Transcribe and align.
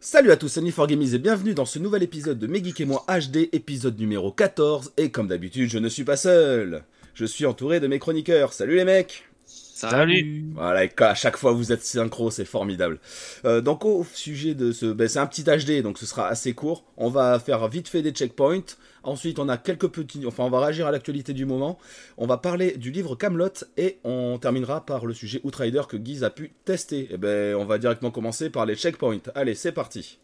Salut 0.00 0.30
à 0.30 0.36
tous, 0.36 0.48
c'est 0.48 0.62
Niforgamies 0.62 1.14
et 1.14 1.18
bienvenue 1.18 1.52
dans 1.52 1.64
ce 1.64 1.78
nouvel 1.78 2.02
épisode 2.02 2.38
de 2.38 2.46
Megeek 2.46 2.80
et 2.80 2.84
moi 2.84 3.04
HD, 3.08 3.48
épisode 3.52 3.98
numéro 3.98 4.30
14. 4.30 4.92
Et 4.96 5.10
comme 5.10 5.26
d'habitude, 5.26 5.68
je 5.68 5.78
ne 5.78 5.88
suis 5.88 6.04
pas 6.04 6.16
seul. 6.16 6.84
Je 7.14 7.24
suis 7.24 7.44
entouré 7.44 7.80
de 7.80 7.86
mes 7.86 7.98
chroniqueurs. 7.98 8.52
Salut 8.52 8.76
les 8.76 8.84
mecs 8.84 9.28
Salut. 9.76 10.46
Voilà, 10.54 10.84
et 10.84 10.92
à 11.00 11.14
chaque 11.14 11.36
fois 11.36 11.52
vous 11.52 11.70
êtes 11.70 11.84
synchro, 11.84 12.30
c'est 12.30 12.46
formidable. 12.46 12.98
Euh, 13.44 13.60
donc 13.60 13.84
au 13.84 14.06
sujet 14.14 14.54
de 14.54 14.72
ce... 14.72 14.86
Ben, 14.86 15.06
c'est 15.06 15.18
un 15.18 15.26
petit 15.26 15.44
HD, 15.44 15.82
donc 15.82 15.98
ce 15.98 16.06
sera 16.06 16.28
assez 16.28 16.54
court. 16.54 16.86
On 16.96 17.10
va 17.10 17.38
faire 17.38 17.68
vite 17.68 17.86
fait 17.86 18.00
des 18.00 18.12
checkpoints. 18.12 18.64
Ensuite, 19.02 19.38
on 19.38 19.50
a 19.50 19.58
quelques 19.58 19.88
petits... 19.88 20.24
Enfin, 20.24 20.44
on 20.44 20.50
va 20.50 20.60
réagir 20.60 20.86
à 20.86 20.90
l'actualité 20.92 21.34
du 21.34 21.44
moment. 21.44 21.78
On 22.16 22.26
va 22.26 22.38
parler 22.38 22.78
du 22.78 22.90
livre 22.90 23.16
Camelot 23.16 23.50
et 23.76 23.98
on 24.02 24.38
terminera 24.38 24.86
par 24.86 25.04
le 25.04 25.12
sujet 25.12 25.42
Outrider 25.44 25.82
que 25.86 25.98
Guise 25.98 26.24
a 26.24 26.30
pu 26.30 26.52
tester. 26.64 27.12
Et 27.12 27.18
ben, 27.18 27.54
on 27.56 27.66
va 27.66 27.76
directement 27.76 28.10
commencer 28.10 28.48
par 28.48 28.64
les 28.64 28.76
checkpoints. 28.76 29.20
Allez, 29.34 29.54
c'est 29.54 29.72
parti. 29.72 30.18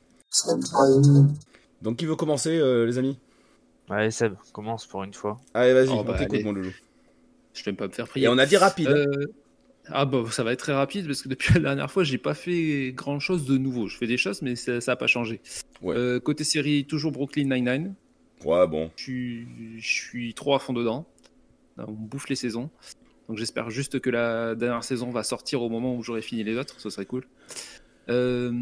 Donc 1.83 1.99
qui 1.99 2.07
veut 2.07 2.17
commencer, 2.17 2.57
euh, 2.57 2.87
les 2.87 2.97
amis? 2.97 3.19
Allez 3.91 4.11
Seb, 4.11 4.33
commence 4.55 4.87
pour 4.87 5.05
une 5.05 5.13
fois. 5.13 5.37
Allez, 5.53 5.75
vas-y, 5.75 5.89
Oh, 5.91 5.97
on 5.99 6.05
bah, 6.05 6.15
t'écoute, 6.17 6.37
allez. 6.37 6.45
mon 6.45 6.53
loulou. 6.53 6.73
Je 7.53 7.65
vais 7.65 7.75
pas 7.75 7.87
me 7.87 7.93
faire 7.93 8.09
prier. 8.09 8.25
Et 8.25 8.29
on 8.31 8.39
a 8.39 8.47
dit 8.47 8.57
rapide. 8.57 8.89
Euh, 8.89 9.27
Ah 9.89 10.05
bah 10.05 10.23
ça 10.31 10.45
va 10.45 10.53
être 10.53 10.61
très 10.61 10.73
rapide 10.73 11.07
parce 11.07 11.23
que 11.23 11.29
depuis 11.29 11.55
la 11.55 11.61
dernière 11.61 11.91
fois 11.91 12.05
j'ai 12.05 12.19
pas 12.19 12.35
fait 12.35 12.93
grand 12.93 13.19
chose 13.19 13.45
de 13.45 13.59
nouveau. 13.59 13.89
Je 13.89 13.97
fais 13.97 14.07
des 14.07 14.17
choses 14.17 14.43
mais 14.43 14.55
ça, 14.55 14.81
ça 14.81 14.93
a 14.93 14.97
pas 14.97 15.09
changé. 15.09 15.41
Ouais. 15.81 15.97
Euh, 15.97 16.21
côté 16.21 16.45
série 16.45 16.85
toujours 16.85 17.13
Brooklyn 17.13 17.45
Nine-Nine. 17.45 17.95
Ouais, 18.45 18.67
bon. 18.67 18.91
Je 18.97 19.03
suis, 19.03 19.47
je 19.79 19.89
suis 19.89 20.35
trop 20.35 20.55
à 20.55 20.59
fond 20.59 20.73
dedans. 20.73 21.07
On 21.79 21.93
bouffe 21.93 22.29
les 22.29 22.37
saisons. 22.37 22.71
Donc 23.29 23.39
j'espère 23.39 23.71
juste 23.71 24.01
que 24.01 24.11
la 24.11 24.55
dernière 24.55 24.85
saison 24.85 25.11
va 25.11 25.23
sortir 25.23 25.63
au 25.63 25.69
moment 25.69 25.97
où 25.97 26.03
j'aurai 26.03 26.23
fini 26.23 26.45
les 26.45 26.57
autres. 26.57 26.81
Ce 26.81 26.91
serait 26.91 27.07
cool. 27.07 27.25
Euh, 28.09 28.53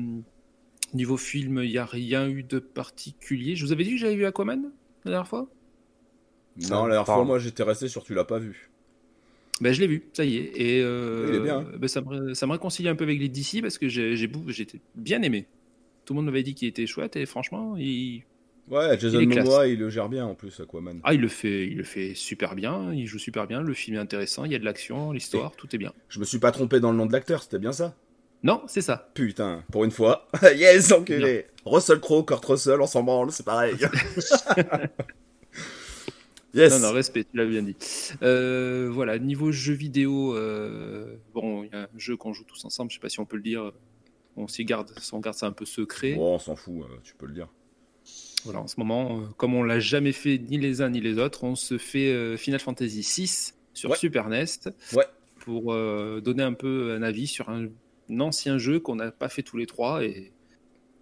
niveau 0.94 1.16
film, 1.16 1.62
il 1.62 1.70
n'y 1.70 1.78
a 1.78 1.84
rien 1.84 2.28
eu 2.28 2.42
de 2.42 2.58
particulier. 2.58 3.56
Je 3.56 3.64
vous 3.64 3.72
avais 3.72 3.84
dit 3.84 3.92
que 3.92 3.96
j'avais 3.96 4.16
vu 4.16 4.26
Aquaman 4.26 4.70
la 5.04 5.10
dernière 5.10 5.28
fois? 5.28 5.48
Non, 6.68 6.84
la 6.84 6.94
dernière 6.94 7.06
fois, 7.06 7.24
moi, 7.24 7.38
j'étais 7.38 7.62
resté 7.62 7.88
sur 7.88 8.04
tu 8.04 8.14
l'as 8.14 8.24
pas 8.24 8.38
vu. 8.38 8.69
Ben, 9.61 9.72
je 9.72 9.80
l'ai 9.80 9.86
vu, 9.86 10.05
ça 10.12 10.25
y 10.25 10.36
est. 10.36 10.53
Et 10.56 10.83
euh, 10.83 11.27
Il 11.28 11.34
est 11.36 11.41
bien, 11.41 11.58
hein. 11.58 11.66
ben, 11.78 11.89
ça, 11.89 12.00
me, 12.00 12.34
ça 12.34 12.47
me 12.47 12.53
réconcilie 12.53 12.89
un 12.89 12.94
peu 12.94 13.05
avec 13.05 13.20
les 13.20 13.28
DC 13.28 13.61
parce 13.62 13.78
que 13.78 13.89
j'ai 13.89 14.30
bien 14.94 15.22
aimé. 15.22 15.47
Tout 16.05 16.14
le 16.14 16.16
monde 16.16 16.27
m'avait 16.27 16.42
dit 16.42 16.55
qu'il 16.55 16.66
était 16.69 16.86
chouette 16.86 17.16
et 17.16 17.27
franchement, 17.27 17.77
il, 17.77 18.22
Ouais, 18.70 18.97
Jason 18.98 19.19
Il. 19.19 19.28
Momoa, 19.28 19.66
il 19.66 19.78
le 19.78 19.91
gère 19.91 20.08
bien 20.08 20.25
en 20.25 20.34
plus, 20.36 20.61
Aquaman. 20.61 21.00
ah, 21.03 21.12
il, 21.12 21.20
le 21.20 21.27
fait, 21.28 21.66
il 21.66 21.77
le 21.77 21.83
fait 21.83 22.14
super 22.14 22.55
bien, 22.55 22.92
il 22.94 23.06
joue 23.06 23.19
super 23.19 23.48
bien, 23.48 23.62
le 23.62 23.75
film 23.75 23.97
est 23.97 24.00
intéressant, 24.00 24.44
il 24.44 24.53
y 24.53 24.55
a 24.55 24.61
de 24.61 24.64
l'action, 24.64 25.11
l'histoire, 25.11 25.53
tout 25.56 25.66
est 25.75 25.78
bien. 25.78 25.92
Je 26.08 26.20
me 26.20 26.25
suis 26.25 26.38
pas 26.38 26.53
trompé 26.53 26.78
dans 26.78 26.92
le 26.92 26.97
nom 26.97 27.06
de 27.06 27.12
l'acteur, 27.12 27.42
c'était 27.42 27.58
bien 27.58 27.72
ça? 27.72 27.97
Non, 28.44 28.62
c'est 28.69 28.81
ça. 28.81 29.11
Putain, 29.12 29.64
pour 29.72 29.84
une 29.84 29.91
fois. 29.91 30.28
yes, 30.56 30.92
enculé 30.92 31.47
Russell 31.66 31.98
Crowe, 32.00 32.25
Kurt 32.25 32.44
Russell, 32.44 32.81
on 32.81 32.86
s'en 32.86 33.03
branle, 33.03 33.33
c'est 33.33 33.44
pareil. 33.44 33.75
yes 36.54 36.72
Non, 36.72 36.88
non, 36.88 36.92
respect, 36.92 37.24
tu 37.24 37.36
l'as 37.36 37.46
bien 37.46 37.62
dit. 37.62 37.76
Euh, 38.22 38.88
voilà, 38.92 39.18
niveau 39.18 39.52
jeu 39.52 39.72
vidéo, 39.74 40.34
euh, 40.36 41.16
bon, 41.34 41.64
il 41.64 41.70
y 41.72 41.74
a 41.76 41.82
un 41.82 41.88
jeu 41.98 42.16
qu'on 42.16 42.32
joue 42.32 42.44
tous 42.44 42.64
ensemble, 42.64 42.90
je 42.90 42.96
sais 42.96 43.00
pas 43.00 43.08
si 43.08 43.20
on 43.20 43.26
peut 43.26 43.36
le 43.36 43.42
dire. 43.42 43.72
On 44.36 44.46
s'y 44.48 44.64
garde, 44.64 44.90
on 45.12 45.18
garde 45.20 45.36
ça 45.36 45.46
un 45.46 45.52
peu 45.52 45.64
secret. 45.64 46.14
Bon, 46.14 46.34
on 46.34 46.38
s'en 46.38 46.56
fout, 46.56 46.82
euh, 46.82 46.96
tu 47.02 47.14
peux 47.14 47.26
le 47.26 47.34
dire. 47.34 47.48
Voilà, 48.44 48.60
en 48.60 48.66
ce 48.66 48.76
moment, 48.78 49.22
comme 49.36 49.54
on 49.54 49.62
l'a 49.62 49.80
jamais 49.80 50.12
fait 50.12 50.38
ni 50.38 50.56
les 50.58 50.80
uns 50.80 50.88
ni 50.90 51.00
les 51.00 51.18
autres, 51.18 51.44
on 51.44 51.54
se 51.56 51.76
fait 51.78 52.36
Final 52.38 52.58
Fantasy 52.60 53.00
VI 53.02 53.52
sur 53.74 53.90
Ouais. 53.90 53.96
Super 53.96 54.28
NES 54.30 54.44
Ouais. 54.94 55.04
pour 55.40 55.74
donner 56.22 56.42
un 56.42 56.54
peu 56.54 56.92
un 56.96 57.02
avis 57.02 57.26
sur 57.26 57.50
un, 57.50 57.66
un 58.10 58.20
ancien 58.20 58.56
jeu 58.56 58.80
qu'on 58.80 58.96
n'a 58.96 59.10
pas 59.12 59.28
fait 59.28 59.42
tous 59.42 59.58
les 59.58 59.66
trois 59.66 60.02
et, 60.04 60.32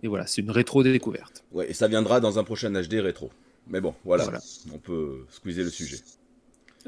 et 0.03 0.09
voilà, 0.09 0.27
c'est 0.27 0.43
une 0.43 0.50
rétro 0.50 0.83
découverte. 0.83 1.44
Ouais, 1.53 1.71
et 1.71 1.75
ça 1.75 1.87
viendra 1.87 2.19
dans 2.19 2.41
un 2.41 2.44
prochain 2.44 2.71
HD 2.73 2.94
rétro. 2.94 3.31
Mais 3.69 3.81
bon, 3.81 3.95
voilà, 4.05 4.25
Voilà. 4.25 4.41
on 4.73 4.79
peut 4.79 5.25
squeezer 5.31 5.65
le 5.65 5.71
sujet. 5.71 5.99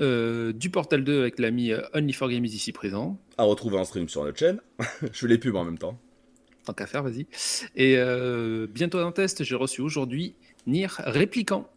Euh, 0.01 0.53
du 0.53 0.71
Portal 0.71 1.05
2 1.05 1.21
avec 1.21 1.39
l'ami 1.39 1.73
euh, 1.73 1.83
Only 1.95 2.13
for 2.13 2.29
Games 2.31 2.45
ici 2.45 2.73
présent, 2.73 3.19
À 3.37 3.43
retrouver 3.45 3.77
en 3.79 3.85
stream 3.85 4.09
sur 4.09 4.25
notre 4.25 4.39
chaîne. 4.39 4.61
Je 5.03 5.09
fais 5.19 5.27
les 5.29 5.39
pubs 5.39 5.57
en 5.57 5.65
même 5.65 5.79
temps. 5.79 5.99
tant 6.65 6.73
qu'à 6.73 6.87
faire, 6.87 7.03
vas-y. 7.03 7.27
Et 7.77 7.97
euh, 7.99 8.67
bientôt 8.67 9.01
en 9.01 9.13
test, 9.13 9.45
j'ai 9.45 9.57
reçu 9.57 9.81
aujourd'hui 9.83 10.35
Nier 10.67 10.87
Répliquant. 10.99 11.69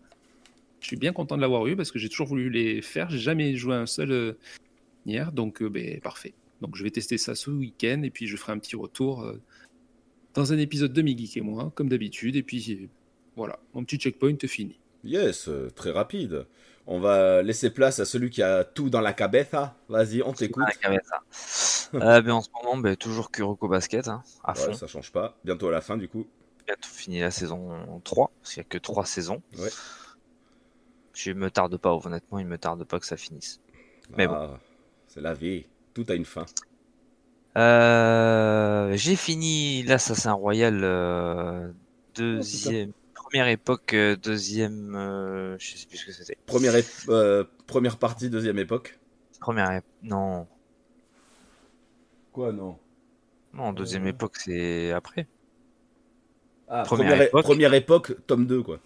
Je 0.79 0.87
suis 0.87 0.95
bien 0.97 1.11
content 1.13 1.35
de 1.37 1.41
l'avoir 1.41 1.65
eu 1.67 1.75
parce 1.75 1.91
que 1.91 1.99
j'ai 1.99 2.09
toujours 2.09 2.27
voulu 2.27 2.49
les 2.49 2.81
faire. 2.81 3.09
J'ai 3.09 3.17
jamais 3.19 3.55
joué 3.55 3.73
à 3.75 3.79
un 3.79 3.85
seul 3.85 4.11
euh, 4.11 4.33
Nier, 5.05 5.25
donc 5.33 5.61
euh, 5.61 5.69
ben, 5.69 5.99
parfait. 5.99 6.33
Donc 6.61 6.75
je 6.77 6.83
vais 6.83 6.91
tester 6.91 7.17
ça 7.17 7.35
ce 7.35 7.49
week-end 7.51 8.03
et 8.03 8.09
puis 8.09 8.27
je 8.27 8.37
ferai 8.37 8.53
un 8.53 8.57
petit 8.59 8.75
retour 8.77 9.23
euh, 9.23 9.41
dans 10.33 10.53
un 10.53 10.57
épisode 10.57 10.93
de 10.93 11.01
Migik 11.01 11.35
et 11.35 11.41
moi, 11.41 11.71
comme 11.75 11.89
d'habitude. 11.89 12.35
Et 12.37 12.43
puis 12.43 12.89
voilà, 13.35 13.59
mon 13.73 13.83
petit 13.83 13.97
checkpoint 13.97 14.35
est 14.41 14.47
fini. 14.47 14.77
Yes, 15.03 15.47
euh, 15.49 15.69
très 15.75 15.91
rapide. 15.91 16.45
On 16.85 16.99
va 16.99 17.41
laisser 17.41 17.69
place 17.69 17.99
à 17.99 18.05
celui 18.05 18.29
qui 18.29 18.41
a 18.41 18.63
tout 18.63 18.89
dans 18.89 19.01
la 19.01 19.13
cabeza. 19.13 19.75
Vas-y, 19.87 20.21
on 20.21 20.33
t'écoute. 20.33 20.65
Euh, 21.93 22.21
ben, 22.21 22.31
en 22.31 22.41
ce 22.41 22.49
moment, 22.53 22.77
ben, 22.77 22.95
toujours 22.95 23.31
Kuroko 23.31 23.67
Basket, 23.67 24.07
hein, 24.07 24.23
à 24.43 24.53
fond. 24.53 24.67
Ouais, 24.67 24.73
ça 24.73 24.87
change 24.87 25.11
pas. 25.11 25.37
Bientôt 25.45 25.69
à 25.69 25.71
la 25.71 25.81
fin, 25.81 25.95
du 25.95 26.07
coup. 26.09 26.27
Bientôt 26.65 26.89
fini 26.89 27.19
la 27.19 27.31
saison 27.31 28.01
3, 28.03 28.31
parce 28.41 28.53
qu'il 28.53 28.61
n'y 28.61 28.65
a 28.65 28.69
que 28.69 28.77
3 28.77 29.05
saisons. 29.05 29.41
Ouais. 29.57 29.69
Je 31.13 31.31
me 31.31 31.51
tarde 31.51 31.77
pas, 31.77 31.93
honnêtement, 31.93 32.39
il 32.39 32.47
me 32.47 32.57
tarde 32.57 32.83
pas 32.85 32.99
que 32.99 33.05
ça 33.05 33.17
finisse. 33.17 33.61
Mais 34.17 34.27
bon. 34.27 34.33
Ah, 34.33 34.59
C'est 35.07 35.21
la 35.21 35.33
vie. 35.33 35.65
Tout 35.93 36.05
a 36.09 36.15
une 36.15 36.25
fin. 36.25 36.45
Euh, 37.55 38.93
j'ai 38.95 39.15
fini 39.15 39.83
l'Assassin 39.83 40.33
Royal 40.33 40.81
euh, 40.83 41.71
deuxième, 42.15 42.93
première 43.33 43.47
époque, 43.47 43.93
euh, 43.95 44.15
deuxième, 44.15 44.93
euh, 44.95 45.57
je 45.57 45.75
sais 45.75 45.87
plus 45.87 45.97
ce 45.97 46.05
que 46.05 46.11
c'était. 46.11 46.37
Première, 46.45 46.75
euh, 47.09 47.43
première 47.65 47.97
partie, 47.97 48.29
deuxième 48.29 48.59
époque. 48.59 48.99
Première, 49.39 49.71
ép- 49.71 49.81
non, 50.03 50.45
Quoi, 52.31 52.51
non? 52.51 52.77
Non, 53.53 53.73
deuxième 53.73 54.05
Euh. 54.05 54.09
époque 54.09 54.37
c'est 54.37 54.91
après. 54.91 55.27
ah, 56.67 56.83
Première 56.83 57.07
première, 57.07 57.21
époque. 57.27 57.43
première 57.43 57.73
époque, 57.73 58.15
tome 58.27 58.45
2, 58.45 58.61
quoi. 58.61 58.79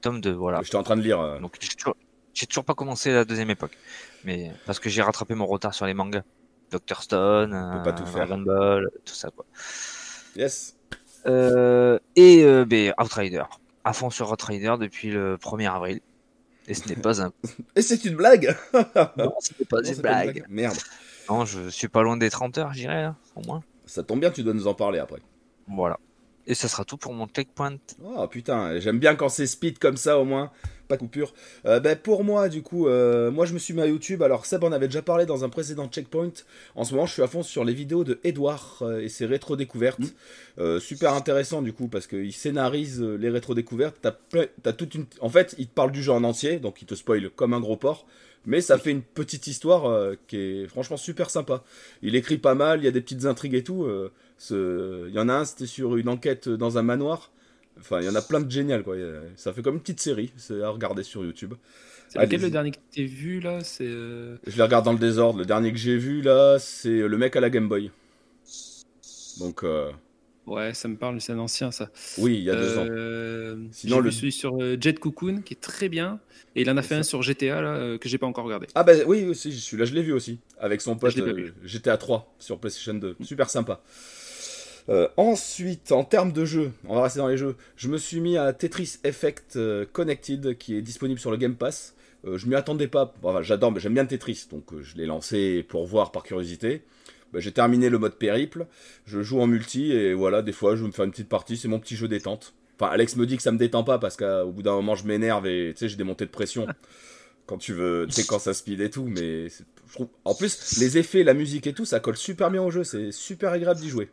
Tome 0.00 0.20
2, 0.22 0.32
voilà. 0.32 0.62
J'étais 0.62 0.76
en 0.76 0.82
train 0.82 0.96
de 0.96 1.02
lire. 1.02 1.38
Donc 1.40 1.56
j'ai 2.32 2.46
toujours, 2.46 2.64
pas 2.64 2.74
commencé 2.74 3.12
la 3.12 3.24
deuxième 3.26 3.50
époque, 3.50 3.76
mais 4.24 4.50
parce 4.64 4.78
que 4.80 4.88
j'ai 4.88 5.02
rattrapé 5.02 5.34
mon 5.34 5.46
retard 5.46 5.74
sur 5.74 5.84
les 5.86 5.94
mangas. 5.94 6.22
Dr 6.70 7.02
Stone, 7.02 7.50
peut 7.50 7.82
pas 7.82 7.92
tout 7.92 8.06
faire. 8.06 8.26
Dragon 8.26 8.42
Ball, 8.42 8.90
tout 9.04 9.14
ça 9.14 9.30
quoi. 9.30 9.44
Yes. 10.36 10.75
Euh, 11.26 11.98
et 12.14 12.44
euh, 12.44 12.64
ben, 12.64 12.94
Outrider, 13.00 13.42
à 13.84 13.92
fond 13.92 14.10
sur 14.10 14.30
Outrider 14.30 14.74
depuis 14.78 15.10
le 15.10 15.36
1er 15.36 15.70
avril. 15.70 16.00
Et 16.68 16.74
ce 16.74 16.88
n'est 16.88 16.96
pas 16.96 17.22
un. 17.22 17.32
Et 17.76 17.82
c'est 17.82 18.04
une 18.04 18.16
blague 18.16 18.56
Non, 19.16 19.34
ce 19.40 19.52
n'est 19.58 19.66
pas 19.66 19.76
Non, 19.76 19.88
une 19.88 19.94
c'est 19.94 20.02
pas 20.02 20.24
une 20.24 20.32
blague. 20.32 20.44
Merde. 20.48 20.76
Non, 21.28 21.44
je 21.44 21.68
suis 21.68 21.88
pas 21.88 22.02
loin 22.02 22.16
des 22.16 22.30
30 22.30 22.58
heures, 22.58 22.72
j'irai 22.72 23.02
là, 23.02 23.16
au 23.34 23.42
moins. 23.42 23.62
Ça 23.84 24.02
tombe 24.02 24.20
bien, 24.20 24.30
tu 24.30 24.42
dois 24.42 24.54
nous 24.54 24.66
en 24.66 24.74
parler 24.74 24.98
après. 24.98 25.20
Voilà. 25.68 25.98
Et 26.46 26.54
ça 26.54 26.68
sera 26.68 26.84
tout 26.84 26.96
pour 26.96 27.12
mon 27.12 27.26
checkpoint. 27.26 27.78
Oh 28.02 28.26
putain, 28.28 28.78
j'aime 28.78 28.98
bien 28.98 29.16
quand 29.16 29.28
c'est 29.28 29.46
speed 29.46 29.78
comme 29.78 29.96
ça 29.96 30.18
au 30.18 30.24
moins, 30.24 30.52
pas 30.86 30.96
coupure. 30.96 31.34
Euh, 31.64 31.80
ben, 31.80 31.98
pour 31.98 32.22
moi 32.22 32.48
du 32.48 32.62
coup, 32.62 32.86
euh, 32.86 33.32
moi 33.32 33.46
je 33.46 33.54
me 33.54 33.58
suis 33.58 33.74
mis 33.74 33.82
à 33.82 33.86
YouTube, 33.86 34.22
alors 34.22 34.46
Seb 34.46 34.62
en 34.62 34.70
avait 34.70 34.86
déjà 34.86 35.02
parlé 35.02 35.26
dans 35.26 35.44
un 35.44 35.48
précédent 35.48 35.88
checkpoint. 35.88 36.32
En 36.76 36.84
ce 36.84 36.94
moment 36.94 37.06
je 37.06 37.14
suis 37.14 37.22
à 37.22 37.26
fond 37.26 37.42
sur 37.42 37.64
les 37.64 37.74
vidéos 37.74 38.04
de 38.04 38.20
Edouard 38.22 38.78
euh, 38.82 39.00
et 39.00 39.08
ses 39.08 39.26
rétro-découvertes. 39.26 39.98
Mm. 39.98 40.06
Euh, 40.58 40.80
super 40.80 41.14
intéressant 41.14 41.62
du 41.62 41.72
coup 41.72 41.88
parce 41.88 42.06
qu'il 42.06 42.32
scénarise 42.32 43.02
les 43.02 43.28
rétro-découvertes. 43.28 43.96
T'as 44.00 44.14
t'as 44.62 44.72
toute 44.72 44.94
une... 44.94 45.06
En 45.20 45.28
fait 45.28 45.56
il 45.58 45.66
te 45.66 45.74
parle 45.74 45.90
du 45.90 46.02
jeu 46.02 46.12
en 46.12 46.22
entier, 46.22 46.58
donc 46.60 46.80
il 46.80 46.86
te 46.86 46.94
spoil 46.94 47.28
comme 47.30 47.54
un 47.54 47.60
gros 47.60 47.76
porc. 47.76 48.06
Mais 48.46 48.60
ça 48.60 48.78
fait 48.78 48.92
une 48.92 49.02
petite 49.02 49.46
histoire 49.48 49.86
euh, 49.86 50.14
qui 50.28 50.36
est 50.36 50.66
franchement 50.68 50.96
super 50.96 51.30
sympa. 51.30 51.64
Il 52.02 52.14
écrit 52.16 52.38
pas 52.38 52.54
mal, 52.54 52.80
il 52.80 52.84
y 52.84 52.88
a 52.88 52.92
des 52.92 53.00
petites 53.00 53.24
intrigues 53.26 53.54
et 53.54 53.64
tout. 53.64 53.84
euh, 53.84 54.12
ce- 54.38 55.08
Il 55.08 55.14
y 55.14 55.18
en 55.18 55.28
a 55.28 55.34
un, 55.34 55.44
c'était 55.44 55.66
sur 55.66 55.96
une 55.96 56.08
enquête 56.08 56.48
dans 56.48 56.78
un 56.78 56.82
manoir. 56.82 57.30
Enfin, 57.78 58.00
il 58.00 58.06
y 58.06 58.08
en 58.08 58.14
a 58.14 58.22
plein 58.22 58.40
de 58.40 58.50
génial, 58.50 58.82
quoi. 58.82 58.96
Ça 59.36 59.52
fait 59.52 59.60
comme 59.62 59.74
une 59.74 59.80
petite 59.80 60.00
série, 60.00 60.32
c'est 60.36 60.62
à 60.62 60.70
regarder 60.70 61.02
sur 61.02 61.24
YouTube. 61.24 61.54
C'est 62.08 62.18
lequel 62.20 62.40
le 62.40 62.50
dernier 62.50 62.70
que 62.70 62.76
t'as 62.94 63.02
vu 63.02 63.40
là? 63.40 63.62
C'est 63.62 63.84
euh, 63.86 64.36
Je 64.46 64.56
les 64.56 64.62
regarde 64.62 64.84
dans 64.84 64.92
le 64.92 64.98
désordre. 64.98 65.38
Le 65.40 65.44
dernier 65.44 65.72
que 65.72 65.78
j'ai 65.78 65.96
vu, 65.98 66.22
là, 66.22 66.58
c'est 66.58 67.00
le 67.06 67.18
mec 67.18 67.36
à 67.36 67.40
la 67.40 67.50
Game 67.50 67.68
Boy. 67.68 67.90
Donc, 69.38 69.64
euh, 69.64 69.90
ouais, 70.46 70.74
ça 70.74 70.88
me 70.88 70.96
parle, 70.96 71.20
c'est 71.20 71.32
un 71.32 71.38
ancien 71.38 71.70
ça. 71.70 71.90
oui, 72.18 72.36
il 72.38 72.42
y 72.44 72.50
a 72.50 72.54
deux 72.54 72.78
ans. 72.78 72.86
Euh, 72.88 73.56
Sinon, 73.72 74.00
le- 74.00 74.10
celui 74.10 74.32
sur 74.32 74.56
euh, 74.60 74.76
Jet 74.80 74.98
Cocoon 74.98 75.42
qui 75.42 75.54
est 75.54 75.60
très 75.60 75.88
bien 75.88 76.20
et 76.54 76.62
il 76.62 76.70
en 76.70 76.76
a 76.76 76.82
fait 76.82 76.94
un 76.94 77.02
sur 77.02 77.22
GTA 77.22 77.60
là 77.60 77.68
euh, 77.74 77.98
que 77.98 78.08
j'ai 78.08 78.18
pas 78.18 78.26
encore 78.26 78.44
regardé. 78.44 78.66
Ah 78.74 78.82
bah 78.84 78.92
oui, 79.06 79.24
aussi, 79.24 79.52
celui-là 79.52 79.84
je 79.84 79.94
l'ai 79.94 80.02
vu 80.02 80.12
aussi, 80.12 80.38
avec 80.58 80.80
son 80.80 80.96
pote 80.96 81.14
l'ai 81.14 81.22
pas 81.22 81.30
euh. 81.30 81.52
GTA 81.64 81.96
3 81.96 82.34
sur 82.38 82.58
PlayStation 82.58 82.94
2, 82.94 83.16
super 83.22 83.50
sympa. 83.50 83.80
Euh, 84.88 85.08
ensuite, 85.16 85.90
en 85.90 86.04
termes 86.04 86.32
de 86.32 86.44
jeux, 86.44 86.70
on 86.88 86.94
va 86.94 87.02
rester 87.02 87.18
dans 87.18 87.26
les 87.28 87.36
jeux, 87.36 87.56
je 87.76 87.88
me 87.88 87.98
suis 87.98 88.20
mis 88.20 88.36
à 88.36 88.52
Tetris 88.52 88.98
Effect 89.04 89.58
Connected 89.92 90.56
qui 90.58 90.76
est 90.76 90.82
disponible 90.82 91.18
sur 91.18 91.30
le 91.30 91.36
Game 91.36 91.56
Pass. 91.56 91.94
Je 92.24 92.46
m'y 92.46 92.54
attendais 92.56 92.88
pas, 92.88 93.14
Bon, 93.22 93.30
enfin, 93.30 93.42
j'adore, 93.42 93.70
mais 93.72 93.80
j'aime 93.80 93.94
bien 93.94 94.06
Tetris, 94.06 94.46
donc 94.50 94.64
je 94.80 94.96
l'ai 94.96 95.06
lancé 95.06 95.64
pour 95.68 95.86
voir 95.86 96.12
par 96.12 96.22
curiosité. 96.22 96.82
Bah, 97.36 97.40
j'ai 97.40 97.52
terminé 97.52 97.90
le 97.90 97.98
mode 97.98 98.14
périple, 98.14 98.66
je 99.04 99.20
joue 99.22 99.40
en 99.40 99.46
multi 99.46 99.92
et 99.92 100.14
voilà, 100.14 100.40
des 100.40 100.52
fois 100.52 100.74
je 100.74 100.80
vais 100.80 100.86
me 100.86 100.92
faire 100.92 101.04
une 101.04 101.10
petite 101.10 101.28
partie, 101.28 101.58
c'est 101.58 101.68
mon 101.68 101.78
petit 101.78 101.96
jeu 101.96 102.08
détente. 102.08 102.54
Enfin, 102.80 102.90
Alex 102.90 103.16
me 103.16 103.26
dit 103.26 103.36
que 103.36 103.42
ça 103.42 103.52
me 103.52 103.58
détend 103.58 103.84
pas 103.84 103.98
parce 103.98 104.16
qu'au 104.16 104.50
bout 104.52 104.62
d'un 104.62 104.72
moment 104.72 104.94
je 104.94 105.06
m'énerve 105.06 105.46
et 105.46 105.72
tu 105.74 105.80
sais, 105.80 105.88
j'ai 105.90 105.96
des 105.96 106.04
montées 106.04 106.24
de 106.24 106.30
pression 106.30 106.66
quand 107.46 107.58
tu 107.58 107.74
veux, 107.74 108.06
tu 108.08 108.14
sais, 108.14 108.24
quand 108.24 108.38
ça 108.38 108.54
speed 108.54 108.80
et 108.80 108.90
tout, 108.90 109.04
mais 109.04 109.48
je 109.50 109.92
trouve, 109.92 110.08
en 110.24 110.34
plus, 110.34 110.78
les 110.78 110.98
effets, 110.98 111.24
la 111.24 111.34
musique 111.34 111.66
et 111.66 111.74
tout, 111.74 111.84
ça 111.84 112.00
colle 112.00 112.16
super 112.16 112.50
bien 112.50 112.62
au 112.62 112.70
jeu, 112.70 112.84
c'est 112.84 113.12
super 113.12 113.52
agréable 113.52 113.80
d'y 113.80 113.88
jouer. 113.90 114.10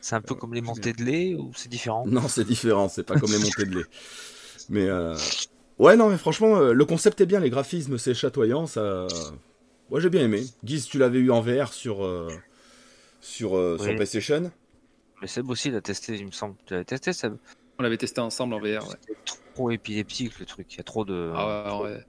C'est 0.00 0.16
un 0.16 0.22
peu 0.22 0.34
Euh, 0.34 0.38
comme 0.38 0.54
les 0.54 0.62
montées 0.62 0.92
de 0.94 1.04
lait 1.04 1.34
ou 1.34 1.52
c'est 1.54 1.68
différent? 1.68 2.06
Non, 2.06 2.28
c'est 2.28 2.44
différent, 2.44 2.88
c'est 2.88 3.04
pas 3.04 3.16
comme 3.16 3.32
les 3.32 3.38
montées 3.38 3.66
de 3.66 3.74
lait. 3.74 3.86
Mais 4.68 4.88
euh, 4.88 5.16
ouais, 5.78 5.96
non, 5.96 6.08
mais 6.10 6.18
franchement, 6.18 6.56
euh, 6.58 6.72
le 6.72 6.84
concept 6.84 7.20
est 7.20 7.26
bien, 7.26 7.40
les 7.40 7.50
graphismes, 7.50 7.98
c'est 7.98 8.14
chatoyant, 8.14 8.66
ça. 8.66 9.06
Moi, 9.90 10.00
j'ai 10.00 10.10
bien 10.10 10.22
aimé. 10.22 10.42
Guise, 10.64 10.86
tu 10.86 10.98
l'avais 10.98 11.18
eu 11.18 11.30
en 11.30 11.40
VR 11.40 11.72
sur 11.72 12.04
euh, 12.04 12.28
sur 13.20 13.56
euh, 13.56 13.76
sur 13.78 13.86
Oui. 13.88 13.94
PlayStation. 13.96 14.50
Mais 15.22 15.28
Seb 15.28 15.48
aussi 15.48 15.70
l'a 15.70 15.80
testé, 15.80 16.14
il 16.16 16.26
me 16.26 16.30
semble. 16.32 16.56
Tu 16.66 16.74
l'avais 16.74 16.84
testé, 16.84 17.12
Seb? 17.12 17.36
On 17.78 17.82
l'avait 17.82 17.96
testé 17.96 18.20
ensemble 18.20 18.54
en 18.54 18.58
VR. 18.58 18.88
Ouais. 18.88 18.96
C'est 19.06 19.16
trop 19.54 19.70
épileptique 19.70 20.38
le 20.38 20.46
truc. 20.46 20.72
Il 20.74 20.76
y 20.78 20.80
a 20.80 20.84
trop 20.84 21.04
de. 21.04 21.32
Ah 21.34 21.78
ouais, 21.80 21.90
ouais. 21.90 22.04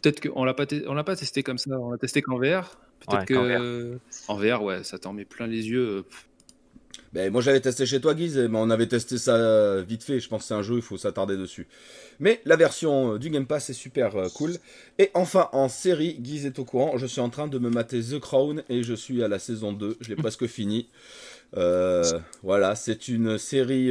Peut-être 0.00 0.20
qu'on 0.26 0.44
l'a 0.44 0.54
pas, 0.54 0.64
te- 0.66 0.86
on 0.88 0.94
l'a 0.94 1.04
pas 1.04 1.16
testé 1.16 1.42
comme 1.42 1.58
ça, 1.58 1.70
on 1.78 1.90
l'a 1.90 1.98
testé 1.98 2.22
qu'en 2.22 2.38
VR. 2.38 2.78
Peut-être 3.00 3.18
Ouais, 3.20 3.24
que 3.26 3.98
qu'en 4.26 4.34
en 4.34 4.36
VR, 4.38 4.62
ouais, 4.62 4.84
ça 4.84 4.98
t'en 4.98 5.12
met 5.12 5.24
plein 5.24 5.46
les 5.46 5.68
yeux. 5.68 6.04
Ben, 7.12 7.32
moi, 7.32 7.40
j'avais 7.40 7.60
testé 7.60 7.86
chez 7.86 8.00
toi, 8.00 8.14
Guise, 8.14 8.36
mais 8.36 8.58
on 8.58 8.70
avait 8.70 8.86
testé 8.86 9.16
ça 9.18 9.34
euh, 9.34 9.82
vite 9.86 10.04
fait. 10.04 10.20
Je 10.20 10.28
pense 10.28 10.42
que 10.42 10.48
c'est 10.48 10.54
un 10.54 10.62
jeu, 10.62 10.76
il 10.76 10.82
faut 10.82 10.98
s'attarder 10.98 11.36
dessus. 11.36 11.66
Mais 12.20 12.40
la 12.44 12.56
version 12.56 13.14
euh, 13.14 13.18
du 13.18 13.30
Game 13.30 13.46
Pass 13.46 13.70
est 13.70 13.74
super 13.74 14.16
euh, 14.16 14.28
cool. 14.34 14.56
Et 14.98 15.10
enfin, 15.14 15.48
en 15.52 15.68
série, 15.68 16.14
Guise 16.20 16.46
est 16.46 16.58
au 16.58 16.64
courant. 16.64 16.98
Je 16.98 17.06
suis 17.06 17.20
en 17.20 17.30
train 17.30 17.48
de 17.48 17.58
me 17.58 17.70
mater 17.70 18.00
The 18.00 18.18
Crown 18.18 18.62
et 18.68 18.82
je 18.82 18.94
suis 18.94 19.22
à 19.22 19.28
la 19.28 19.38
saison 19.38 19.72
2. 19.72 19.96
Je 20.00 20.08
l'ai 20.10 20.16
presque 20.16 20.46
fini. 20.46 20.88
Voilà, 22.42 22.74
c'est 22.74 23.08
une 23.08 23.38
série 23.38 23.90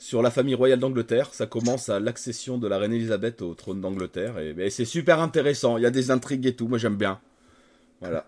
sur 0.00 0.22
la 0.22 0.30
famille 0.30 0.54
royale 0.56 0.80
d'Angleterre. 0.80 1.32
Ça 1.32 1.46
commence 1.46 1.88
à 1.88 2.00
l'accession 2.00 2.58
de 2.58 2.66
la 2.66 2.78
reine 2.78 2.92
Elisabeth 2.92 3.42
au 3.42 3.54
trône 3.54 3.80
d'Angleterre. 3.80 4.38
Et 4.40 4.52
ben, 4.52 4.68
c'est 4.70 4.84
super 4.84 5.20
intéressant. 5.20 5.76
Il 5.76 5.82
y 5.82 5.86
a 5.86 5.90
des 5.90 6.10
intrigues 6.10 6.46
et 6.46 6.54
tout. 6.54 6.66
Moi, 6.66 6.78
j'aime 6.78 6.96
bien. 6.96 7.20
Voilà. 8.00 8.26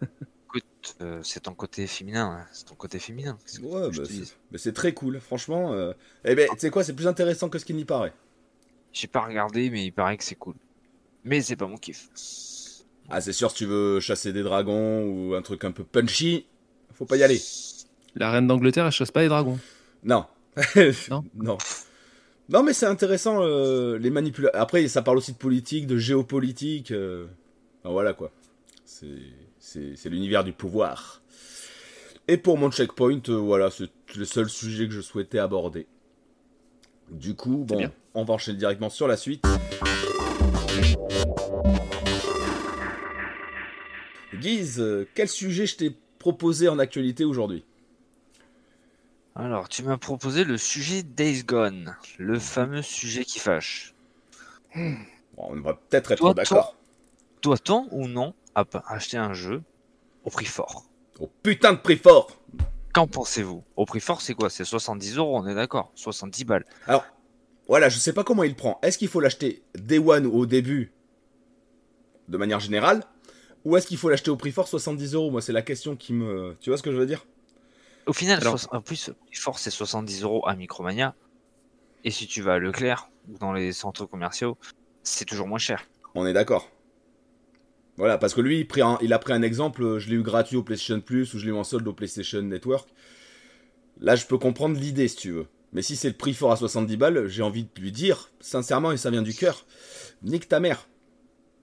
Écoute, 0.56 0.96
euh, 1.02 1.20
c'est 1.22 1.40
ton 1.40 1.54
côté 1.54 1.86
féminin. 1.86 2.38
hein. 2.40 2.46
C'est 2.52 2.66
ton 2.66 2.74
côté 2.74 2.98
féminin. 2.98 3.38
Ouais, 3.62 3.90
bah, 3.90 4.02
c'est 4.08 4.34
mais 4.52 4.58
c'est 4.58 4.72
très 4.72 4.92
cool. 4.94 5.20
Franchement, 5.20 5.72
euh... 5.72 5.92
eh 6.24 6.34
ben, 6.34 6.48
tu 6.52 6.58
sais 6.58 6.70
quoi, 6.70 6.84
c'est 6.84 6.94
plus 6.94 7.06
intéressant 7.08 7.48
que 7.48 7.58
ce 7.58 7.64
qu'il 7.64 7.76
n'y 7.76 7.84
paraît. 7.84 8.12
J'ai 8.92 9.08
pas 9.08 9.20
regardé, 9.26 9.68
mais 9.70 9.84
il 9.84 9.92
paraît 9.92 10.16
que 10.16 10.24
c'est 10.24 10.36
cool. 10.36 10.54
Mais 11.24 11.40
c'est 11.42 11.56
pas 11.56 11.66
mon 11.66 11.76
kiff. 11.76 12.08
Ah, 13.08 13.20
c'est 13.20 13.32
sûr, 13.32 13.50
si 13.50 13.58
tu 13.58 13.66
veux 13.66 14.00
chasser 14.00 14.32
des 14.32 14.42
dragons 14.42 15.04
ou 15.04 15.34
un 15.34 15.42
truc 15.42 15.64
un 15.64 15.72
peu 15.72 15.84
punchy, 15.84 16.46
faut 16.94 17.04
pas 17.04 17.16
y 17.16 17.22
aller. 17.22 17.40
La 18.14 18.30
reine 18.30 18.46
d'Angleterre, 18.46 18.86
elle 18.86 18.92
chasse 18.92 19.10
pas 19.10 19.22
les 19.22 19.28
dragons. 19.28 19.58
Non. 20.04 20.26
Non? 21.10 21.24
Non. 21.34 21.58
Non, 22.48 22.62
mais 22.62 22.72
c'est 22.72 22.86
intéressant, 22.86 23.42
euh, 23.42 23.98
les 23.98 24.10
manipulations. 24.10 24.58
Après, 24.58 24.86
ça 24.88 25.02
parle 25.02 25.18
aussi 25.18 25.32
de 25.32 25.36
politique, 25.36 25.86
de 25.86 25.98
géopolitique. 25.98 26.92
euh, 26.92 27.26
enfin, 27.82 27.90
voilà, 27.92 28.14
quoi. 28.14 28.30
C'est, 28.84 29.06
c'est, 29.66 30.08
l'univers 30.08 30.44
du 30.44 30.52
pouvoir. 30.52 31.22
Et 32.28 32.36
pour 32.36 32.58
mon 32.58 32.70
checkpoint, 32.70 33.20
euh, 33.28 33.34
voilà, 33.34 33.70
c'est 33.70 33.90
le 34.16 34.24
seul 34.24 34.48
sujet 34.48 34.86
que 34.86 34.92
je 34.92 35.00
souhaitais 35.00 35.38
aborder. 35.38 35.86
Du 37.10 37.34
coup, 37.34 37.64
bon, 37.66 37.76
bien. 37.76 37.92
on 38.14 38.24
va 38.24 38.34
enchaîner 38.34 38.58
directement 38.58 38.90
sur 38.90 39.08
la 39.08 39.16
suite. 39.16 39.44
Guise, 44.34 45.06
quel 45.14 45.28
sujet 45.28 45.66
je 45.66 45.76
t'ai 45.76 45.96
proposé 46.18 46.68
en 46.68 46.78
actualité 46.78 47.24
aujourd'hui? 47.24 47.64
Alors, 49.34 49.68
tu 49.68 49.82
m'as 49.82 49.98
proposé 49.98 50.44
le 50.44 50.58
sujet 50.58 51.02
Days 51.02 51.44
Gone. 51.44 51.96
Le 52.18 52.38
fameux 52.38 52.82
sujet 52.82 53.24
qui 53.24 53.38
fâche. 53.38 53.94
Bon, 54.74 54.96
On 55.36 55.60
va 55.60 55.74
peut-être 55.74 56.12
être 56.12 56.18
Toi, 56.18 56.34
d'accord. 56.34 56.76
Doit-on 57.42 57.86
ou 57.90 58.08
non 58.08 58.34
acheter 58.86 59.16
un 59.16 59.32
jeu 59.34 59.62
au 60.24 60.30
prix 60.30 60.46
fort 60.46 60.84
Au 61.20 61.28
putain 61.42 61.72
de 61.72 61.78
prix 61.78 61.96
fort 61.96 62.28
Qu'en 62.92 63.06
pensez-vous? 63.06 63.62
Au 63.76 63.84
prix 63.84 64.00
fort, 64.00 64.22
c'est 64.22 64.32
quoi? 64.34 64.48
C'est 64.48 64.64
70 64.64 65.18
euros, 65.18 65.36
on 65.38 65.46
est 65.46 65.54
d'accord? 65.54 65.92
70 65.96 66.44
balles. 66.44 66.64
Voilà, 67.68 67.88
je 67.90 67.98
sais 67.98 68.12
pas 68.12 68.24
comment 68.24 68.42
il 68.44 68.54
prend. 68.54 68.78
Est-ce 68.82 68.96
qu'il 68.96 69.08
faut 69.08 69.20
l'acheter 69.20 69.62
Day 69.74 69.98
One 69.98 70.24
ou 70.24 70.32
au 70.38 70.46
début, 70.46 70.92
de 72.28 72.36
manière 72.38 72.60
générale, 72.60 73.02
ou 73.64 73.76
est-ce 73.76 73.86
qu'il 73.86 73.98
faut 73.98 74.08
l'acheter 74.08 74.30
au 74.30 74.36
prix 74.36 74.52
fort 74.52 74.68
70 74.68 75.14
euros? 75.14 75.30
Moi, 75.30 75.42
c'est 75.42 75.52
la 75.52 75.62
question 75.62 75.96
qui 75.96 76.12
me. 76.14 76.56
Tu 76.60 76.70
vois 76.70 76.78
ce 76.78 76.82
que 76.82 76.92
je 76.92 76.96
veux 76.96 77.06
dire? 77.06 77.26
Au 78.06 78.12
final, 78.12 78.40
Alors- 78.40 78.56
en 78.70 78.80
plus, 78.80 79.08
le 79.08 79.14
prix 79.14 79.34
fort, 79.34 79.58
c'est 79.58 79.70
70 79.72 80.22
euros 80.22 80.46
à 80.46 80.54
Micromania. 80.54 81.14
Et 82.04 82.10
si 82.12 82.26
tu 82.28 82.40
vas 82.40 82.54
à 82.54 82.58
Leclerc 82.58 83.10
ou 83.28 83.36
dans 83.38 83.52
les 83.52 83.72
centres 83.72 84.06
commerciaux, 84.06 84.56
c'est 85.02 85.24
toujours 85.24 85.48
moins 85.48 85.58
cher. 85.58 85.84
On 86.14 86.24
est 86.24 86.32
d'accord. 86.32 86.70
Voilà, 87.96 88.18
parce 88.18 88.34
que 88.34 88.40
lui, 88.40 88.58
il, 88.60 88.66
prit 88.68 88.82
un- 88.82 88.98
il 89.00 89.12
a 89.12 89.18
pris 89.18 89.32
un 89.32 89.42
exemple, 89.42 89.82
euh, 89.82 89.98
je 89.98 90.10
l'ai 90.10 90.16
eu 90.16 90.22
gratuit 90.22 90.56
au 90.56 90.62
PlayStation 90.62 91.00
Plus 91.00 91.32
ou 91.34 91.38
je 91.38 91.44
l'ai 91.46 91.50
eu 91.50 91.54
en 91.54 91.64
solde 91.64 91.86
au 91.88 91.92
PlayStation 91.92 92.42
Network. 92.42 92.88
Là, 94.00 94.16
je 94.16 94.26
peux 94.26 94.36
comprendre 94.38 94.78
l'idée, 94.78 95.08
si 95.08 95.16
tu 95.16 95.30
veux. 95.30 95.46
Mais 95.72 95.82
si 95.82 95.96
c'est 95.96 96.08
le 96.08 96.14
prix 96.14 96.34
fort 96.34 96.52
à 96.52 96.56
70 96.56 96.96
balles, 96.96 97.26
j'ai 97.28 97.42
envie 97.42 97.64
de 97.64 97.80
lui 97.80 97.92
dire, 97.92 98.30
sincèrement, 98.40 98.92
et 98.92 98.96
ça 98.96 99.10
vient 99.10 99.22
du 99.22 99.34
cœur, 99.34 99.64
nique 100.22 100.48
ta 100.48 100.60
mère. 100.60 100.88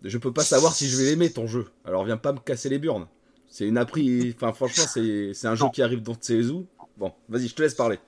Je 0.04 0.18
peux 0.18 0.34
pas 0.34 0.44
savoir 0.44 0.74
si 0.74 0.88
je 0.90 0.98
vais 0.98 1.06
l'aimer, 1.06 1.32
ton 1.32 1.48
jeu. 1.48 1.68
Alors 1.86 2.04
viens 2.04 2.18
pas 2.18 2.34
me 2.34 2.40
casser 2.40 2.68
les 2.70 2.80
burnes. 2.80 3.08
C'est 3.48 3.66
une 3.68 3.78
appris... 3.78 4.34
Enfin, 4.36 4.52
franchement, 4.52 4.84
c'est 4.88 5.46
un 5.48 5.56
jeu 5.56 5.66
qui 5.74 5.82
arrive 5.82 6.02
dans 6.02 6.18
ses 6.20 6.50
où. 6.50 6.66
Bon, 6.98 7.14
vas-y, 7.30 7.48
je 7.48 7.56
te 7.56 7.62
laisse 7.62 7.76
parler. 7.76 8.00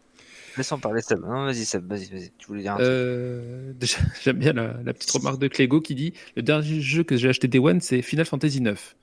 Laissons 0.58 0.80
parler 0.80 1.02
Seb. 1.02 1.20
Non, 1.22 1.46
vas-y 1.46 1.66
Seb, 1.66 1.88
vas-y, 1.88 2.06
vas-y. 2.10 2.32
Tu 2.38 2.48
voulais 2.48 2.62
dire 2.62 2.74
un 2.74 2.78
truc 2.78 2.88
Euh, 2.88 3.74
déjà, 3.80 3.98
j'aime 4.24 4.38
bien 4.38 4.54
la, 4.54 4.76
la 4.84 4.94
petite 4.94 5.12
remarque 5.12 5.40
de 5.40 5.48
Clégo 5.48 5.82
qui 5.82 5.96
dit 5.96 6.14
le 6.36 6.42
dernier 6.42 6.82
jeu 6.82 7.04
que 7.04 7.18
j'ai 7.18 7.30
acheté 7.30 7.48
Day 7.48 7.60
One, 7.60 7.82
c'est 7.82 8.02
Final 8.02 8.26
Fantasy 8.26 8.62
9. 8.62 8.96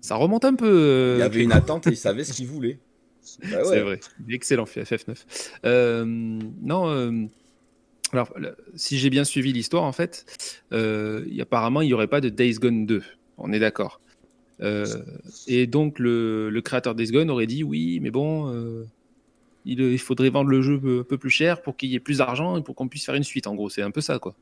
Ça 0.00 0.16
remonte 0.16 0.44
un 0.44 0.54
peu. 0.54 0.66
euh, 0.68 1.14
Il 1.16 1.20
y 1.20 1.22
avait 1.22 1.30
Clégo. 1.36 1.50
une 1.50 1.56
attente 1.56 1.86
et 1.86 1.90
il 1.90 1.96
savait 1.96 2.24
ce 2.24 2.32
qu'il 2.32 2.46
voulait. 2.46 2.78
Bah 3.50 3.58
ouais. 3.58 3.64
C'est 3.64 3.80
vrai. 3.80 4.00
Excellent 4.30 4.64
FF9. 4.64 5.14
Euh, 5.64 6.04
non. 6.04 6.88
euh, 6.90 7.24
alors, 8.12 8.34
si 8.74 8.98
j'ai 8.98 9.10
bien 9.10 9.22
suivi 9.24 9.52
l'histoire, 9.52 9.84
en 9.84 9.92
fait, 9.92 10.58
euh, 10.72 11.24
apparemment, 11.40 11.82
il 11.82 11.86
n'y 11.86 11.94
aurait 11.94 12.08
pas 12.08 12.20
de 12.20 12.28
Days 12.28 12.54
Gone 12.54 12.84
2. 12.84 13.00
On 13.38 13.52
est 13.52 13.60
d'accord. 13.60 14.00
Euh, 14.60 14.84
et 15.46 15.66
donc, 15.68 15.98
le, 16.00 16.50
le 16.50 16.60
créateur 16.62 16.94
Days 16.96 17.12
Gone 17.12 17.30
aurait 17.30 17.46
dit 17.46 17.62
oui, 17.62 18.00
mais 18.00 18.10
bon, 18.10 18.52
euh, 18.52 18.84
il, 19.64 19.80
il 19.80 19.98
faudrait 19.98 20.30
vendre 20.30 20.50
le 20.50 20.62
jeu 20.62 20.80
un 21.00 21.02
peu 21.04 21.18
plus 21.18 21.30
cher 21.30 21.62
pour 21.62 21.76
qu'il 21.76 21.90
y 21.90 21.94
ait 21.94 22.00
plus 22.00 22.18
d'argent 22.18 22.56
et 22.56 22.62
pour 22.62 22.74
qu'on 22.74 22.88
puisse 22.88 23.04
faire 23.06 23.14
une 23.14 23.24
suite. 23.24 23.46
En 23.46 23.54
gros, 23.54 23.68
c'est 23.70 23.82
un 23.82 23.90
peu 23.90 24.00
ça, 24.00 24.18
quoi. 24.18 24.34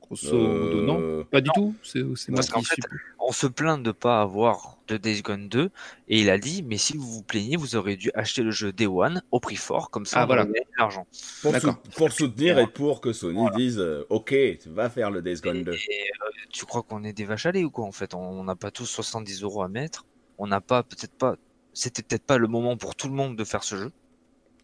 Grosso 0.00 0.36
modo, 0.36 0.82
non 0.82 1.00
Euh, 1.00 1.24
Pas 1.24 1.40
du 1.40 1.50
tout. 1.54 1.74
C'est 1.82 2.00
c'est 2.16 2.30
moi 2.32 2.36
Parce 2.36 2.50
qu'en 2.50 2.60
qui 2.60 2.66
fait, 2.66 2.74
suis. 2.74 2.82
On 3.18 3.32
se 3.32 3.46
plaint 3.46 3.82
de 3.82 3.92
pas 3.92 4.20
avoir 4.20 4.76
de 4.88 4.96
Days 4.98 5.22
Gone 5.22 5.48
2 5.48 5.70
et 6.08 6.20
il 6.20 6.28
a 6.28 6.36
dit 6.38 6.62
mais 6.62 6.76
si 6.76 6.96
vous 6.98 7.06
vous 7.06 7.22
plaignez, 7.22 7.56
vous 7.56 7.76
aurez 7.76 7.96
dû 7.96 8.10
acheter 8.14 8.42
le 8.42 8.50
jeu 8.50 8.72
Day 8.72 8.86
One 8.86 9.22
au 9.30 9.40
prix 9.40 9.56
fort 9.56 9.90
comme 9.90 10.04
ça 10.04 10.18
Ah, 10.20 10.24
on 10.24 10.26
voilà. 10.26 10.44
de 10.44 10.52
l'argent. 10.76 11.06
pour, 11.40 11.54
sou- 11.56 12.10
soutenir 12.10 12.58
et 12.58 12.66
pour 12.66 13.00
que 13.00 13.12
Sony 13.12 13.46
dise 13.56 13.78
euh, 13.78 14.04
Ok, 14.10 14.34
tu 14.60 14.68
vas 14.68 14.90
faire 14.90 15.10
le 15.10 15.22
Days 15.22 15.40
Gone 15.40 15.62
2. 15.62 15.72
Et, 15.72 15.76
euh, 15.76 16.28
tu 16.50 16.66
crois 16.66 16.82
qu'on 16.82 17.04
est 17.04 17.12
des 17.14 17.24
vaches 17.24 17.46
à 17.46 17.52
lait 17.52 17.64
ou 17.64 17.70
quoi 17.70 17.84
en 17.86 17.92
fait? 17.92 18.12
On 18.14 18.44
n'a 18.44 18.56
pas 18.56 18.70
tous 18.70 18.86
70 18.86 19.42
euros 19.44 19.62
à 19.62 19.68
mettre. 19.68 20.04
On 20.36 20.46
n'a 20.46 20.60
pas 20.60 20.82
peut-être 20.82 21.14
pas. 21.14 21.36
C'était 21.74 22.02
peut-être 22.02 22.24
pas 22.24 22.38
le 22.38 22.48
moment 22.48 22.76
pour 22.76 22.94
tout 22.94 23.08
le 23.08 23.14
monde 23.14 23.36
de 23.36 23.44
faire 23.44 23.64
ce 23.64 23.76
jeu 23.76 23.92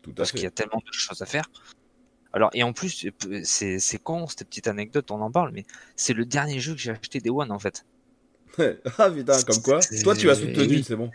Tout 0.03 0.11
à 0.11 0.15
parce 0.15 0.33
qu'il 0.33 0.43
y 0.43 0.47
a 0.47 0.51
tellement 0.51 0.83
de 0.85 0.93
choses 0.93 1.23
à 1.23 1.27
faire. 1.27 1.51
Alors 2.33 2.51
et 2.53 2.63
en 2.63 2.73
plus 2.73 3.07
c'est 3.45 3.79
c'est 3.79 3.99
con 3.99 4.27
cette 4.27 4.47
petite 4.49 4.69
anecdote 4.69 5.11
on 5.11 5.21
en 5.23 5.31
parle 5.31 5.51
mais 5.53 5.65
c'est 5.97 6.13
le 6.13 6.27
dernier 6.27 6.61
jeu 6.61 6.75
que 6.75 6.79
j'ai 6.81 6.91
acheté 6.91 7.21
Day 7.21 7.31
One 7.31 7.51
en 7.51 7.59
fait. 7.59 7.87
ah 8.99 9.11
putain, 9.11 9.43
comme 9.43 9.63
quoi 9.63 9.81
C'est- 9.81 10.03
Toi, 10.03 10.17
tu 10.17 10.29
as 10.31 10.35
soutenu, 10.35 10.67
oui. 10.67 10.85
c'est 10.85 10.97
bon. 10.97 11.11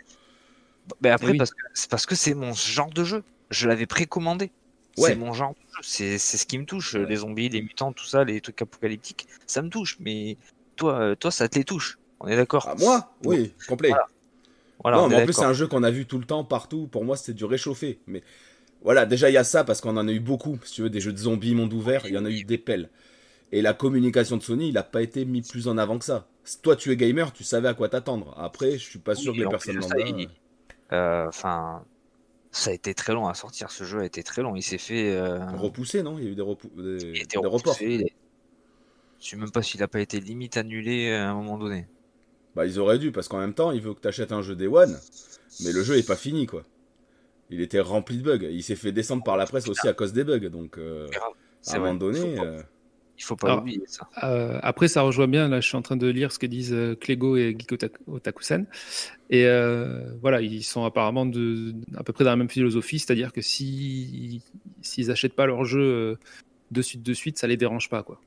Mais 1.01 1.09
après, 1.09 1.29
Eh 1.29 1.31
oui. 1.31 1.37
parce 1.37 1.51
que 1.51 1.61
c'est 1.73 1.89
parce 1.89 2.05
que 2.05 2.15
c'est 2.15 2.33
mon 2.33 2.53
genre 2.53 2.89
de 2.89 3.03
jeu. 3.03 3.23
Je 3.49 3.67
l'avais 3.67 3.85
précommandé. 3.85 4.51
Ouais. 4.97 5.09
C'est 5.09 5.15
mon 5.15 5.33
genre 5.33 5.51
de 5.53 5.59
jeu. 5.75 5.79
C'est, 5.81 6.17
c'est 6.17 6.37
ce 6.37 6.45
qui 6.45 6.57
me 6.57 6.65
touche. 6.65 6.93
Ouais. 6.93 7.05
Les 7.05 7.17
zombies, 7.17 7.49
les 7.49 7.61
mutants, 7.61 7.91
tout 7.91 8.05
ça, 8.05 8.23
les 8.23 8.39
trucs 8.41 8.61
apocalyptiques, 8.61 9.27
ça 9.47 9.61
me 9.61 9.69
touche. 9.69 9.97
Mais 9.99 10.37
toi, 10.75 10.99
euh, 10.99 11.15
toi, 11.15 11.31
ça 11.31 11.47
te 11.49 11.57
les 11.57 11.65
touche. 11.65 11.97
On 12.19 12.27
est 12.27 12.35
d'accord. 12.35 12.65
Ah, 12.69 12.75
moi? 12.77 13.13
Oui, 13.25 13.53
complet. 13.67 13.89
Voilà. 13.89 14.07
Voilà, 14.83 14.97
non, 14.97 15.03
on 15.05 15.09
mais 15.09 15.15
en 15.15 15.25
plus, 15.25 15.33
c'est 15.33 15.43
un 15.45 15.53
jeu 15.53 15.67
qu'on 15.67 15.83
a 15.83 15.91
vu 15.91 16.05
tout 16.05 16.19
le 16.19 16.25
temps, 16.25 16.43
partout. 16.43 16.87
Pour 16.87 17.03
moi, 17.05 17.17
c'était 17.17 17.33
du 17.33 17.45
réchauffé. 17.45 17.99
Mais 18.05 18.21
voilà, 18.81 19.05
déjà, 19.05 19.29
il 19.29 19.33
y 19.33 19.37
a 19.37 19.43
ça 19.43 19.63
parce 19.63 19.81
qu'on 19.81 19.95
en 19.97 20.07
a 20.07 20.11
eu 20.11 20.19
beaucoup. 20.19 20.59
Si 20.63 20.73
tu 20.73 20.81
veux, 20.83 20.89
des 20.89 20.99
jeux 20.99 21.13
de 21.13 21.17
zombies, 21.17 21.55
monde 21.55 21.73
ouvert, 21.73 22.05
il 22.05 22.13
y 22.13 22.17
en 22.17 22.25
a 22.25 22.29
eu 22.29 22.43
des 22.43 22.57
pelles. 22.57 22.89
Et 23.51 23.61
la 23.61 23.73
communication 23.73 24.35
de 24.37 24.41
Sony, 24.43 24.69
il 24.69 24.77
a 24.77 24.83
pas 24.83 25.01
été 25.01 25.25
mis 25.25 25.41
plus 25.41 25.67
en 25.67 25.77
avant 25.77 25.97
que 25.99 26.05
ça. 26.05 26.27
Toi, 26.63 26.75
tu 26.75 26.91
es 26.91 26.97
gamer, 26.97 27.31
tu 27.31 27.43
savais 27.43 27.67
à 27.69 27.73
quoi 27.73 27.87
t'attendre. 27.87 28.33
Après, 28.37 28.73
je 28.73 28.83
suis 28.89 28.99
pas 28.99 29.15
sûr 29.15 29.31
Oui, 29.31 29.39
que 29.39 29.43
les 29.43 29.49
personnes 29.49 29.75
lambda. 29.77 29.95
Euh, 30.91 31.25
Enfin, 31.27 31.83
ça 32.51 32.71
a 32.71 32.73
été 32.73 32.93
très 32.93 33.13
long 33.13 33.27
à 33.27 33.33
sortir. 33.35 33.71
Ce 33.71 33.83
jeu 33.83 33.99
a 33.99 34.05
été 34.05 34.21
très 34.23 34.41
long. 34.41 34.55
Il 34.55 34.63
s'est 34.63 34.77
fait. 34.77 35.15
euh, 35.15 35.39
Repoussé, 35.55 36.03
non? 36.03 36.17
Il 36.19 36.25
y 36.25 36.27
a 36.27 36.31
eu 36.31 36.35
des, 36.35 36.41
repou- 36.41 36.69
des, 36.75 37.03
il 37.05 37.19
a 37.19 37.23
été 37.23 37.25
des 37.25 37.37
reports. 37.37 37.73
repoussé. 37.73 37.85
Il 37.85 38.01
est- 38.01 38.13
Je 39.21 39.29
sais 39.29 39.37
même 39.37 39.51
pas 39.51 39.61
s'il 39.61 39.81
a 39.81 39.87
pas 39.87 40.01
été 40.01 40.19
limite 40.19 40.57
annulé 40.57 41.13
à 41.13 41.29
un 41.31 41.33
moment 41.35 41.57
donné. 41.57 41.87
Bah, 42.55 42.65
ils 42.65 42.79
auraient 42.79 42.99
dû, 42.99 43.11
parce 43.11 43.27
qu'en 43.27 43.39
même 43.39 43.53
temps, 43.53 43.71
il 43.71 43.81
veut 43.81 43.93
que 43.93 43.99
t'achètes 43.99 44.31
un 44.31 44.41
jeu 44.41 44.55
Day 44.55 44.67
One, 44.67 44.97
mais 45.63 45.71
le 45.71 45.83
jeu 45.83 45.97
est 45.97 46.07
pas 46.07 46.15
fini, 46.15 46.45
quoi. 46.45 46.63
Il 47.49 47.61
était 47.61 47.79
rempli 47.79 48.17
de 48.17 48.23
bugs. 48.23 48.47
Il 48.49 48.63
s'est 48.63 48.75
fait 48.75 48.91
descendre 48.91 49.23
par 49.23 49.37
la 49.37 49.45
presse 49.45 49.67
aussi 49.67 49.87
à 49.87 49.93
cause 49.93 50.13
des 50.13 50.23
bugs, 50.23 50.49
donc 50.49 50.77
euh, 50.77 51.07
à 51.67 51.75
un 51.75 51.79
moment 51.79 51.95
donné. 51.95 52.19
Il 52.19 52.25
faut 52.25 52.35
pas, 52.35 52.45
euh, 52.45 52.61
il 53.17 53.23
faut 53.23 53.35
pas 53.35 53.47
Alors, 53.47 53.61
oublier 53.61 53.83
ça. 53.85 54.07
Euh, 54.23 54.59
après, 54.63 54.87
ça 54.87 55.01
rejoint 55.01 55.27
bien. 55.27 55.47
Là, 55.49 55.61
je 55.61 55.67
suis 55.67 55.77
en 55.77 55.81
train 55.81 55.97
de 55.97 56.07
lire 56.07 56.31
ce 56.31 56.39
que 56.39 56.47
disent 56.47 56.73
euh, 56.73 56.95
Clégo 56.95 57.37
et 57.37 57.55
Geek 57.57 57.71
Otak- 57.71 57.99
Otakusen. 58.07 58.65
Et 59.29 59.45
euh, 59.45 60.11
voilà, 60.21 60.41
ils 60.41 60.63
sont 60.63 60.83
apparemment 60.83 61.25
de, 61.25 61.73
à 61.95 62.03
peu 62.03 62.13
près 62.13 62.23
dans 62.23 62.31
la 62.31 62.37
même 62.37 62.49
philosophie, 62.49 62.99
c'est-à-dire 62.99 63.33
que 63.33 63.41
si 63.41 64.41
s'ils 64.81 65.11
achètent 65.11 65.35
pas 65.35 65.45
leur 65.45 65.63
jeu 65.65 65.81
euh, 65.81 66.15
de 66.71 66.81
suite 66.81 67.03
de 67.03 67.13
suite, 67.13 67.37
ça 67.37 67.47
les 67.47 67.57
dérange 67.57 67.89
pas, 67.89 68.03
quoi. 68.03 68.19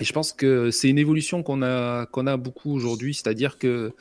Et 0.00 0.04
je 0.04 0.12
pense 0.12 0.32
que 0.32 0.70
c'est 0.70 0.88
une 0.88 0.98
évolution 0.98 1.42
qu'on 1.42 1.62
a 1.62 2.06
qu'on 2.06 2.26
a 2.26 2.36
beaucoup 2.36 2.72
aujourd'hui, 2.72 3.14
c'est-à-dire 3.14 3.58
que 3.58 3.92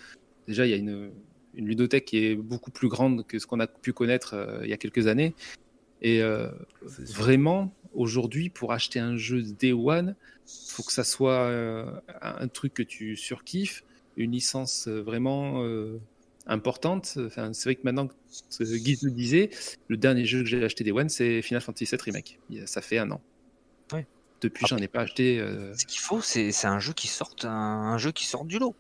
déjà 0.48 0.66
il 0.66 0.70
y 0.70 0.74
a 0.74 0.78
une 0.78 1.12
une 1.56 1.68
ludothèque 1.68 2.06
qui 2.06 2.26
est 2.26 2.36
beaucoup 2.36 2.72
plus 2.72 2.88
grande 2.88 3.26
que 3.28 3.40
ce 3.40 3.46
qu'on 3.46 3.60
a 3.60 3.68
pu 3.68 3.94
connaître 3.94 4.34
euh, 4.34 4.62
il 4.64 4.70
y 4.70 4.74
a 4.74 4.78
quelques 4.78 5.08
années. 5.08 5.36
Et 6.02 6.22
euh, 6.22 6.50
vraiment, 6.82 7.74
aujourd'hui, 7.94 8.50
pour 8.50 8.72
acheter 8.72 9.00
un 9.00 9.18
jeu 9.18 9.42
Day 9.44 9.74
One, 9.74 10.16
faut 10.68 10.84
que 10.84 10.94
ça 10.94 11.04
soit 11.04 11.42
euh, 11.42 11.86
un 12.22 12.48
truc 12.48 12.74
que 12.74 12.84
tu 12.84 13.18
surkiffes, 13.18 13.84
une 14.16 14.32
licence 14.32 14.88
vraiment 14.88 15.64
importante. 16.48 17.18
Enfin, 17.18 17.52
c'est 17.54 17.66
vrai 17.66 17.76
que 17.76 17.82
maintenant, 17.84 18.08
que 18.08 18.78
Guy 18.78 18.98
le 19.02 19.12
disait, 19.12 19.50
le 19.90 19.98
dernier 19.98 20.26
jeu 20.26 20.40
que 20.40 20.46
j'ai 20.46 20.64
acheté 20.64 20.84
Day 20.86 20.92
One, 20.92 21.10
c'est 21.10 21.42
Final 21.42 21.62
Fantasy 21.62 21.86
VII 21.86 22.02
Remake. 22.02 22.40
Ça 22.66 22.82
fait 22.82 22.98
un 22.98 23.12
an. 23.12 23.22
Depuis, 24.42 24.66
j'en 24.68 24.78
ai 24.78 24.88
pas 24.88 25.02
acheté. 25.02 25.40
euh, 25.40 25.74
Ce 25.76 25.86
qu'il 25.86 26.00
faut, 26.00 26.22
c'est 26.22 26.52
c'est 26.52 26.68
un 26.68 26.80
jeu 26.80 26.94
qui 26.94 27.08
sorte 27.08 27.46
un, 27.46 27.50
un 27.50 27.98
jeu 27.98 28.12
qui 28.12 28.26
sort 28.26 28.46
du 28.46 28.58
lot. 28.60 28.76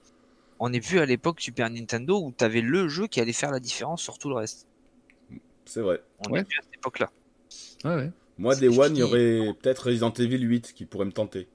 On 0.59 0.71
est 0.73 0.79
plus 0.81 0.99
à 0.99 1.05
l'époque 1.05 1.39
Super 1.41 1.69
Nintendo 1.69 2.19
où 2.21 2.33
tu 2.37 2.43
avais 2.43 2.61
le 2.61 2.87
jeu 2.87 3.07
qui 3.07 3.19
allait 3.21 3.33
faire 3.33 3.51
la 3.51 3.59
différence 3.59 4.01
sur 4.01 4.17
tout 4.17 4.29
le 4.29 4.35
reste. 4.35 4.67
C'est 5.65 5.81
vrai. 5.81 6.01
On 6.27 6.31
Ouais. 6.31 6.41
est 6.41 6.43
plus 6.43 6.59
à 6.59 6.63
cette 6.63 6.75
époque-là. 6.75 7.09
Ouais, 7.85 7.95
ouais. 7.95 8.11
Moi, 8.37 8.55
Day 8.55 8.67
One, 8.69 8.95
il 8.95 8.99
y 8.99 9.03
aurait 9.03 9.53
peut-être 9.61 9.87
Resident 9.87 10.11
Evil 10.13 10.39
8 10.41 10.73
qui 10.73 10.85
pourrait 10.85 11.05
me 11.05 11.11
tenter. 11.11 11.47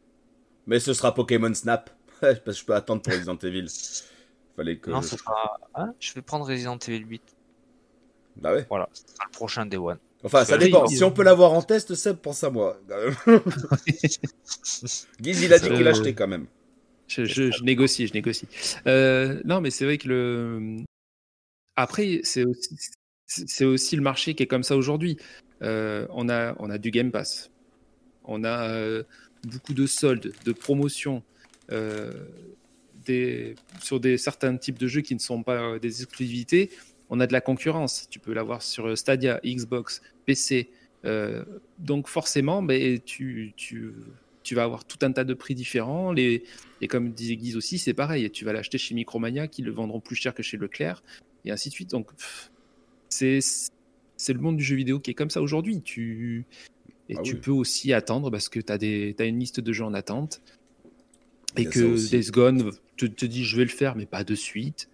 Mais 0.66 0.78
ce 0.80 0.92
sera 0.92 1.14
Pokémon 1.14 1.52
Snap. 1.54 1.90
Parce 2.20 2.38
que 2.40 2.52
je 2.52 2.64
peux 2.64 2.74
attendre 2.74 3.02
pour 3.02 3.12
Resident 3.12 3.36
Evil. 3.38 3.66
Fallait 4.56 4.78
que. 4.78 4.90
Non, 4.90 5.00
je- 5.02 5.08
ce 5.08 5.16
sera. 5.16 5.58
Hein 5.74 5.94
je 5.98 6.12
vais 6.14 6.22
prendre 6.22 6.46
Resident 6.46 6.78
Evil 6.78 7.04
8. 7.06 7.22
Bah 8.36 8.52
ouais. 8.52 8.66
Voilà, 8.68 8.88
ce 8.92 9.02
sera 9.14 9.24
le 9.26 9.32
prochain 9.32 9.66
Day 9.66 9.76
One. 9.76 9.98
Enfin, 10.24 10.44
ça 10.44 10.56
dépend. 10.58 10.86
Si 10.86 11.04
on 11.04 11.10
peut 11.12 11.22
l'avoir 11.22 11.52
en 11.52 11.62
test, 11.62 11.94
Seb, 11.94 12.16
pense 12.16 12.42
à 12.44 12.50
moi. 12.50 12.80
Guiz, 15.20 15.42
il 15.42 15.52
a 15.52 15.58
dit 15.58 15.68
Euh, 15.68 15.76
qu'il 15.76 15.86
achetait 15.88 16.14
quand 16.14 16.28
même. 16.28 16.46
Je, 17.06 17.24
je- 17.24 17.50
je 17.50 17.62
négocie, 17.62 18.06
je 18.06 18.14
négocie. 18.14 18.48
Euh, 18.86 19.40
non, 19.44 19.60
mais 19.60 19.70
c'est 19.70 19.84
vrai 19.84 19.98
que 19.98 20.08
le. 20.08 20.76
Après, 21.76 22.20
c'est 22.22 22.44
aussi, 22.44 22.76
c'est 23.26 23.64
aussi 23.64 23.96
le 23.96 24.02
marché 24.02 24.34
qui 24.34 24.42
est 24.42 24.46
comme 24.46 24.62
ça 24.62 24.76
aujourd'hui. 24.76 25.18
Euh, 25.62 26.06
on, 26.10 26.28
a, 26.28 26.54
on 26.58 26.70
a 26.70 26.78
du 26.78 26.90
Game 26.90 27.10
Pass. 27.10 27.50
On 28.24 28.44
a 28.44 28.68
euh, 28.70 29.02
beaucoup 29.46 29.74
de 29.74 29.86
soldes, 29.86 30.32
de 30.44 30.52
promotions 30.52 31.22
euh, 31.72 32.12
des, 33.04 33.54
sur 33.82 34.00
des, 34.00 34.16
certains 34.18 34.56
types 34.56 34.78
de 34.78 34.86
jeux 34.86 35.00
qui 35.02 35.14
ne 35.14 35.20
sont 35.20 35.42
pas 35.42 35.60
euh, 35.74 35.78
des 35.78 36.02
exclusivités. 36.02 36.70
On 37.14 37.20
a 37.20 37.28
de 37.28 37.32
la 37.32 37.40
concurrence. 37.40 38.08
Tu 38.10 38.18
peux 38.18 38.32
l'avoir 38.32 38.60
sur 38.60 38.98
Stadia, 38.98 39.40
Xbox, 39.44 40.02
PC. 40.26 40.68
Euh, 41.04 41.44
donc 41.78 42.08
forcément, 42.08 42.60
ben, 42.60 42.98
tu, 42.98 43.52
tu, 43.56 43.92
tu 44.42 44.54
vas 44.56 44.64
avoir 44.64 44.84
tout 44.84 44.98
un 45.02 45.12
tas 45.12 45.22
de 45.22 45.32
prix 45.32 45.54
différents. 45.54 46.10
Les, 46.10 46.42
et 46.80 46.88
comme 46.88 47.12
disait 47.12 47.36
Guise 47.36 47.56
aussi, 47.56 47.78
c'est 47.78 47.94
pareil. 47.94 48.28
Tu 48.32 48.44
vas 48.44 48.52
l'acheter 48.52 48.78
chez 48.78 48.96
Micromania, 48.96 49.46
qui 49.46 49.62
le 49.62 49.70
vendront 49.70 50.00
plus 50.00 50.16
cher 50.16 50.34
que 50.34 50.42
chez 50.42 50.56
Leclerc, 50.56 51.04
et 51.44 51.52
ainsi 51.52 51.68
de 51.68 51.74
suite. 51.74 51.90
Donc, 51.90 52.10
c'est 53.08 53.38
le 54.28 54.40
monde 54.40 54.56
du 54.56 54.64
jeu 54.64 54.74
vidéo 54.74 54.98
qui 54.98 55.12
est 55.12 55.14
comme 55.14 55.30
ça 55.30 55.40
aujourd'hui. 55.40 55.82
Tu 55.82 56.46
et 57.08 57.14
Ah 57.16 57.22
tu 57.22 57.34
oui. 57.34 57.40
peux 57.40 57.52
aussi 57.52 57.92
attendre 57.92 58.28
parce 58.30 58.48
que 58.48 58.58
tu 58.58 58.72
as 58.72 58.78
des 58.78 59.14
as 59.20 59.24
une 59.24 59.38
liste 59.38 59.60
de 59.60 59.72
jeux 59.72 59.84
en 59.84 59.94
attente 59.94 60.42
et 61.56 61.66
que. 61.66 62.10
Days 62.10 62.30
Gone 62.32 62.72
te, 62.96 63.06
te 63.06 63.26
dit 63.26 63.44
je 63.44 63.56
vais 63.56 63.64
le 63.64 63.70
faire 63.70 63.94
mais 63.94 64.06
pas 64.06 64.24
de 64.24 64.34
suite. 64.34 64.88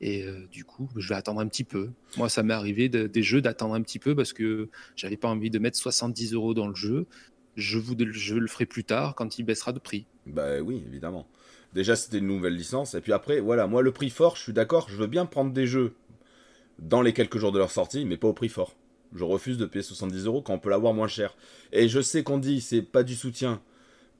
Et 0.00 0.24
euh, 0.24 0.46
du 0.50 0.64
coup, 0.64 0.88
je 0.96 1.08
vais 1.08 1.14
attendre 1.14 1.40
un 1.40 1.46
petit 1.46 1.64
peu. 1.64 1.90
Moi, 2.16 2.28
ça 2.28 2.42
m'est 2.42 2.54
arrivé 2.54 2.88
de- 2.88 3.06
des 3.06 3.22
jeux 3.22 3.42
d'attendre 3.42 3.74
un 3.74 3.82
petit 3.82 3.98
peu 3.98 4.14
parce 4.14 4.32
que 4.32 4.68
j'avais 4.96 5.16
pas 5.16 5.28
envie 5.28 5.50
de 5.50 5.58
mettre 5.58 5.76
70 5.76 6.32
euros 6.32 6.54
dans 6.54 6.68
le 6.68 6.74
jeu. 6.74 7.06
Je, 7.56 7.78
vous, 7.78 7.94
le 7.96 8.46
ferai 8.46 8.64
plus 8.64 8.84
tard 8.84 9.14
quand 9.14 9.38
il 9.38 9.42
baissera 9.42 9.72
de 9.72 9.78
prix. 9.78 10.06
Bah 10.26 10.60
oui, 10.60 10.82
évidemment. 10.86 11.26
Déjà, 11.74 11.96
c'était 11.96 12.18
une 12.18 12.26
nouvelle 12.26 12.54
licence. 12.54 12.94
Et 12.94 13.00
puis 13.00 13.12
après, 13.12 13.40
voilà, 13.40 13.66
moi, 13.66 13.82
le 13.82 13.92
prix 13.92 14.10
fort, 14.10 14.36
je 14.36 14.42
suis 14.42 14.52
d'accord, 14.52 14.88
je 14.88 14.96
veux 14.96 15.06
bien 15.06 15.26
prendre 15.26 15.52
des 15.52 15.66
jeux 15.66 15.94
dans 16.78 17.02
les 17.02 17.12
quelques 17.12 17.38
jours 17.38 17.52
de 17.52 17.58
leur 17.58 17.70
sortie, 17.70 18.04
mais 18.06 18.16
pas 18.16 18.28
au 18.28 18.32
prix 18.32 18.48
fort. 18.48 18.74
Je 19.14 19.24
refuse 19.24 19.58
de 19.58 19.66
payer 19.66 19.82
70 19.82 20.24
euros 20.26 20.40
quand 20.40 20.54
on 20.54 20.58
peut 20.58 20.70
l'avoir 20.70 20.94
moins 20.94 21.08
cher. 21.08 21.36
Et 21.72 21.88
je 21.88 22.00
sais 22.00 22.22
qu'on 22.22 22.38
dit 22.38 22.60
c'est 22.60 22.82
pas 22.82 23.02
du 23.02 23.14
soutien 23.14 23.60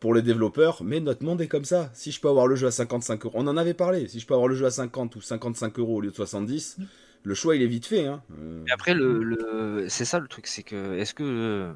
pour 0.01 0.15
les 0.15 0.23
développeurs, 0.23 0.83
mais 0.83 0.99
notre 1.01 1.25
monde 1.25 1.41
est 1.43 1.47
comme 1.49 1.65
ça. 1.67 1.91
Si 1.93 2.11
je 2.11 2.21
peux 2.21 2.29
avoir 2.29 2.47
le 2.47 2.57
jeu 2.57 2.67
à 2.67 2.71
55 2.71 3.25
euros, 3.27 3.35
on 3.37 3.47
en 3.47 3.57
avait 3.57 3.75
parlé, 3.75 4.09
si 4.09 4.19
je 4.19 4.27
peux 4.27 4.35
avoir 4.35 4.49
le 4.49 4.55
jeu 4.55 4.67
à 4.67 4.71
50 4.71 5.15
ou 5.17 5.21
55 5.21 5.79
euros 5.79 5.97
au 5.97 6.01
lieu 6.01 6.11
de 6.11 6.17
70, 6.17 6.79
le 7.23 7.35
choix 7.35 7.55
il 7.55 7.63
est 7.63 7.67
vite 7.67 7.87
fait. 7.87 8.07
Hein. 8.07 8.23
Euh, 8.39 8.63
Mais 8.65 8.73
après, 8.73 8.95
le, 8.95 9.23
le... 9.23 9.87
c'est 9.89 10.07
ça 10.07 10.19
le 10.19 10.27
truc, 10.27 10.47
c'est 10.47 10.63
que 10.63 10.95
est-ce 10.97 11.13
que 11.15 11.71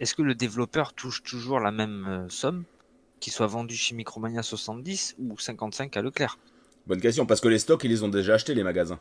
est-ce 0.00 0.14
que 0.14 0.22
le 0.22 0.36
développeur 0.36 0.92
touche 0.94 1.24
toujours 1.24 1.58
la 1.58 1.72
même 1.72 2.06
euh, 2.08 2.28
somme, 2.28 2.62
qu'il 3.18 3.32
soit 3.32 3.48
vendu 3.48 3.74
chez 3.74 3.96
Micromania 3.96 4.42
70 4.42 5.16
ou 5.18 5.36
55 5.36 5.96
à 5.96 6.02
Leclerc? 6.02 6.38
Bonne 6.86 7.00
question, 7.00 7.26
parce 7.26 7.40
que 7.40 7.48
les 7.48 7.58
stocks, 7.58 7.82
ils 7.82 7.90
les 7.90 8.04
ont 8.04 8.08
déjà 8.08 8.34
achetés, 8.34 8.54
les 8.54 8.62
magasins. 8.62 9.00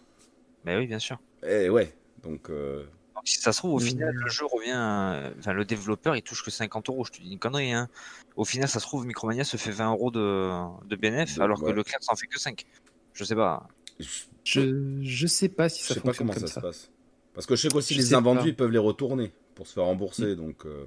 Mais 0.66 0.76
oui, 0.76 0.88
bien 0.88 1.00
sûr. 1.00 1.20
Eh 1.48 1.70
ouais, 1.70 1.94
donc... 2.24 2.50
euh, 2.50 2.84
Donc, 3.18 3.28
si 3.28 3.40
ça 3.42 3.52
se 3.52 3.58
trouve, 3.58 3.74
au 3.74 3.80
final, 3.80 4.14
le 4.14 4.30
jeu 4.30 4.46
revient. 4.46 4.72
euh, 4.76 5.32
Enfin, 5.40 5.54
le 5.54 5.66
développeur, 5.66 6.16
il 6.16 6.22
touche 6.22 6.44
que 6.44 6.52
50 6.52 6.90
euros. 6.90 7.04
Je 7.04 7.12
te 7.12 7.22
dis 7.22 7.32
une 7.32 7.40
connerie. 7.40 7.74
Hein. 7.74 7.90
Au 8.36 8.46
final, 8.46 8.70
ça 8.70 8.80
se 8.80 8.86
trouve, 8.86 9.06
Micromania 9.08 9.44
se 9.44 9.58
fait 9.58 9.72
20 9.72 9.90
euros 9.92 10.12
de, 10.12 10.52
de 10.88 10.96
bénéf, 10.96 11.36
De- 11.36 11.42
alors 11.42 11.62
ouais. 11.64 11.72
que 11.72 11.76
Leclerc 11.78 11.98
s'en 12.04 12.16
fait 12.16 12.28
que 12.28 12.40
5. 12.40 12.66
Je 13.14 13.24
sais 13.24 13.36
pas. 13.36 13.68
je- 14.00 14.06
Je 14.44 15.02
je 15.02 15.28
sais 15.28 15.50
pas 15.50 15.68
si 15.68 15.82
Je 15.82 15.88
ça 15.88 15.94
sais 15.96 16.00
pas 16.02 16.14
comment 16.14 16.32
comme 16.34 16.42
ça, 16.42 16.48
ça. 16.48 16.54
se 16.56 16.60
passe. 16.60 16.92
Parce 17.34 17.46
que 17.48 17.56
je 17.56 17.62
sais 17.64 17.70
qu'aussi 17.70 17.96
Je 17.96 18.00
les 18.00 18.14
invendus, 18.14 18.50
ils 18.50 18.56
peuvent 18.56 18.72
les 18.72 18.78
retourner 18.78 19.34
pour 19.56 19.66
se 19.68 19.74
faire 19.74 19.84
rembourser. 19.86 20.36
Donc 20.36 20.66
euh, 20.66 20.86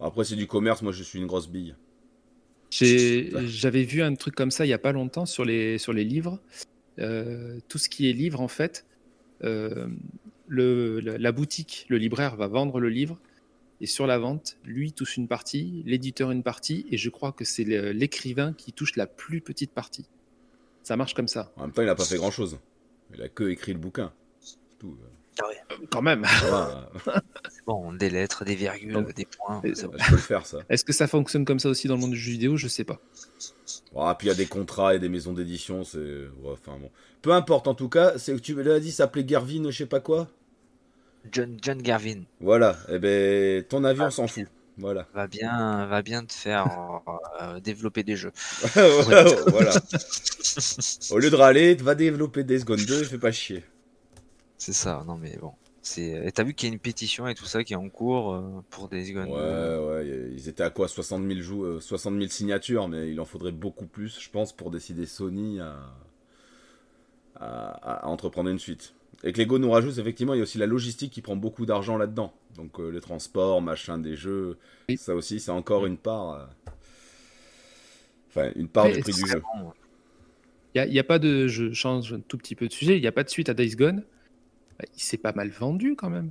après 0.00 0.24
c'est 0.24 0.34
du 0.36 0.46
commerce. 0.46 0.80
Moi 0.82 0.92
je 0.92 1.02
suis 1.02 1.18
une 1.18 1.26
grosse 1.26 1.48
bille. 1.48 1.76
J'ai- 2.70 3.30
J'avais 3.46 3.84
vu 3.84 4.02
un 4.02 4.14
truc 4.14 4.34
comme 4.34 4.50
ça 4.50 4.66
il 4.66 4.70
y 4.70 4.72
a 4.72 4.78
pas 4.78 4.92
longtemps 4.92 5.26
sur 5.26 5.44
les, 5.44 5.78
sur 5.78 5.92
les 5.92 6.04
livres. 6.04 6.40
Euh, 6.98 7.58
tout 7.68 7.78
ce 7.78 7.88
qui 7.90 8.08
est 8.08 8.12
livre, 8.12 8.40
en 8.40 8.48
fait, 8.48 8.86
euh, 9.44 9.86
la, 10.48 11.32
boutique, 11.32 11.86
le 11.88 11.98
libraire 11.98 12.36
va 12.36 12.46
vendre 12.46 12.80
le 12.80 12.88
livre 12.88 13.18
et 13.80 13.86
sur 13.86 14.06
la 14.06 14.18
vente, 14.18 14.56
lui 14.64 14.92
touche 14.92 15.16
une 15.16 15.28
partie, 15.28 15.82
l'éditeur 15.84 16.30
une 16.30 16.42
partie 16.42 16.86
et 16.90 16.96
je 16.96 17.10
crois 17.10 17.32
que 17.32 17.44
c'est 17.44 17.64
l'écrivain 17.64 18.52
qui 18.52 18.72
touche 18.72 18.96
la 18.96 19.06
plus 19.06 19.40
petite 19.40 19.72
partie. 19.72 20.06
Ça 20.82 20.96
marche 20.96 21.14
comme 21.14 21.28
ça. 21.28 21.52
En 21.56 21.62
même 21.62 21.72
temps 21.72 21.82
il 21.82 21.88
a 21.88 21.94
pas 21.94 22.04
fait 22.04 22.16
grand 22.16 22.30
chose. 22.30 22.58
Il 23.14 23.22
a 23.22 23.28
que 23.28 23.44
écrit 23.48 23.72
le 23.72 23.78
bouquin. 23.78 24.12
C'est 24.40 24.58
tout. 25.36 25.86
Quand 25.90 26.02
même. 26.02 26.24
Bon, 27.66 27.92
des 27.92 28.10
lettres, 28.10 28.44
des 28.44 28.54
virgules, 28.54 28.92
Donc, 28.92 29.14
des 29.14 29.26
points. 29.26 29.60
et- 29.64 29.74
c'est 29.74 29.86
bon. 29.86 29.94
je 29.98 30.06
peux 30.08 30.12
le 30.16 30.18
faire 30.20 30.46
ça. 30.46 30.58
Est-ce 30.68 30.84
que 30.84 30.92
ça 30.92 31.06
fonctionne 31.06 31.44
comme 31.44 31.58
ça 31.58 31.68
aussi 31.68 31.88
dans 31.88 31.94
le 31.94 32.00
monde 32.00 32.10
du 32.12 32.18
jeu 32.18 32.32
vidéo? 32.32 32.56
Je 32.56 32.68
sais 32.68 32.84
pas. 32.84 32.98
Bon, 33.92 34.14
puis 34.14 34.26
il 34.26 34.30
y 34.30 34.32
a 34.32 34.36
des 34.36 34.46
contrats 34.46 34.94
et 34.94 34.98
des 34.98 35.08
maisons 35.08 35.32
d'édition. 35.32 35.84
C'est 35.84 35.98
ouais, 35.98 36.52
enfin 36.52 36.78
bon. 36.78 36.90
Peu 37.22 37.32
importe 37.32 37.66
en 37.68 37.74
tout 37.74 37.88
cas. 37.88 38.18
C'est 38.18 38.34
que 38.34 38.40
tu 38.40 38.60
l'as 38.62 38.80
dit, 38.80 38.90
ça 38.90 39.04
s'appelait 39.04 39.24
Garvin, 39.24 39.70
je 39.70 39.76
sais 39.78 39.86
pas 39.86 40.00
quoi? 40.00 40.28
John, 41.32 41.56
John 41.60 41.82
Garvin 41.82 42.22
Voilà. 42.40 42.76
Et 42.88 42.98
ben 42.98 43.62
ton 43.64 43.82
avis 43.84 44.00
on 44.02 44.10
s'en 44.10 44.26
fout. 44.28 44.46
Voilà. 44.78 45.06
va 45.14 45.26
bien, 45.26 45.86
va 45.86 46.02
bien 46.02 46.22
te 46.24 46.34
faire 46.34 47.00
euh, 47.40 47.58
développer 47.60 48.02
des 48.02 48.14
jeux. 48.14 48.32
voilà. 48.74 49.72
Au 51.10 51.18
lieu 51.18 51.30
de 51.30 51.34
râler, 51.36 51.74
va 51.76 51.94
développer 51.94 52.44
des 52.44 52.58
secondes 52.58 52.84
2, 52.84 53.04
fais 53.04 53.16
pas 53.18 53.32
chier. 53.32 53.64
C'est 54.58 54.72
ça. 54.72 55.04
Non, 55.06 55.16
mais 55.16 55.36
bon. 55.40 55.52
C'est. 55.82 56.26
Et 56.26 56.32
t'as 56.32 56.42
vu 56.42 56.54
qu'il 56.54 56.68
y 56.68 56.72
a 56.72 56.74
une 56.74 56.80
pétition 56.80 57.28
et 57.28 57.34
tout 57.34 57.44
ça 57.44 57.62
qui 57.62 57.72
est 57.74 57.76
en 57.76 57.88
cours 57.88 58.32
euh, 58.34 58.42
pour 58.70 58.88
des 58.88 59.12
Gone. 59.12 59.28
Ouais, 59.28 59.86
ouais, 59.86 60.30
ils 60.32 60.48
étaient 60.48 60.64
à 60.64 60.70
quoi 60.70 60.88
60 60.88 61.24
000, 61.26 61.40
jou- 61.40 61.64
euh, 61.64 61.80
60 61.80 62.14
000 62.16 62.26
signatures, 62.28 62.88
mais 62.88 63.10
il 63.10 63.20
en 63.20 63.24
faudrait 63.24 63.52
beaucoup 63.52 63.86
plus, 63.86 64.18
je 64.20 64.28
pense, 64.30 64.52
pour 64.52 64.70
décider 64.72 65.06
Sony 65.06 65.60
à, 65.60 65.76
à, 67.36 68.04
à 68.04 68.06
entreprendre 68.08 68.48
une 68.50 68.58
suite. 68.58 68.94
Et 69.24 69.32
que 69.32 69.40
Lego 69.40 69.58
nous 69.58 69.70
rajoute, 69.70 69.96
effectivement, 69.98 70.34
il 70.34 70.38
y 70.38 70.40
a 70.40 70.42
aussi 70.42 70.58
la 70.58 70.66
logistique 70.66 71.12
qui 71.12 71.22
prend 71.22 71.36
beaucoup 71.36 71.66
d'argent 71.66 71.96
là-dedans. 71.96 72.32
Donc 72.56 72.80
euh, 72.80 72.88
les 72.90 73.00
transports, 73.00 73.62
machin, 73.62 73.98
des 73.98 74.16
jeux, 74.16 74.58
Oui. 74.88 74.96
ça 74.96 75.14
aussi, 75.14 75.40
c'est 75.40 75.50
encore 75.52 75.86
une 75.86 75.96
part. 75.98 76.30
euh, 76.32 76.44
Enfin, 78.28 78.50
une 78.56 78.68
part 78.68 78.84
Ouais, 78.86 78.92
du 78.92 79.00
prix 79.00 79.12
du 79.12 79.26
jeu. 79.26 79.42
Il 80.74 80.90
n'y 80.90 80.98
a, 80.98 81.04
pas 81.04 81.18
de. 81.18 81.46
Je 81.48 81.72
change 81.72 82.12
un 82.12 82.20
tout 82.20 82.36
petit 82.36 82.54
peu 82.54 82.68
de 82.68 82.72
sujet. 82.72 82.98
Il 82.98 83.00
n'y 83.00 83.06
a 83.06 83.12
pas 83.12 83.24
de 83.24 83.30
suite 83.30 83.48
à 83.48 83.54
Days 83.54 83.76
Gone. 83.76 84.02
Bah, 84.78 84.84
Il 84.94 85.02
s'est 85.02 85.16
pas 85.16 85.32
mal 85.32 85.48
vendu 85.48 85.96
quand 85.96 86.10
même. 86.10 86.30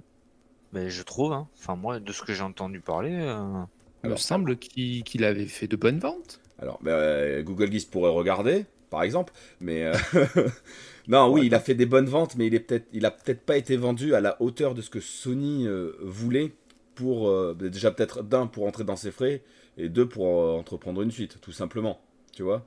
Mais 0.73 0.89
je 0.89 1.03
trouve, 1.03 1.31
hein. 1.31 1.47
enfin 1.57 1.75
moi, 1.75 1.99
de 1.99 2.11
ce 2.11 2.21
que 2.23 2.33
j'ai 2.33 2.43
entendu 2.43 2.79
parler, 2.81 3.13
euh, 3.13 3.63
Il 4.03 4.09
me 4.09 4.15
semble 4.17 4.57
qu'il 4.57 5.23
avait 5.23 5.45
fait 5.45 5.67
de 5.67 5.75
bonnes 5.75 5.99
ventes. 5.99 6.41
Alors, 6.59 6.79
ben, 6.81 6.91
euh, 6.91 7.43
Google 7.43 7.71
Geeks 7.71 7.89
pourrait 7.89 8.11
regarder. 8.11 8.65
par 8.89 9.03
exemple. 9.03 9.33
Mais 9.59 9.83
euh, 9.83 9.93
non, 11.07 11.31
oui, 11.31 11.45
il 11.45 11.55
a 11.55 11.59
fait 11.59 11.75
des 11.75 11.85
bonnes 11.85 12.07
ventes, 12.07 12.35
mais 12.35 12.47
il 12.47 12.55
est 12.55 12.59
peut-être, 12.59 12.87
il 12.93 13.05
a 13.05 13.11
peut-être 13.11 13.41
pas 13.41 13.57
été 13.57 13.77
vendu 13.77 14.15
à 14.15 14.21
la 14.21 14.41
hauteur 14.41 14.73
de 14.73 14.81
ce 14.81 14.89
que 14.89 14.99
Sony 14.99 15.67
euh, 15.67 15.93
voulait 16.01 16.53
pour 16.95 17.29
euh, 17.29 17.53
déjà 17.53 17.91
peut-être 17.91 18.23
d'un 18.23 18.47
pour 18.47 18.65
entrer 18.65 18.83
dans 18.83 18.95
ses 18.95 19.11
frais 19.11 19.43
et 19.77 19.89
deux 19.89 20.07
pour 20.07 20.27
euh, 20.27 20.57
entreprendre 20.57 21.01
une 21.01 21.11
suite, 21.11 21.39
tout 21.41 21.51
simplement. 21.51 21.99
Tu 22.33 22.43
vois. 22.43 22.65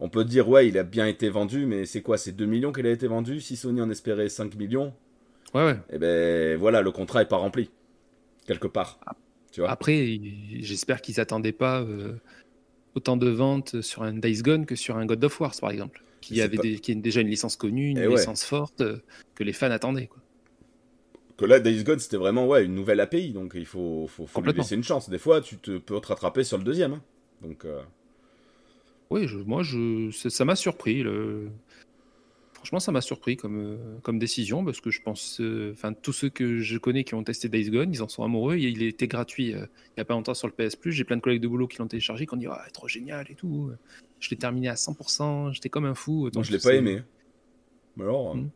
On 0.00 0.08
peut 0.08 0.24
dire 0.24 0.48
ouais, 0.48 0.68
il 0.68 0.76
a 0.78 0.82
bien 0.82 1.06
été 1.06 1.28
vendu, 1.28 1.66
mais 1.66 1.86
c'est 1.86 2.02
quoi 2.02 2.18
C'est 2.18 2.32
2 2.32 2.46
millions 2.46 2.72
qu'il 2.72 2.86
a 2.86 2.90
été 2.90 3.06
vendu. 3.06 3.40
Si 3.40 3.56
Sony 3.56 3.80
en 3.80 3.90
espérait 3.90 4.28
5 4.28 4.54
millions, 4.56 4.92
Ouais, 5.54 5.64
ouais. 5.64 5.76
eh 5.90 5.98
ben 5.98 6.58
voilà, 6.58 6.82
le 6.82 6.90
contrat 6.90 7.22
est 7.22 7.28
pas 7.28 7.36
rempli 7.36 7.70
quelque 8.46 8.66
part. 8.66 8.98
Tu 9.52 9.60
vois. 9.60 9.70
Après, 9.70 10.18
j'espère 10.60 11.00
qu'ils 11.00 11.20
attendaient 11.20 11.52
pas 11.52 11.80
euh, 11.82 12.14
autant 12.96 13.16
de 13.16 13.28
ventes 13.28 13.80
sur 13.82 14.02
un 14.02 14.12
Days 14.14 14.42
Gone 14.42 14.66
que 14.66 14.74
sur 14.74 14.96
un 14.96 15.06
God 15.06 15.22
of 15.24 15.40
War, 15.40 15.52
par 15.60 15.70
exemple, 15.70 16.02
qui 16.20 16.40
avait 16.42 16.56
pas- 16.56 16.62
des- 16.62 16.78
qui 16.80 16.90
est 16.92 16.96
déjà 16.96 17.20
une 17.20 17.28
licence 17.28 17.54
connue, 17.54 17.90
une 17.90 17.98
Eh 17.98 18.06
ouais. 18.08 18.16
licence 18.16 18.44
forte 18.44 18.80
euh, 18.80 18.98
que 19.36 19.44
les 19.44 19.52
fans 19.52 19.70
attendaient. 19.70 20.08
Quoi. 20.08 20.18
Que 21.36 21.44
là, 21.44 21.60
Days 21.60 21.84
Gone, 21.84 22.00
c'était 22.00 22.16
vraiment 22.16 22.46
ouais, 22.48 22.64
une 22.64 22.74
nouvelle 22.74 22.98
API, 23.00 23.30
donc 23.32 23.52
il 23.54 23.66
faut, 23.66 24.06
faut, 24.08 24.26
faut 24.26 24.40
lui 24.40 24.52
laisser 24.52 24.74
une 24.74 24.84
chance. 24.84 25.08
Des 25.08 25.18
fois, 25.18 25.40
tu 25.40 25.56
te, 25.58 25.78
peux 25.78 26.00
te 26.00 26.06
rattraper 26.08 26.42
sur 26.44 26.58
le 26.58 26.64
deuxième. 26.64 26.94
hein. 26.94 27.02
Donc, 27.42 27.64
euh, 27.64 27.80
Oui, 29.10 29.28
je- 29.28 29.38
moi, 29.38 29.62
je, 29.62 30.10
ça 30.10 30.44
m'a 30.44 30.56
surpris. 30.56 31.02
Le... 31.02 31.48
Franchement, 32.54 32.80
ça 32.80 32.92
m'a 32.92 33.02
surpris 33.02 33.36
comme, 33.36 33.58
euh, 33.58 33.98
comme 34.02 34.18
décision 34.18 34.64
parce 34.64 34.80
que 34.80 34.90
je 34.90 35.02
pense, 35.02 35.38
euh, 35.40 35.72
enfin, 35.74 35.92
tous 35.92 36.12
ceux 36.14 36.30
que 36.30 36.60
je 36.60 36.78
connais 36.78 37.04
qui 37.04 37.14
ont 37.14 37.22
testé 37.22 37.48
Days 37.50 37.70
Gone, 37.70 37.92
ils 37.92 38.02
en 38.02 38.08
sont 38.08 38.24
amoureux. 38.24 38.56
Il 38.56 38.64
il 38.78 38.82
était 38.84 39.06
gratuit 39.06 39.52
euh, 39.54 39.66
il 39.88 39.92
n'y 39.98 40.00
a 40.00 40.04
pas 40.06 40.14
longtemps 40.14 40.32
sur 40.34 40.48
le 40.48 40.54
PS 40.54 40.74
Plus. 40.76 40.92
J'ai 40.92 41.04
plein 41.04 41.16
de 41.16 41.20
collègues 41.20 41.42
de 41.42 41.48
boulot 41.48 41.66
qui 41.68 41.78
l'ont 41.78 41.86
téléchargé, 41.88 42.26
qui 42.26 42.32
ont 42.34 42.38
dit 42.38 42.46
ah, 42.46 42.64
trop 42.72 42.88
génial 42.88 43.26
et 43.30 43.34
tout. 43.34 43.70
Je 44.20 44.30
l'ai 44.30 44.36
terminé 44.38 44.68
à 44.68 44.74
100%, 44.76 45.52
j'étais 45.52 45.68
comme 45.68 45.84
un 45.84 45.94
fou. 45.94 46.30
moi, 46.34 46.42
je 46.42 46.52
l'ai 46.52 46.58
c'est- 46.58 46.68
pas 46.70 46.74
aimé. 46.74 47.02
Mais 47.96 48.04
alors, 48.04 48.34
Hmm. 48.34 48.48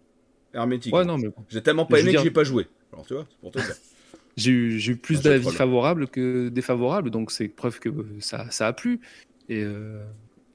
hermétique. 0.55 0.95
Ouais, 0.95 1.05
non, 1.05 1.19
mais 1.19 1.29
bon. 1.29 1.45
J'ai 1.51 1.63
tellement 1.63 1.85
pas 1.85 2.01
aimé 2.01 2.07
que 2.07 2.11
dire- 2.13 2.21
j'y 2.23 2.29
ai 2.29 2.31
pas 2.33 2.45
joué. 2.45 2.67
Alors, 2.93 3.07
tu 3.07 3.13
vois, 3.13 3.27
c'est 3.29 3.39
pour 3.41 3.51
te 3.53 3.59
dire. 3.59 3.67
J'ai 4.39 4.53
eu, 4.53 4.79
j'ai 4.79 4.93
eu 4.93 4.97
plus 4.97 5.19
Ah, 5.19 5.23
d'avis 5.23 5.51
favorables 5.51 6.07
que 6.07 6.49
défavorables, 6.49 7.11
donc 7.11 7.33
c'est 7.33 7.49
preuve 7.49 7.81
que 7.81 7.91
ça, 8.21 8.49
ça 8.53 8.69
a 8.69 8.73
plu. 8.73 9.01
Et 9.49 9.63
euh, 9.65 10.05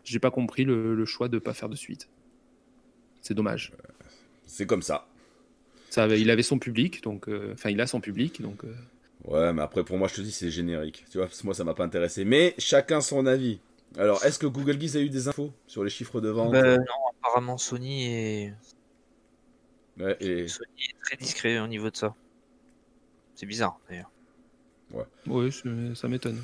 j'ai 0.03 0.19
pas 0.19 0.31
compris 0.31 0.63
le, 0.65 0.95
le 0.95 1.05
choix 1.05 1.27
de 1.29 1.39
pas 1.39 1.53
faire 1.53 1.69
de 1.69 1.75
suite. 1.75 2.10
C'est 3.22 3.33
dommage. 3.33 3.72
C'est 4.45 4.65
comme 4.65 4.81
ça. 4.81 5.07
Ça 5.89 6.03
avait- 6.03 6.19
il 6.19 6.29
avait 6.29 6.43
son 6.43 6.60
public, 6.60 7.03
donc 7.03 7.29
euh, 7.29 7.51
enfin 7.53 7.69
il 7.69 7.79
a 7.79 7.88
son 7.88 8.01
public, 8.01 8.41
donc 8.41 8.65
euh, 8.65 8.74
Ouais, 9.25 9.53
mais 9.53 9.62
après, 9.62 9.86
pour 9.86 9.98
moi, 9.98 10.10
je 10.10 10.15
te 10.15 10.22
dis, 10.22 10.31
c'est 10.33 10.51
générique. 10.51 11.05
Tu 11.10 11.17
vois, 11.17 11.27
parce 11.27 11.39
que 11.39 11.45
moi, 11.45 11.53
ça 11.53 11.63
m'a 11.63 11.74
pas 11.74 11.86
intéressé. 11.86 12.25
Mais 12.25 12.53
chacun 12.57 13.00
son 13.00 13.25
avis. 13.25 13.62
Alors, 13.98 14.22
est-ce 14.25 14.38
que 14.38 14.48
Google 14.48 14.77
Geese 14.81 14.98
a 14.98 15.00
eu 15.00 15.07
des 15.10 15.29
infos 15.29 15.53
sur 15.65 15.83
les 15.86 15.89
chiffres 15.89 16.19
de 16.19 16.27
vente 16.27 16.51
Bah, 16.51 16.77
non, 16.77 16.83
apparemment 17.22 17.57
Sony 17.57 18.05
est... 18.05 18.53
Ouais, 19.98 20.17
et... 20.19 20.48
Sony 20.50 20.67
est 20.89 21.01
très 21.05 21.15
discret 21.15 21.57
au 21.60 21.67
niveau 21.67 21.89
de 21.89 21.95
ça. 21.95 22.15
C'est 23.36 23.45
bizarre 23.45 23.79
d'ailleurs. 23.89 24.12
ouais, 25.27 25.51
c'est- 25.51 25.95
ça 25.95 26.07
m'étonne. 26.10 26.41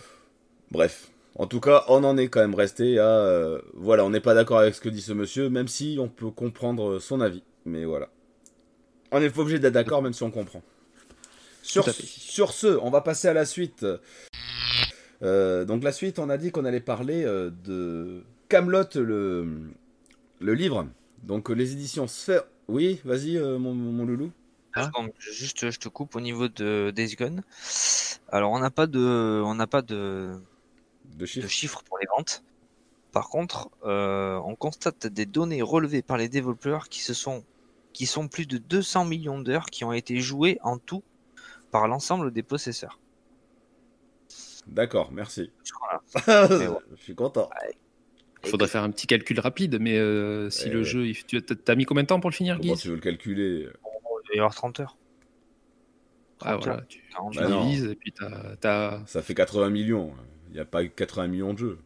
Bref. 0.71 1.11
En 1.39 1.47
tout 1.47 1.61
cas, 1.61 1.85
on 1.87 2.03
en 2.03 2.17
est 2.17 2.27
quand 2.27 2.41
même 2.41 2.53
resté 2.53 2.99
à. 2.99 3.07
euh, 3.07 3.61
voilà, 3.73 4.03
on 4.03 4.09
n'est 4.09 4.19
pas 4.19 4.33
d'accord 4.33 4.59
avec 4.59 4.75
ce 4.75 4.81
que 4.81 4.89
dit 4.89 5.01
ce 5.01 5.13
monsieur, 5.13 5.49
même 5.49 5.69
si 5.69 5.97
on 5.97 6.09
peut 6.09 6.31
comprendre 6.31 6.99
son 6.99 7.21
avis. 7.21 7.43
Mais 7.65 7.85
voilà. 7.85 8.09
On 9.11 9.21
n'est 9.21 9.29
pas 9.29 9.41
obligé 9.41 9.57
d'être 9.57 9.73
d'accord, 9.73 10.01
même 10.01 10.11
si 10.11 10.21
on 10.21 10.31
comprend. 10.31 10.61
Sur, 11.63 11.85
ce, 12.51 12.67
on 12.81 12.89
va 12.89 12.99
passer 12.99 13.29
à 13.29 13.33
la 13.33 13.45
suite. 13.45 13.85
Euh, 15.23 15.63
donc, 15.63 15.81
la 15.81 15.93
suite, 15.93 16.19
on 16.19 16.29
a 16.29 16.37
dit 16.37 16.51
qu'on 16.51 16.65
allait 16.65 16.81
parler 16.81 17.23
euh, 17.23 17.51
de 17.63 18.21
Camelot, 18.49 18.83
le, 18.95 19.47
le 20.41 20.53
livre. 20.53 20.87
Donc, 21.23 21.47
les 21.49 21.71
éditions 21.71 22.07
Sphère. 22.07 22.43
Oui, 22.67 22.99
vas-y, 23.05 23.37
euh, 23.37 23.57
mon, 23.57 23.73
mon 23.73 24.05
loulou. 24.05 24.31
Ah. 24.75 24.91
Juste, 25.17 25.71
je 25.71 25.79
te 25.79 25.87
coupe 25.87 26.17
au 26.17 26.21
niveau 26.21 26.49
de 26.49 26.91
Days 26.91 27.15
Gone. 27.15 27.43
Alors, 28.27 28.51
on 28.51 28.59
n'a 28.59 28.71
pas 28.71 28.87
de, 28.87 29.41
on 29.45 29.55
n'a 29.55 29.67
pas 29.67 29.81
de, 29.81 30.33
De 31.15 31.19
de 31.41 31.47
chiffres. 31.47 31.83
pour 31.83 31.97
les 31.99 32.07
ventes. 32.15 32.43
Par 33.11 33.29
contre, 33.29 33.69
euh, 33.85 34.39
on 34.45 34.55
constate 34.55 35.07
des 35.07 35.25
données 35.25 35.61
relevées 35.61 36.01
par 36.01 36.17
les 36.17 36.29
développeurs 36.29 36.89
qui 36.89 37.01
se 37.01 37.13
sont, 37.13 37.43
qui 37.93 38.05
sont 38.05 38.27
plus 38.27 38.45
de 38.45 38.57
200 38.57 39.05
millions 39.05 39.39
d'heures 39.39 39.65
qui 39.65 39.83
ont 39.83 39.93
été 39.93 40.19
jouées 40.19 40.59
en 40.63 40.77
tout 40.77 41.03
par 41.71 41.87
l'ensemble 41.87 42.31
des 42.31 42.43
possesseurs. 42.43 42.99
D'accord, 44.67 45.11
merci. 45.11 45.51
Voilà. 46.15 46.79
Je 46.95 47.01
suis 47.01 47.15
content. 47.15 47.49
Il 48.43 48.49
faudrait 48.49 48.67
faire 48.67 48.83
un 48.83 48.91
petit 48.91 49.07
calcul 49.07 49.39
rapide, 49.39 49.79
mais 49.81 49.97
euh, 49.97 50.49
si 50.49 50.69
le 50.69 50.79
ouais. 50.79 50.85
jeu, 50.85 51.11
tu 51.27 51.41
as 51.67 51.75
mis 51.75 51.85
combien 51.85 52.03
de 52.03 52.07
temps 52.07 52.19
pour 52.19 52.29
le 52.29 52.35
finir, 52.35 52.59
Guy? 52.59 52.75
tu 52.77 52.87
veux 52.89 52.95
le 52.95 53.01
calculer? 53.01 53.67
Il 53.67 54.29
va 54.29 54.35
y 54.35 54.37
avoir 54.37 54.53
30 54.55 54.79
heures. 54.79 54.97
Ah 56.41 56.51
30 56.53 56.63
voilà, 56.63 56.79
heures, 56.79 56.87
tu, 56.87 57.03
40 57.11 57.33
tu 57.33 57.39
Bah 57.39 57.91
et 57.91 57.95
puis 57.95 58.13
t'as, 58.13 58.55
t'as- 58.57 59.03
Ça 59.07 59.21
fait 59.21 59.33
80 59.33 59.69
millions. 59.71 60.13
Il 60.49 60.53
n'y 60.55 60.59
a 60.59 60.65
pas 60.65 60.83
eu 60.83 60.89
80 60.89 61.27
millions 61.27 61.53
de 61.53 61.59
jeux. 61.59 61.77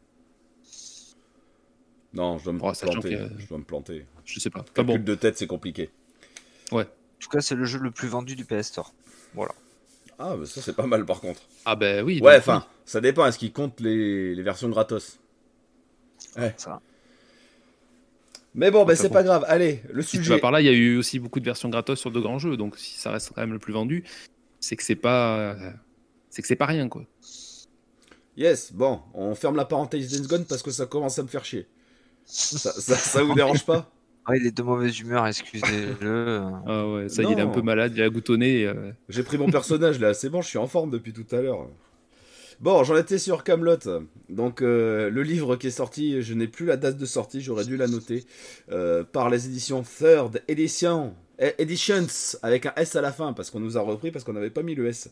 Non, 2.13 2.37
je 2.37 2.43
dois 2.45 2.53
me 2.53 2.59
Oh, 2.63 2.71
planter. 2.79 3.19
Je 3.37 3.47
dois 3.47 3.57
me 3.57 3.63
planter. 3.63 4.05
je 4.25 4.39
sais 4.39 4.49
pas. 4.49 4.59
Enfin 4.59 4.69
Calcul 4.73 4.97
bon, 4.99 5.03
de 5.03 5.15
tête, 5.15 5.37
c'est 5.37 5.47
compliqué. 5.47 5.89
En 6.71 6.83
tout 7.19 7.29
cas, 7.29 7.41
c'est 7.41 7.55
le 7.55 7.65
jeu 7.65 7.79
le 7.79 7.91
plus 7.91 8.07
vendu 8.07 8.35
du 8.35 8.45
PS 8.45 8.67
Store. 8.67 8.93
Ah, 10.19 10.35
bah 10.37 10.45
ça, 10.45 10.61
c'est 10.61 10.75
pas 10.75 10.85
mal 10.85 11.05
par 11.05 11.19
contre. 11.21 11.41
ah 11.65 11.75
ben 11.75 12.03
oui. 12.03 12.19
Ouais, 12.21 12.37
enfin, 12.37 12.65
ça 12.85 13.01
dépend. 13.01 13.25
Est-ce 13.25 13.39
qu'ils 13.39 13.51
comptent 13.51 13.79
les, 13.79 14.35
les 14.35 14.43
versions 14.43 14.69
gratos? 14.69 15.19
Ouais. 16.37 16.53
Ça. 16.57 16.81
Mais 18.55 18.69
bon, 18.69 18.85
bah, 18.85 18.95
c'est 18.95 19.07
bon. 19.07 19.13
pas 19.15 19.23
grave. 19.23 19.43
Allez, 19.47 19.81
le 19.91 20.01
Si 20.03 20.11
tu 20.11 20.17
sujet. 20.17 20.35
vas 20.35 20.39
par 20.39 20.51
là, 20.51 20.61
il 20.61 20.65
y 20.65 20.69
a 20.69 20.73
eu 20.73 20.97
aussi 20.97 21.17
beaucoup 21.19 21.39
de 21.39 21.45
versions 21.45 21.69
gratos 21.69 21.99
sur 21.99 22.11
de 22.11 22.19
grands 22.19 22.37
jeux, 22.39 22.55
donc 22.57 22.77
si 22.77 22.97
ça 22.99 23.11
reste 23.11 23.31
quand 23.33 23.41
même 23.41 23.53
le 23.53 23.59
plus 23.59 23.73
vendu, 23.73 24.03
c'est 24.59 24.75
que 24.75 24.83
c'est 24.83 24.95
pas, 24.95 25.37
euh, 25.39 25.71
c'est 26.29 26.41
que 26.43 26.47
c'est 26.47 26.55
pas 26.55 26.67
rien 26.67 26.87
quoi. 26.89 27.03
Yes, 28.35 28.73
bon, 28.73 29.01
on 29.13 29.35
ferme 29.35 29.55
la 29.55 29.65
parenthèse 29.65 30.09
Days 30.11 30.27
Gone 30.27 30.45
parce 30.45 30.63
que 30.63 30.71
ça 30.71 30.85
commence 30.87 31.19
à 31.19 31.23
me 31.23 31.27
faire 31.27 31.45
chier. 31.45 31.67
Ça, 32.25 32.71
ça, 32.79 32.95
ça 32.97 33.23
vous 33.23 33.33
dérange 33.33 33.65
pas? 33.65 33.91
Ouais, 34.27 34.37
il 34.39 34.47
est 34.47 34.51
de 34.57 34.63
mauvaise 34.63 34.99
humeur, 34.99 35.27
excusez-le. 35.27 36.41
Ah 36.65 36.87
ouais, 36.87 37.09
ça 37.09 37.23
y 37.23 37.31
est, 37.31 37.33
il 37.33 37.39
est 37.39 37.41
un 37.41 37.47
Non. 37.47 37.51
peu 37.51 37.61
malade, 37.61 37.93
il 37.95 38.01
a 38.01 38.09
goutonné. 38.09 38.65
euh, 38.65 38.91
J'ai 39.09 39.23
pris 39.23 39.37
mon 39.37 39.49
personnage 39.49 39.99
là, 39.99 40.13
c'est 40.13 40.29
bon, 40.29 40.41
je 40.41 40.47
suis 40.49 40.57
en 40.57 40.67
forme 40.67 40.89
depuis 40.91 41.13
tout 41.13 41.25
à 41.35 41.41
l'heure. 41.41 41.67
Bon, 42.59 42.83
j'en 42.83 42.95
étais 42.95 43.17
sur 43.17 43.43
Camelot. 43.43 43.77
Donc 44.29 44.61
euh, 44.61 45.09
le 45.09 45.23
livre 45.23 45.55
qui 45.57 45.67
est 45.67 45.71
sorti, 45.71 46.21
je 46.21 46.33
n'ai 46.33 46.47
plus 46.47 46.65
la 46.65 46.77
date 46.77 46.97
de 46.97 47.05
sortie, 47.05 47.41
j'aurais 47.41 47.65
dû 47.65 47.77
la 47.77 47.87
noter 47.87 48.25
euh, 48.71 49.03
par 49.03 49.29
les 49.29 49.47
éditions 49.47 49.83
Third 49.83 50.41
Edition, 50.47 51.15
eh, 51.39 51.53
Editions 51.57 52.07
avec 52.41 52.65
un 52.67 52.73
S 52.77 52.95
à 52.95 53.01
la 53.01 53.11
fin 53.11 53.33
parce 53.33 53.49
qu'on 53.51 53.59
nous 53.59 53.77
a 53.77 53.81
repris 53.81 54.11
parce 54.11 54.23
qu'on 54.23 54.33
n'avait 54.33 54.49
pas 54.51 54.63
mis 54.63 54.75
le 54.75 54.87
S. 54.87 55.09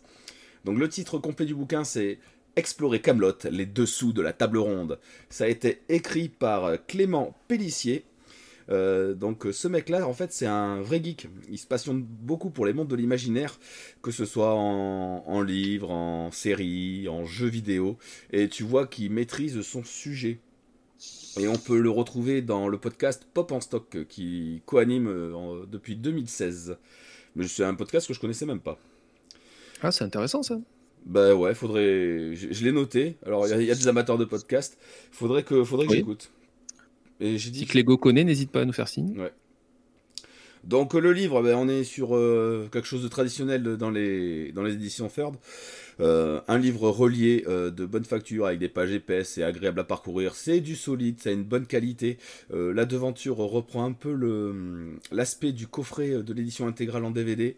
Donc 0.66 0.78
le 0.78 0.88
titre 0.88 1.18
complet 1.18 1.46
du 1.46 1.56
bouquin 1.56 1.84
c'est 1.84 2.20
Explorer 2.56 3.00
Camelot, 3.00 3.38
les 3.50 3.66
dessous 3.66 4.12
de 4.12 4.22
la 4.22 4.34
table 4.34 4.58
ronde. 4.58 5.00
Ça 5.30 5.46
a 5.46 5.48
été 5.48 5.82
écrit 5.88 6.28
par 6.28 6.66
euh, 6.66 6.78
Clément 6.88 7.36
Pellissier. 7.48 8.04
Euh, 8.70 9.14
donc 9.14 9.46
euh, 9.46 9.54
ce 9.54 9.68
mec-là, 9.68 10.06
en 10.06 10.14
fait, 10.14 10.34
c'est 10.34 10.48
un 10.48 10.82
vrai 10.82 11.02
geek. 11.02 11.28
Il 11.50 11.58
se 11.58 11.66
passionne 11.66 12.02
beaucoup 12.02 12.50
pour 12.50 12.66
les 12.66 12.74
mondes 12.74 12.90
de 12.90 12.96
l'imaginaire, 12.96 13.58
que 14.02 14.12
ce 14.12 14.26
soit 14.26 14.54
en, 14.54 15.24
en 15.26 15.42
livre, 15.42 15.92
en 15.92 16.32
série, 16.32 17.08
en 17.08 17.26
jeux 17.26 17.48
vidéo. 17.48 17.98
Et 18.34 18.50
tu 18.50 18.64
vois 18.64 18.86
qu'il 18.86 19.12
maîtrise 19.12 19.62
son 19.62 19.84
sujet. 19.84 20.40
Et 21.40 21.48
on 21.48 21.56
peut 21.56 21.80
le 21.80 21.90
retrouver 21.90 22.42
dans 22.42 22.68
le 22.68 22.78
podcast 22.78 23.26
Pop 23.34 23.54
en 23.54 23.62
Stock, 23.62 24.06
qui 24.10 24.62
co-anime 24.66 25.66
depuis 25.72 25.96
2016. 25.96 26.78
Mais 27.36 27.48
c'est 27.48 27.64
un 27.64 27.74
podcast 27.74 28.08
que 28.08 28.14
je 28.14 28.20
connaissais 28.20 28.46
même 28.46 28.60
pas. 28.60 28.78
Ah, 29.82 29.92
c'est 29.92 30.04
intéressant 30.04 30.44
ça. 30.44 30.60
Bah 31.06 31.34
ouais, 31.36 31.54
faudrait. 31.56 32.36
Je, 32.36 32.48
je 32.52 32.64
l'ai 32.64 32.72
noté. 32.72 33.18
Alors 33.26 33.48
il 33.48 33.50
y 33.50 33.54
a- 33.54 33.62
il 33.62 33.68
y, 33.68 33.72
a 33.72 33.76
des 33.76 33.88
amateurs 33.88 34.18
de 34.18 34.26
podcast. 34.26 34.78
Faudrait 35.12 35.44
que, 35.44 35.64
faudrait 35.64 35.88
que 35.88 35.92
Oui. 35.92 35.98
j'écoute. 35.98 36.32
Et 37.20 37.38
j'ai 37.38 37.50
dit 37.52 37.60
Si 37.60 37.66
Clégo 37.66 37.98
connaît, 37.98 38.24
n'hésite 38.24 38.52
pas 38.52 38.62
à 38.62 38.66
nous 38.66 38.74
faire 38.74 38.88
signe. 38.88 39.16
Donc 40.64 40.94
euh, 40.94 41.00
le 41.00 41.12
livre, 41.12 41.42
ben, 41.42 41.56
on 41.56 41.68
est 41.68 41.84
sur 41.84 42.16
euh, 42.16 42.68
quelque 42.72 42.88
chose 42.88 43.02
de 43.02 43.08
traditionnel 43.08 43.64
dans 43.78 43.90
les, 43.90 44.52
dans 44.52 44.62
les 44.62 44.74
éditions 44.74 45.08
Third. 45.08 45.36
Euh, 46.00 46.40
un 46.48 46.58
livre 46.60 46.90
relié 46.90 47.44
euh, 47.48 47.70
de 47.72 47.86
bonne 47.86 48.06
facture 48.06 48.46
avec 48.46 48.60
des 48.60 48.70
pages 48.70 48.92
épaisses 48.92 49.38
et 49.40 49.44
agréable 49.44 49.80
à 49.80 49.84
parcourir. 49.84 50.36
C'est 50.36 50.60
du 50.62 50.76
solide, 50.76 51.20
ça 51.20 51.30
a 51.30 51.34
une 51.34 51.44
bonne 51.44 51.66
qualité. 51.66 52.18
Euh, 52.54 52.74
la 52.74 52.86
devanture 52.86 53.38
reprend 53.38 53.86
un 53.86 53.92
peu 53.94 54.14
le- 54.14 54.98
l'aspect 55.12 55.52
du 55.52 55.66
coffret 55.68 56.22
de 56.24 56.34
l'édition 56.34 56.68
intégrale 56.68 57.06
en 57.06 57.12
DVD. 57.12 57.58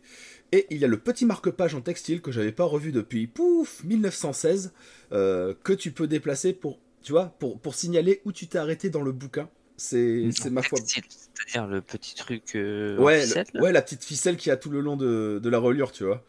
Et 0.53 0.67
il 0.69 0.77
y 0.77 0.85
a 0.85 0.87
le 0.87 0.97
petit 0.99 1.25
marque-page 1.25 1.73
en 1.75 1.81
textile 1.81 2.21
que 2.21 2.31
j'avais 2.31 2.51
pas 2.51 2.63
revu 2.63 2.91
depuis 2.91 3.25
pouf 3.27 3.83
1916 3.83 4.71
euh, 5.11 5.53
que 5.63 5.73
tu 5.73 5.91
peux 5.91 6.07
déplacer 6.07 6.53
pour 6.53 6.79
tu 7.01 7.11
vois 7.11 7.25
pour, 7.39 7.59
pour 7.59 7.73
signaler 7.75 8.21
où 8.23 8.31
tu 8.31 8.47
t'es 8.47 8.57
arrêté 8.59 8.89
dans 8.89 9.01
le 9.01 9.11
bouquin. 9.11 9.49
C'est 9.77 10.29
c'est 10.31 10.49
ma 10.51 10.61
foi 10.61 10.77
C'est-à-dire 10.85 11.67
le 11.67 11.81
petit 11.81 12.13
truc. 12.15 12.55
euh, 12.55 12.97
Ouais, 12.99 13.25
le- 13.25 13.61
ouais, 13.61 13.71
la 13.71 13.81
petite 13.81 14.03
ficelle 14.03 14.37
qu'il 14.37 14.49
y 14.51 14.53
a 14.53 14.57
tout 14.57 14.69
le 14.69 14.79
long 14.79 14.95
de, 14.95 15.39
de 15.43 15.49
la 15.49 15.57
reliure, 15.57 15.91
tu 15.91 16.03
vois. 16.05 16.23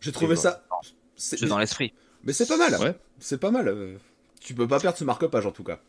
J'ai 0.00 0.12
trouvé 0.12 0.36
bon, 0.36 0.40
ça. 0.40 0.64
c'est- 1.16 1.44
dans 1.46 1.58
l'esprit. 1.58 1.92
Mais 2.22 2.32
c'est 2.32 2.46
pas 2.46 2.56
mal. 2.56 2.74
Ouais. 2.80 2.94
C'est 3.18 3.38
pas 3.38 3.50
mal. 3.50 3.66
euh, 3.68 3.96
Tu 4.40 4.54
peux 4.54 4.68
pas 4.68 4.78
perdre 4.78 4.96
ce 4.96 5.04
marque-page 5.04 5.44
en 5.46 5.50
tout 5.52 5.64
cas. 5.64 5.80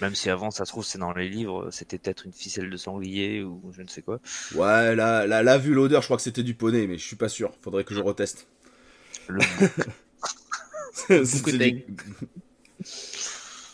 Même 0.00 0.14
si 0.14 0.30
avant, 0.30 0.50
ça 0.50 0.64
se 0.64 0.70
trouve, 0.70 0.84
c'est 0.84 0.98
dans 0.98 1.12
les 1.12 1.28
livres, 1.28 1.70
c'était 1.70 1.98
peut-être 1.98 2.24
une 2.26 2.32
ficelle 2.32 2.70
de 2.70 2.76
sanglier 2.76 3.42
ou 3.42 3.60
je 3.72 3.82
ne 3.82 3.88
sais 3.88 4.02
quoi. 4.02 4.20
Ouais, 4.54 4.94
là, 4.94 5.26
là, 5.26 5.42
là 5.42 5.58
vu 5.58 5.74
l'odeur, 5.74 6.02
je 6.02 6.06
crois 6.06 6.16
que 6.16 6.22
c'était 6.22 6.42
du 6.44 6.54
poney, 6.54 6.86
mais 6.86 6.98
je 6.98 7.04
suis 7.06 7.16
pas 7.16 7.28
sûr. 7.28 7.52
Faudrait 7.62 7.84
que 7.84 7.94
je 7.94 8.00
reteste. 8.00 8.46
Le 9.28 9.40
C'est 11.34 11.58
du- 11.58 11.84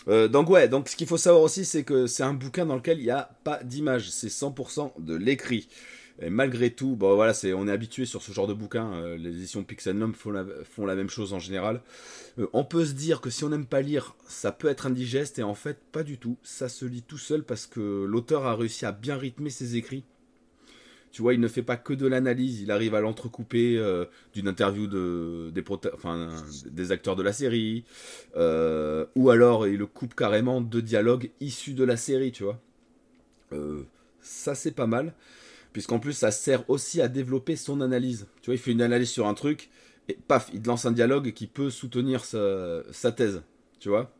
Euh, 0.08 0.28
donc 0.28 0.50
ouais, 0.50 0.68
donc 0.68 0.88
ce 0.88 0.96
qu'il 0.96 1.06
faut 1.06 1.16
savoir 1.16 1.42
aussi, 1.42 1.64
c'est 1.64 1.82
que 1.84 2.06
c'est 2.06 2.22
un 2.22 2.34
bouquin 2.34 2.66
dans 2.66 2.76
lequel 2.76 2.98
il 2.98 3.04
n'y 3.04 3.10
a 3.10 3.30
pas 3.42 3.62
d'image, 3.64 4.10
c'est 4.10 4.28
100% 4.28 4.92
de 4.98 5.14
l'écrit. 5.16 5.68
Et 6.20 6.30
malgré 6.30 6.70
tout, 6.70 6.94
bon 6.94 7.16
voilà, 7.16 7.34
c'est 7.34 7.52
on 7.52 7.66
est 7.66 7.72
habitué 7.72 8.04
sur 8.04 8.22
ce 8.22 8.30
genre 8.30 8.46
de 8.46 8.54
bouquin. 8.54 8.92
euh, 8.94 9.16
les 9.16 9.30
éditions 9.30 9.66
font 10.14 10.30
la, 10.30 10.44
font 10.62 10.86
la 10.86 10.94
même 10.94 11.10
chose 11.10 11.32
en 11.32 11.40
général. 11.40 11.82
Euh, 12.38 12.46
on 12.52 12.64
peut 12.64 12.84
se 12.84 12.92
dire 12.92 13.20
que 13.20 13.30
si 13.30 13.42
on 13.42 13.48
n'aime 13.48 13.66
pas 13.66 13.80
lire, 13.80 14.14
ça 14.28 14.52
peut 14.52 14.68
être 14.68 14.86
indigeste 14.86 15.38
et 15.40 15.42
en 15.42 15.54
fait 15.54 15.78
pas 15.90 16.04
du 16.04 16.18
tout. 16.18 16.36
Ça 16.44 16.68
se 16.68 16.84
lit 16.84 17.02
tout 17.02 17.18
seul 17.18 17.42
parce 17.42 17.66
que 17.66 18.04
l'auteur 18.04 18.46
a 18.46 18.54
réussi 18.54 18.86
à 18.86 18.92
bien 18.92 19.16
rythmer 19.16 19.50
ses 19.50 19.76
écrits. 19.76 20.04
Tu 21.10 21.22
vois, 21.22 21.34
il 21.34 21.40
ne 21.40 21.46
fait 21.46 21.62
pas 21.62 21.76
que 21.76 21.92
de 21.92 22.08
l'analyse, 22.08 22.60
il 22.60 22.72
arrive 22.72 22.96
à 22.96 23.00
l'entrecouper 23.00 23.76
euh, 23.78 24.04
d'une 24.32 24.48
interview 24.48 24.88
de, 24.88 25.52
des, 26.70 26.92
acteurs 26.92 27.14
de 27.14 27.22
la 27.22 27.32
série, 27.32 27.84
ou 28.34 29.30
alors 29.30 29.68
il 29.68 29.76
le 29.76 29.86
coupe 29.86 30.14
carrément 30.16 30.60
de 30.60 30.80
dialogues 30.80 31.30
issus 31.40 31.74
de 31.74 31.84
la 31.84 31.96
série, 31.96 32.32
tu 32.32 32.42
vois. 32.42 32.60
Ça 34.20 34.56
c'est 34.56 34.72
pas 34.72 34.88
mal, 34.88 35.14
puisqu'en 35.74 35.98
plus 35.98 36.14
ça 36.14 36.30
sert 36.30 36.68
aussi 36.70 37.02
à 37.02 37.08
développer 37.08 37.56
son 37.56 37.82
analyse. 37.82 38.26
Tu 38.40 38.46
vois, 38.46 38.54
il 38.54 38.58
fait 38.58 38.72
une 38.72 38.80
analyse 38.80 39.10
sur 39.10 39.26
un 39.26 39.34
truc, 39.34 39.68
et 40.08 40.14
paf, 40.14 40.48
il 40.54 40.62
te 40.62 40.68
lance 40.68 40.86
un 40.86 40.92
dialogue 40.92 41.32
qui 41.32 41.46
peut 41.46 41.68
soutenir 41.68 42.24
sa, 42.24 42.82
sa 42.92 43.12
thèse, 43.12 43.42
tu 43.80 43.90
vois? 43.90 44.10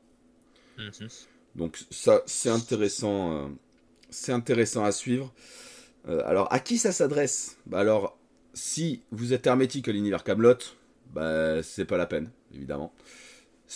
Mhm. 0.76 1.08
Donc 1.54 1.78
ça, 1.90 2.22
c'est 2.26 2.50
intéressant, 2.50 3.32
euh, 3.32 3.48
c'est 4.10 4.32
intéressant 4.32 4.84
à 4.84 4.92
suivre. 4.92 5.32
Euh, 6.08 6.20
alors, 6.26 6.52
à 6.52 6.58
qui 6.58 6.76
ça 6.78 6.92
s'adresse? 6.92 7.56
Bah 7.66 7.78
alors, 7.78 8.18
si 8.52 9.02
vous 9.12 9.32
êtes 9.32 9.46
hermétique 9.46 9.88
à 9.88 9.92
l'univers 9.92 10.24
Camelot, 10.24 10.58
bah 11.12 11.62
c'est 11.62 11.84
pas 11.84 11.96
la 11.96 12.06
peine, 12.06 12.30
évidemment. 12.52 12.92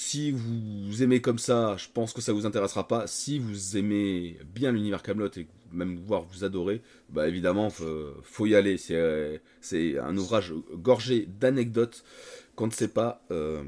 Si 0.00 0.30
vous 0.30 1.02
aimez 1.02 1.20
comme 1.20 1.40
ça, 1.40 1.76
je 1.76 1.88
pense 1.92 2.12
que 2.12 2.20
ça 2.20 2.32
vous 2.32 2.46
intéressera 2.46 2.86
pas. 2.86 3.08
Si 3.08 3.40
vous 3.40 3.76
aimez 3.76 4.38
bien 4.54 4.70
l'univers 4.70 5.02
Camelot 5.02 5.28
et 5.36 5.48
même 5.72 5.98
voir 6.06 6.22
vous 6.22 6.44
adorez, 6.44 6.82
bah 7.10 7.26
évidemment, 7.26 7.68
faut, 7.68 8.14
faut 8.22 8.46
y 8.46 8.54
aller. 8.54 8.78
C'est 8.78 8.94
euh, 8.94 9.38
c'est 9.60 9.98
un 9.98 10.16
ouvrage 10.16 10.54
gorgé 10.72 11.26
d'anecdotes 11.40 12.04
qu'on 12.54 12.68
ne 12.68 12.72
sait 12.72 12.88
pas. 12.88 13.24
euh, 13.32 13.64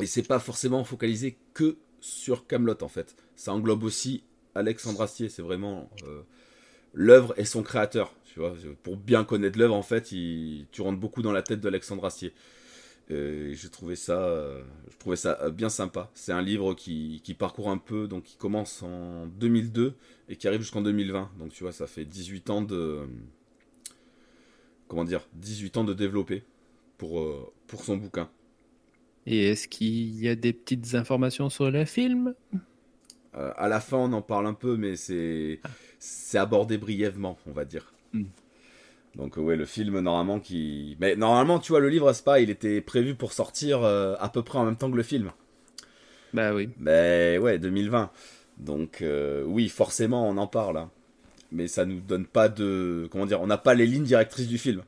et 0.00 0.06
c'est 0.06 0.26
pas 0.26 0.38
forcément 0.38 0.82
focalisé 0.82 1.36
que 1.52 1.76
sur 2.00 2.46
Camelot 2.46 2.82
en 2.82 2.88
fait. 2.88 3.14
Ça 3.36 3.52
englobe 3.52 3.84
aussi 3.84 4.24
Alexandre 4.54 5.02
Astier. 5.02 5.28
C'est 5.28 5.42
vraiment 5.42 5.90
euh, 6.06 6.22
l'œuvre 6.94 7.34
et 7.36 7.44
son 7.44 7.62
créateur. 7.62 8.14
Tu 8.32 8.40
vois, 8.40 8.54
pour 8.82 8.96
bien 8.96 9.24
connaître 9.24 9.58
l'œuvre, 9.58 9.74
en 9.74 9.82
fait, 9.82 10.04
tu 10.04 10.80
rentres 10.80 10.98
beaucoup 10.98 11.20
dans 11.20 11.32
la 11.32 11.42
tête 11.42 11.60
d'Alexandre 11.60 12.06
Astier. 12.06 12.32
Et 13.10 13.54
j'ai 13.54 13.70
trouvé 13.70 13.96
ça, 13.96 14.20
euh, 14.20 14.62
je 14.90 14.96
trouvais 14.98 15.16
ça 15.16 15.38
euh, 15.42 15.50
bien 15.50 15.70
sympa. 15.70 16.10
C'est 16.14 16.32
un 16.32 16.42
livre 16.42 16.74
qui, 16.74 17.22
qui 17.24 17.34
parcourt 17.34 17.70
un 17.70 17.78
peu, 17.78 18.06
donc 18.06 18.24
qui 18.24 18.36
commence 18.36 18.82
en 18.82 19.26
2002 19.26 19.94
et 20.28 20.36
qui 20.36 20.46
arrive 20.46 20.60
jusqu'en 20.60 20.82
2020. 20.82 21.30
Donc 21.38 21.52
tu 21.52 21.62
vois, 21.62 21.72
ça 21.72 21.86
fait 21.86 22.04
18 22.04 22.50
ans 22.50 22.62
de, 22.62 23.06
comment 24.88 25.04
dire, 25.04 25.26
18 25.34 25.78
ans 25.78 25.84
de 25.84 25.94
développer 25.94 26.42
pour, 26.98 27.20
euh, 27.20 27.50
pour 27.66 27.84
son 27.84 27.96
bouquin. 27.96 28.28
Et 29.26 29.50
est-ce 29.50 29.68
qu'il 29.68 30.18
y 30.20 30.28
a 30.28 30.34
des 30.34 30.52
petites 30.52 30.94
informations 30.94 31.50
sur 31.50 31.70
le 31.70 31.84
film? 31.84 32.34
Euh, 33.34 33.52
à 33.56 33.68
la 33.68 33.80
fin, 33.80 33.98
on 33.98 34.12
en 34.12 34.22
parle 34.22 34.46
un 34.46 34.54
peu, 34.54 34.76
mais 34.76 34.96
c'est 34.96 35.60
c'est 35.98 36.38
abordé 36.38 36.78
brièvement, 36.78 37.38
on 37.46 37.52
va 37.52 37.64
dire. 37.64 37.92
Mm. 38.12 38.24
Donc 39.16 39.36
ouais, 39.36 39.56
le 39.56 39.64
film 39.66 39.98
normalement 40.00 40.38
qui, 40.40 40.96
mais 41.00 41.16
normalement, 41.16 41.58
tu 41.58 41.72
vois, 41.72 41.80
le 41.80 41.88
livre 41.88 42.12
c'est 42.12 42.24
pas, 42.24 42.40
il 42.40 42.50
était 42.50 42.80
prévu 42.80 43.14
pour 43.14 43.32
sortir 43.32 43.82
euh, 43.82 44.14
à 44.20 44.28
peu 44.28 44.42
près 44.42 44.58
en 44.58 44.64
même 44.64 44.76
temps 44.76 44.90
que 44.90 44.96
le 44.96 45.02
film. 45.02 45.32
Bah 46.32 46.52
oui. 46.54 46.70
Mais 46.76 47.38
ouais, 47.38 47.58
2020. 47.58 48.10
Donc 48.58 49.02
euh, 49.02 49.44
oui, 49.44 49.68
forcément, 49.68 50.28
on 50.28 50.36
en 50.36 50.46
parle. 50.46 50.76
hein. 50.78 50.90
Mais 51.52 51.68
ça 51.68 51.86
nous 51.86 52.00
donne 52.00 52.26
pas 52.26 52.48
de, 52.48 53.08
comment 53.12 53.26
dire, 53.26 53.40
on 53.42 53.46
n'a 53.48 53.58
pas 53.58 53.74
les 53.74 53.86
lignes 53.86 54.04
directrices 54.04 54.48
du 54.48 54.58
film. 54.58 54.82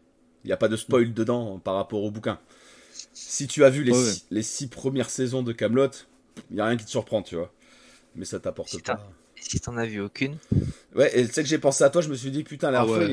Il 0.44 0.48
n'y 0.48 0.52
a 0.52 0.56
pas 0.58 0.68
de 0.68 0.76
spoil 0.76 1.14
dedans 1.14 1.58
par 1.60 1.74
rapport 1.76 2.02
au 2.04 2.10
bouquin. 2.10 2.38
Si 3.12 3.46
tu 3.48 3.64
as 3.64 3.70
vu 3.70 3.84
les, 3.84 3.92
Ouais, 3.92 3.94
six, 3.94 4.26
les 4.30 4.42
six 4.42 4.68
premières 4.68 5.10
saisons 5.10 5.42
de 5.42 5.52
Camelot, 5.52 5.90
il 6.50 6.56
y 6.58 6.60
a 6.60 6.66
rien 6.66 6.76
qui 6.76 6.84
te 6.86 6.90
surprend, 6.90 7.22
tu 7.22 7.36
vois. 7.36 7.52
Mais 8.16 8.24
ça 8.26 8.40
t'apporte 8.40 8.70
Si 8.70 8.82
pas. 8.82 9.10
Si 9.40 9.58
t'en 9.60 9.76
as 9.76 9.86
vu 9.86 10.00
aucune, 10.00 10.36
Ouais, 10.94 11.10
et 11.18 11.26
tu 11.26 11.32
sais 11.32 11.42
que 11.42 11.48
j'ai 11.48 11.58
pensé 11.58 11.82
à 11.84 11.90
toi, 11.90 12.02
je 12.02 12.08
me 12.08 12.14
suis 12.14 12.30
dit 12.30 12.42
putain, 12.44 12.70
la 12.70 12.80
Ah 12.80 12.86
ouais. 12.86 13.06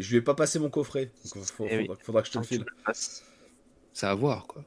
je 0.00 0.10
lui 0.10 0.16
ai 0.16 0.20
pas 0.20 0.34
passé 0.34 0.58
mon 0.58 0.70
coffret. 0.70 1.10
Donc, 1.34 1.44
faut- 1.44 1.66
Eh 1.70 1.76
oui. 1.78 1.86
faudra, 1.86 1.96
faudra 2.02 2.22
que 2.22 2.28
je 2.28 2.32
te 2.32 2.38
le 2.38 2.44
file. 2.44 2.64
C'est 3.92 4.06
à 4.06 4.14
voir, 4.14 4.46
quoi. 4.46 4.64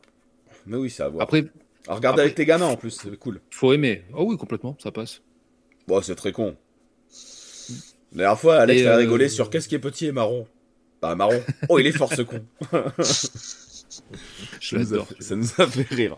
Mais 0.65 0.77
oui, 0.77 0.89
c'est 0.89 1.03
à 1.03 1.09
voir. 1.09 1.23
Après, 1.23 1.45
À 1.87 1.95
regarder 1.95 2.07
après- 2.15 2.21
avec 2.23 2.35
tes 2.35 2.45
gamins 2.45 2.65
en 2.67 2.75
plus, 2.77 2.91
c'est 2.91 3.15
cool. 3.17 3.39
faut 3.51 3.73
aimer. 3.73 4.03
Oh 4.13 4.25
oui, 4.27 4.37
complètement, 4.37 4.75
ça 4.81 4.91
passe. 4.91 5.21
Bon, 5.87 6.01
c'est 6.01 6.15
très 6.15 6.31
con. 6.31 6.55
La 8.11 8.23
dernière 8.23 8.39
fois, 8.39 8.57
Alex 8.57 8.81
a 8.85 8.93
euh, 8.93 8.97
rigolé 8.97 9.29
sur 9.29 9.49
qu'est-ce 9.49 9.67
qui 9.67 9.75
est 9.75 9.79
petit 9.79 10.07
et 10.07 10.11
marron. 10.11 10.47
Bah, 11.01 11.15
marron. 11.15 11.41
Oh, 11.69 11.79
il 11.79 11.87
est 11.87 11.91
fort 11.91 12.11
ce 12.13 12.21
con. 12.23 12.43
Je 14.59 14.69
ça, 14.69 14.77
nous 14.77 14.93
a 14.93 14.97
l'adore. 14.97 15.07
fait, 15.07 15.21
ça 15.23 15.35
nous 15.35 15.47
a 15.57 15.67
fait 15.67 15.87
rire. 15.95 16.17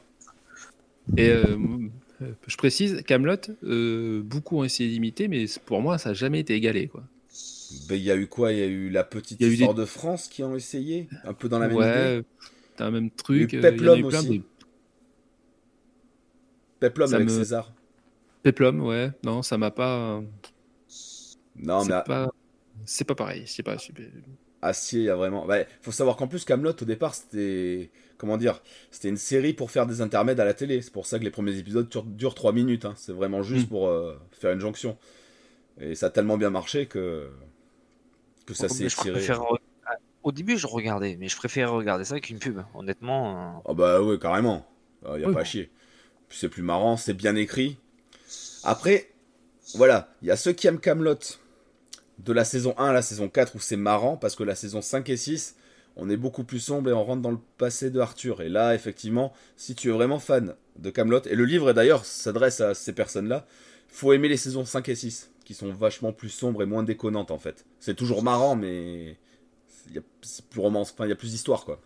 Et 1.18 1.30
euh, 1.30 1.58
je 2.48 2.58
précise, 2.58 3.02
Camelot, 3.06 3.38
beaucoup 4.24 4.60
ont 4.60 4.64
essayé 4.64 4.90
d'imiter, 4.90 5.28
mais 5.28 5.46
pour 5.66 5.82
moi, 5.82 5.98
ça 5.98 6.10
n'a 6.10 6.14
jamais 6.14 6.40
été 6.40 6.54
égalé, 6.56 6.88
quoi. 6.88 7.04
Ben, 7.88 7.96
Il 7.96 8.04
y 8.04 8.12
a 8.12 8.16
eu 8.16 8.28
quoi? 8.28 8.52
Il 8.52 8.60
y 8.60 8.62
a 8.62 8.66
eu 8.66 8.90
la 8.90 9.04
petite 9.04 9.42
histoire 9.42 9.74
de 9.74 9.86
France 9.86 10.28
qui 10.28 10.44
ont 10.44 10.56
essayé 10.56 11.08
Un 11.24 11.34
peu 11.34 11.50
dans 11.50 11.60
la 11.60 11.68
même 11.68 11.82
idée? 11.82 12.10
ouais, 12.10 12.24
t'as 12.78 12.88
un 12.88 12.92
même 12.92 13.12
truc. 13.12 13.54
Il 13.54 13.60
y 13.60 13.60
euh, 13.60 13.62
en 13.62 13.66
a 13.72 13.76
eu 13.76 13.78
plein 13.78 13.98
aussi. 14.04 14.28
de- 14.40 14.42
Peplum 16.82 17.14
avec 17.14 17.30
me- 17.30 17.38
César. 17.38 17.72
Peplum, 18.44 18.82
ouais. 18.82 19.12
Non, 19.24 19.42
ça 19.44 19.58
m'a 19.58 19.72
pas. 19.72 20.22
Non, 21.56 21.86
mais 21.86 21.94
pas. 22.06 22.30
C'est 22.86 23.06
pas 23.06 23.16
pareil. 23.16 23.46
C'est 23.48 23.64
pas 23.64 23.78
super. 23.78 24.08
Acier, 24.62 25.00
il 25.02 25.06
y 25.06 25.10
a 25.10 25.16
vraiment. 25.16 25.46
Ouais, 25.46 25.68
faut 25.82 25.92
savoir 25.92 26.18
qu'en 26.18 26.28
plus, 26.28 26.46
Camelot 26.46 26.74
au 26.82 26.86
départ, 26.86 27.16
c'était. 27.16 27.90
Comment 28.18 28.38
dire 28.38 28.62
C'était 28.92 29.10
une 29.10 29.18
série 29.18 29.54
pour 29.54 29.72
faire 29.72 29.88
des 29.88 30.02
intermèdes 30.02 30.40
à 30.40 30.46
la 30.46 30.54
télé. 30.54 30.82
C'est 30.84 30.94
pour 30.94 31.08
ça 31.08 31.18
que 31.18 31.24
les 31.24 31.32
premiers 31.32 31.58
épisodes 31.58 31.90
durent, 31.90 32.04
durent 32.06 32.36
3 32.36 32.54
minutes. 32.54 32.86
hein. 32.86 32.94
C'est 32.96 33.14
vraiment 33.14 33.42
juste 33.42 33.66
Mm. 33.66 33.70
pour 33.70 33.88
euh, 33.90 34.16
faire 34.32 34.52
une 34.52 34.60
jonction. 34.60 34.98
Et 35.80 35.96
ça 35.96 36.08
a 36.08 36.10
tellement 36.12 36.38
bien 36.38 36.50
marché 36.52 36.88
que. 36.88 37.30
Que 38.46 38.54
ça 38.54 38.70
s'est 38.70 38.86
étiré. 38.86 39.12
préfère 39.14 39.40
re- 39.42 39.58
ah, 39.86 39.96
Au 40.24 40.32
début, 40.32 40.58
je 40.58 40.68
regardais, 40.68 41.16
mais 41.20 41.28
je 41.28 41.36
préfère 41.38 41.72
regarder 41.72 42.06
ça 42.06 42.20
qu'une 42.20 42.40
pub. 42.40 42.62
Honnêtement, 42.74 43.58
euh, 43.58 43.60
Ah 43.66 43.74
bah 43.74 44.02
ouais, 44.02 44.20
carrément. 44.20 44.66
Il 45.06 45.18
n'y 45.18 45.24
a 45.24 45.28
Oui, 45.28 45.34
pas 45.34 45.42
à 45.42 45.44
chier. 45.44 45.72
C'est 46.30 46.50
plus 46.50 46.64
marrant, 46.64 46.98
c'est 46.98 47.14
bien 47.14 47.36
écrit. 47.36 47.78
Après, 48.64 49.12
voilà, 49.76 50.14
il 50.22 50.28
y 50.30 50.32
a 50.32 50.38
ceux 50.38 50.54
qui 50.54 50.68
aiment 50.68 50.80
Camelot 50.80 51.16
de 52.24 52.34
la 52.34 52.46
saison 52.46 52.76
1 52.78 52.86
à 52.88 52.94
la 52.94 53.02
saison 53.02 53.30
4 53.30 53.56
où 53.56 53.60
c'est 53.60 53.78
marrant 53.78 54.18
parce 54.18 54.36
que 54.36 54.44
la 54.44 54.56
saison 54.56 54.82
5 54.82 55.10
et 55.10 55.18
6, 55.18 55.56
on 55.96 56.10
est 56.10 56.18
beaucoup 56.18 56.44
plus 56.44 56.60
sombre 56.60 56.90
et 56.90 56.94
on 56.94 57.04
rentre 57.04 57.22
dans 57.22 57.32
le 57.32 57.40
passé 57.58 57.90
de 57.90 58.00
Arthur. 58.00 58.42
Et 58.42 58.50
là, 58.50 58.76
effectivement, 58.76 59.34
si 59.58 59.76
tu 59.76 59.90
es 59.90 59.92
vraiment 59.92 60.20
fan 60.20 60.56
de 60.78 60.90
Camelot, 60.90 61.22
et 61.26 61.36
le 61.36 61.46
livre 61.46 61.74
d'ailleurs 61.74 62.06
s'adresse 62.06 62.62
à 62.62 62.74
ces 62.74 62.94
personnes-là, 62.94 63.46
faut 63.88 64.14
aimer 64.14 64.30
les 64.30 64.38
saisons 64.38 64.66
5 64.66 64.88
et 64.90 64.96
6 64.96 65.32
qui 65.44 65.54
sont 65.54 65.72
vachement 65.74 66.14
plus 66.14 66.30
sombres 66.30 66.62
et 66.64 66.66
moins 66.66 66.84
déconnantes 66.84 67.32
en 67.32 67.40
fait. 67.40 67.66
C'est 67.80 67.96
toujours 67.96 68.24
marrant, 68.24 68.56
mais 68.56 69.18
il 69.88 69.96
y 69.96 69.98
a 69.98 70.02
plus 70.50 70.62
romance, 70.62 70.92
enfin 70.92 71.06
il 71.06 71.10
y 71.10 71.14
a 71.14 71.16
plus 71.16 71.32
d'histoire 71.32 71.66
quoi. 71.66 71.82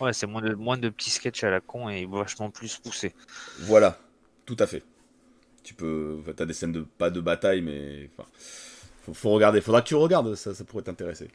ouais, 0.00 0.12
c'est 0.12 0.26
moins 0.26 0.40
de, 0.40 0.54
moins 0.54 0.78
de 0.78 0.88
petits 0.88 1.10
sketchs 1.10 1.44
à 1.44 1.50
la 1.50 1.60
con 1.60 1.88
et 1.88 2.06
vachement 2.06 2.50
plus 2.50 2.78
poussé. 2.78 3.14
Voilà, 3.58 3.98
tout 4.46 4.56
à 4.60 4.66
fait. 4.66 4.82
Tu 5.68 5.74
peux, 5.74 6.22
t'as 6.34 6.46
des 6.46 6.54
scènes 6.54 6.72
de 6.72 6.80
pas 6.80 7.10
de 7.10 7.20
bataille, 7.20 7.60
mais 7.60 8.08
enfin, 8.16 8.26
faut, 9.02 9.12
faut 9.12 9.30
regarder. 9.32 9.60
Faudra 9.60 9.82
que 9.82 9.88
tu 9.88 9.96
regardes, 9.96 10.34
ça, 10.34 10.54
ça 10.54 10.64
pourrait 10.64 10.82
t'intéresser. 10.82 11.28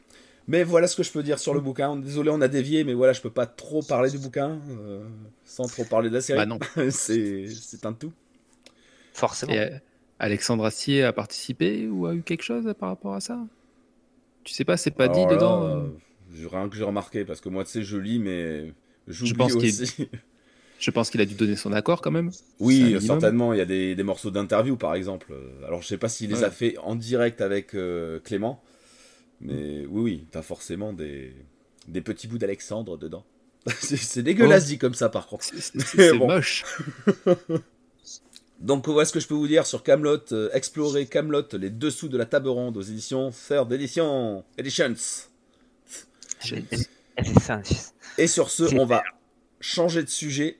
Mais 0.48 0.64
voilà 0.64 0.88
ce 0.88 0.96
que 0.96 1.04
je 1.04 1.12
peux 1.12 1.22
dire 1.22 1.38
sur 1.38 1.54
le 1.54 1.60
bouquin. 1.60 1.94
Désolé, 1.94 2.30
on 2.30 2.40
a 2.40 2.48
dévié, 2.48 2.82
mais 2.82 2.94
voilà, 2.94 3.12
je 3.12 3.20
peux 3.20 3.30
pas 3.30 3.46
trop 3.46 3.80
parler 3.80 4.10
du 4.10 4.18
bouquin 4.18 4.58
euh, 4.70 5.04
sans 5.44 5.68
trop 5.68 5.84
parler 5.84 6.08
de 6.08 6.14
la 6.16 6.20
série. 6.20 6.38
Bah 6.40 6.46
non. 6.46 6.58
c'est, 6.90 7.46
c'est 7.46 7.86
un 7.86 7.92
tout. 7.92 8.12
Forcément. 9.12 9.52
Et 9.52 9.60
euh, 9.60 9.78
Alexandre 10.18 10.64
Astier 10.64 11.04
a 11.04 11.12
participé 11.12 11.86
ou 11.86 12.06
a 12.06 12.14
eu 12.16 12.22
quelque 12.22 12.42
chose 12.42 12.74
par 12.76 12.88
rapport 12.88 13.14
à 13.14 13.20
ça? 13.20 13.38
Tu 14.42 14.52
sais 14.52 14.64
pas, 14.64 14.76
c'est 14.76 14.90
pas 14.90 15.06
dit 15.06 15.20
là, 15.20 15.26
dedans 15.28 15.62
euh, 15.62 15.76
euh, 16.42 16.48
rien 16.48 16.68
que 16.68 16.74
j'ai 16.74 16.82
remarqué 16.82 17.24
parce 17.24 17.40
que 17.40 17.48
moi, 17.48 17.62
tu 17.62 17.70
sais, 17.70 17.82
je 17.84 17.96
lis, 17.98 18.18
mais 18.18 18.72
j'oublie 19.06 19.34
pense 19.34 19.54
qu'il- 19.54 19.82
aussi. 19.82 20.08
Je 20.84 20.90
pense 20.90 21.08
qu'il 21.08 21.20
a 21.22 21.24
dû 21.24 21.34
donner 21.34 21.56
son 21.56 21.72
accord 21.72 22.02
quand 22.02 22.10
même. 22.10 22.30
Oui, 22.60 22.96
certainement. 23.00 23.54
Il 23.54 23.58
y 23.58 23.62
a 23.62 23.64
des, 23.64 23.94
des 23.94 24.02
morceaux 24.02 24.30
d'interview, 24.30 24.76
par 24.76 24.94
exemple. 24.94 25.32
Alors, 25.66 25.80
je 25.80 25.86
sais 25.88 25.96
pas 25.96 26.10
s'il 26.10 26.28
les 26.30 26.40
Ouais. 26.40 26.44
a 26.44 26.50
fait 26.50 26.76
en 26.78 26.94
direct 26.94 27.40
avec 27.40 27.74
euh, 27.74 28.20
Clément, 28.20 28.62
mais 29.40 29.86
oui, 29.88 30.02
oui, 30.02 30.26
t'as 30.30 30.42
forcément 30.42 30.92
des, 30.92 31.32
des 31.88 32.02
petits 32.02 32.26
bouts 32.28 32.36
d'Alexandre 32.36 32.98
dedans. 32.98 33.24
c'est 33.78 34.22
dégueulasse 34.22 34.64
Oh. 34.66 34.68
dit 34.68 34.78
comme 34.78 34.92
ça, 34.92 35.08
par 35.08 35.26
contre. 35.26 35.44
C'est- 35.44 36.12
bon. 36.12 36.26
moche. 36.26 36.64
Donc, 38.60 38.86
est-ce 38.88 39.12
que 39.12 39.20
je 39.20 39.26
peux 39.26 39.34
vous 39.34 39.48
dire 39.48 39.66
sur 39.66 39.82
Camelot, 39.82 40.18
euh, 40.32 40.48
explorer 40.52 41.06
Camelot, 41.06 41.42
les 41.54 41.70
dessous 41.70 42.08
de 42.08 42.18
la 42.18 42.26
table 42.26 42.48
ronde 42.48 42.76
aux 42.76 42.82
éditions 42.82 43.30
Third 43.30 43.72
Edition, 43.72 44.44
Editions. 44.58 44.94
Et 48.18 48.26
sur 48.26 48.50
ce, 48.50 48.74
on 48.76 48.84
va 48.86 49.02
changer 49.60 50.02
de 50.02 50.08
sujet. 50.10 50.58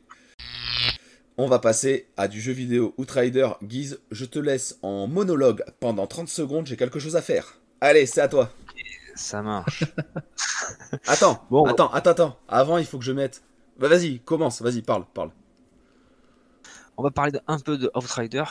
On 1.37 1.49
va 1.49 1.59
passer 1.59 2.09
à 2.17 2.29
du 2.29 2.41
jeu 2.41 2.53
vidéo 2.53 2.95
Outrider. 2.97 3.49
Guise, 3.63 4.01
je 4.13 4.25
te 4.25 4.39
laisse 4.39 4.79
en 4.83 5.09
monologue 5.09 5.65
pendant 5.81 6.07
30 6.07 6.29
secondes, 6.29 6.67
j'ai 6.67 6.77
quelque 6.77 7.01
chose 7.01 7.17
à 7.17 7.23
faire. 7.23 7.59
Allez, 7.81 8.07
c'est 8.07 8.21
à 8.21 8.29
toi. 8.29 8.53
Ça 9.17 9.43
marche. 9.43 9.83
attends, 11.07 11.45
bon, 11.51 11.65
attends, 11.65 11.93
attends, 11.93 12.11
attends. 12.11 12.39
Avant, 12.47 12.79
il 12.79 12.87
faut 12.87 12.99
que 12.99 13.05
je 13.05 13.11
mette. 13.11 13.43
Bah, 13.79 13.89
vas-y, 13.89 14.21
commence, 14.21 14.63
vas-y, 14.63 14.83
parle, 14.83 15.05
parle. 15.13 15.33
On 16.97 17.03
va 17.03 17.11
parler 17.11 17.41
un 17.49 17.59
peu 17.59 17.79
de 17.79 17.91
Outrider 17.97 18.45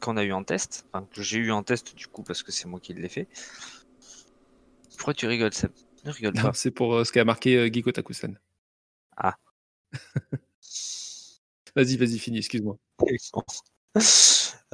qu'on 0.00 0.16
a 0.16 0.22
eu 0.22 0.32
en 0.32 0.44
test, 0.44 0.86
enfin, 0.92 1.04
que 1.12 1.22
j'ai 1.22 1.38
eu 1.38 1.50
en 1.50 1.64
test 1.64 1.96
du 1.96 2.06
coup 2.06 2.22
parce 2.22 2.44
que 2.44 2.52
c'est 2.52 2.68
moi 2.68 2.78
qui 2.78 2.94
l'ai 2.94 3.08
fait. 3.08 3.26
Pourquoi 4.96 5.14
tu 5.14 5.26
rigoles, 5.26 5.52
Seb? 5.52 5.72
Ne 6.04 6.12
rigole 6.12 6.34
pas. 6.34 6.52
C'est 6.54 6.70
pour 6.70 6.94
euh, 6.94 7.04
ce 7.04 7.10
qu'a 7.10 7.24
marqué 7.24 7.56
euh, 7.56 7.68
Giko 7.72 7.90
Takusan. 7.90 8.34
Ah. 9.16 9.36
vas-y, 11.82 11.96
vas-y, 11.96 12.18
finis, 12.18 12.38
excuse-moi. 12.38 12.76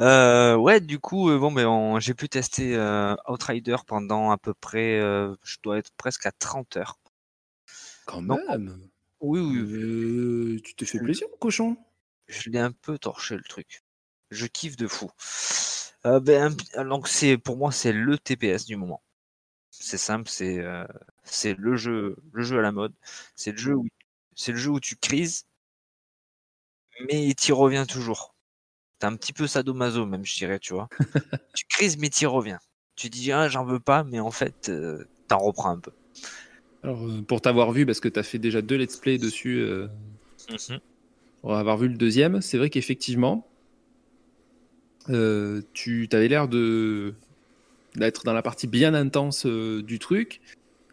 Euh, 0.00 0.56
ouais, 0.56 0.80
du 0.80 0.98
coup, 0.98 1.30
bon, 1.38 1.52
ben, 1.52 2.00
j'ai 2.00 2.14
pu 2.14 2.28
tester 2.28 2.76
Outrider 3.28 3.76
pendant 3.86 4.32
à 4.32 4.38
peu 4.38 4.52
près, 4.52 4.98
je 4.98 5.56
dois 5.62 5.78
être 5.78 5.92
presque 5.96 6.26
à 6.26 6.32
30 6.32 6.76
heures. 6.78 6.98
Quand 8.04 8.20
même. 8.20 8.88
oui, 9.20 9.40
oui. 9.40 10.62
tu 10.62 10.74
te 10.74 10.84
fais 10.84 10.98
plaisir, 10.98 11.28
mon 11.30 11.36
cochon? 11.36 11.76
je 12.28 12.50
l'ai 12.50 12.58
un 12.58 12.72
peu 12.72 12.98
torché 12.98 13.36
le 13.36 13.42
truc. 13.42 13.82
Je 14.30 14.46
kiffe 14.46 14.76
de 14.76 14.86
fou. 14.86 15.10
Euh, 16.06 16.20
ben, 16.20 16.54
donc 16.88 17.08
c'est 17.08 17.38
pour 17.38 17.56
moi 17.56 17.72
c'est 17.72 17.92
le 17.92 18.18
TPS 18.18 18.66
du 18.66 18.76
moment. 18.76 19.02
C'est 19.70 19.98
simple, 19.98 20.28
c'est 20.28 20.58
euh, 20.60 20.86
c'est 21.24 21.54
le 21.58 21.76
jeu 21.76 22.16
le 22.32 22.42
jeu 22.42 22.58
à 22.58 22.62
la 22.62 22.72
mode. 22.72 22.94
C'est 23.36 23.52
le 23.52 23.58
jeu 23.58 23.74
où 23.74 23.86
c'est 24.36 24.52
le 24.52 24.58
jeu 24.58 24.70
où 24.70 24.80
tu 24.80 24.96
crises, 24.96 25.46
mais 27.08 27.34
tu 27.34 27.52
reviens 27.52 27.86
toujours. 27.86 28.34
T'es 28.98 29.06
un 29.06 29.16
petit 29.16 29.32
peu 29.32 29.46
sadomaso 29.46 30.06
même, 30.06 30.24
je 30.24 30.34
dirais, 30.36 30.58
tu 30.58 30.74
vois. 30.74 30.88
tu 31.54 31.64
crises 31.68 31.98
mais 31.98 32.10
tu 32.10 32.26
reviens. 32.26 32.60
Tu 32.96 33.10
dis 33.10 33.32
ah 33.32 33.48
j'en 33.48 33.64
veux 33.64 33.80
pas, 33.80 34.04
mais 34.04 34.20
en 34.20 34.30
fait 34.30 34.68
euh, 34.68 35.04
t'en 35.28 35.38
reprends 35.38 35.70
un 35.70 35.80
peu. 35.80 35.92
Alors 36.82 37.00
pour 37.26 37.40
t'avoir 37.40 37.72
vu, 37.72 37.86
parce 37.86 38.00
que 38.00 38.08
t'as 38.08 38.22
fait 38.22 38.38
déjà 38.38 38.62
deux 38.62 38.76
let's 38.76 38.96
play 38.96 39.18
dessus. 39.18 39.66
Mmh 40.50 40.76
pour 41.44 41.54
avoir 41.54 41.76
vu 41.76 41.88
le 41.88 41.98
deuxième, 41.98 42.40
c'est 42.40 42.56
vrai 42.56 42.70
qu'effectivement, 42.70 43.46
euh, 45.10 45.60
tu 45.74 46.08
avais 46.12 46.28
l'air 46.28 46.48
de 46.48 47.12
d'être 47.96 48.24
dans 48.24 48.32
la 48.32 48.40
partie 48.40 48.66
bien 48.66 48.94
intense 48.94 49.44
euh, 49.44 49.82
du 49.82 49.98
truc. 49.98 50.40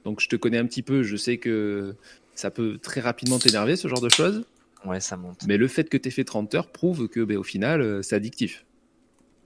Donc 0.03 0.19
je 0.19 0.27
te 0.27 0.35
connais 0.35 0.57
un 0.57 0.65
petit 0.65 0.81
peu, 0.81 1.03
je 1.03 1.15
sais 1.15 1.37
que 1.37 1.95
ça 2.35 2.51
peut 2.51 2.79
très 2.81 2.99
rapidement 2.99 3.39
t'énerver 3.39 3.77
ce 3.77 3.87
genre 3.87 4.01
de 4.01 4.09
choses. 4.09 4.43
Ouais, 4.85 4.99
ça 4.99 5.17
monte. 5.17 5.43
Mais 5.47 5.57
le 5.57 5.67
fait 5.67 5.89
que 5.89 5.97
tu 5.97 6.07
aies 6.07 6.11
fait 6.11 6.23
30 6.23 6.55
heures 6.55 6.71
prouve 6.71 7.07
que 7.07 7.19
ben, 7.23 7.37
au 7.37 7.43
final, 7.43 7.81
euh, 7.81 8.01
c'est 8.01 8.15
addictif. 8.15 8.65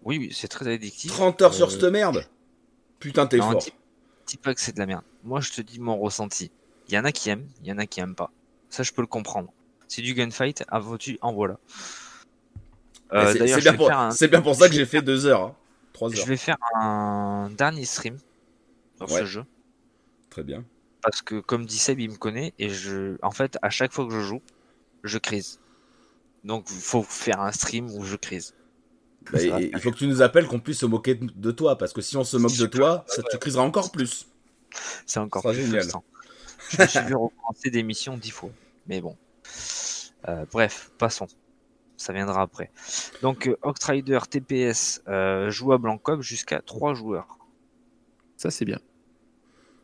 Oui, 0.03 0.17
oui, 0.17 0.31
c'est 0.33 0.47
très 0.47 0.67
addictif. 0.71 1.11
30 1.11 1.41
heures 1.41 1.53
sur 1.53 1.71
cette 1.71 1.83
merde 1.83 2.27
Putain, 2.99 3.27
t'es 3.27 3.37
fort. 3.37 3.63
Dis 4.27 4.37
pas 4.37 4.53
que 4.53 4.61
c'est 4.61 4.73
de 4.73 4.79
la 4.79 4.85
merde. 4.85 5.03
Moi, 5.23 5.41
je 5.41 5.51
te 5.51 5.61
dis 5.61 5.79
mon 5.79 5.97
ressenti. 5.97 6.51
Il 6.87 6.93
y 6.93 6.97
en 6.97 7.05
a 7.05 7.11
qui 7.11 7.29
aiment, 7.29 7.47
il 7.61 7.67
y 7.67 7.71
en 7.71 7.77
a 7.77 7.85
qui 7.85 7.99
aiment 7.99 8.15
pas. 8.15 8.31
Ça, 8.69 8.83
je 8.83 8.91
peux 8.91 9.01
le 9.01 9.07
comprendre. 9.07 9.51
C'est 9.87 10.01
du 10.01 10.13
gunfight, 10.13 10.63
tu 10.99 11.17
en 11.21 11.33
voilà. 11.33 11.59
Euh, 13.13 13.33
c'est 13.33 13.61
bien, 14.27 14.41
pour... 14.41 14.55
ça 14.55 14.67
que 14.67 14.73
j'ai 14.73 14.85
fait 14.85 15.01
2 15.03 15.27
heures, 15.27 15.41
hein. 15.41 15.55
heures. 16.01 16.09
Je 16.11 16.25
vais 16.25 16.37
faire 16.37 16.57
un 16.75 17.51
dernier 17.55 17.85
stream 17.85 18.17
sur 18.97 19.09
ce 19.09 19.25
jeu. 19.25 19.43
Très 20.29 20.43
bien. 20.43 20.65
Parce 21.01 21.21
que 21.21 21.39
comme 21.39 21.65
dit 21.65 21.77
Seb, 21.77 21.99
il 21.99 22.09
me 22.09 22.15
connaît 22.15 22.53
et 22.57 22.69
je, 22.69 23.17
en 23.21 23.31
fait, 23.31 23.59
à 23.61 23.69
chaque 23.69 23.93
fois 23.93 24.07
que 24.07 24.11
je 24.11 24.21
joue, 24.21 24.41
je 25.07 25.17
crise. 25.17 25.59
Donc, 26.43 26.67
il 26.69 26.81
faut 26.81 27.03
faire 27.03 27.39
un 27.39 27.51
stream 27.51 27.89
où 27.91 28.03
je 28.03 28.15
crise. 28.15 28.53
Bah, 29.31 29.39
il 29.41 29.79
faut 29.79 29.91
que 29.91 29.97
tu 29.97 30.07
nous 30.07 30.21
appelles 30.21 30.45
qu'on 30.45 30.59
puisse 30.59 30.79
se 30.79 30.85
moquer 30.85 31.15
de 31.15 31.51
toi, 31.51 31.77
parce 31.77 31.93
que 31.93 32.01
si 32.01 32.15
on 32.17 32.23
se 32.23 32.37
moque 32.37 32.57
de 32.57 32.67
toi, 32.67 33.03
ça 33.07 33.23
te 33.23 33.37
crisera 33.37 33.63
encore 33.63 33.91
plus. 33.91 34.27
C'est 35.05 35.19
encore 35.19 35.43
plus 35.43 35.55
génial. 35.55 35.85
Je 36.69 36.81
me 36.81 36.87
suis 36.87 36.99
vu 36.99 37.15
recommencer 37.15 37.69
des 37.71 37.83
missions 37.83 38.17
dix 38.17 38.31
fois, 38.31 38.51
mais 38.87 39.01
bon. 39.01 39.17
Euh, 40.27 40.45
bref, 40.51 40.91
passons. 40.97 41.27
Ça 41.97 42.13
viendra 42.13 42.41
après. 42.41 42.71
Donc, 43.21 43.47
euh, 43.47 43.57
Octrider 43.61 44.19
TPS 44.29 45.01
euh, 45.07 45.49
jouable 45.49 45.89
en 45.89 45.97
coop 45.97 46.21
jusqu'à 46.21 46.61
3 46.61 46.93
joueurs. 46.93 47.39
Ça, 48.37 48.51
c'est 48.51 48.65
bien. 48.65 48.79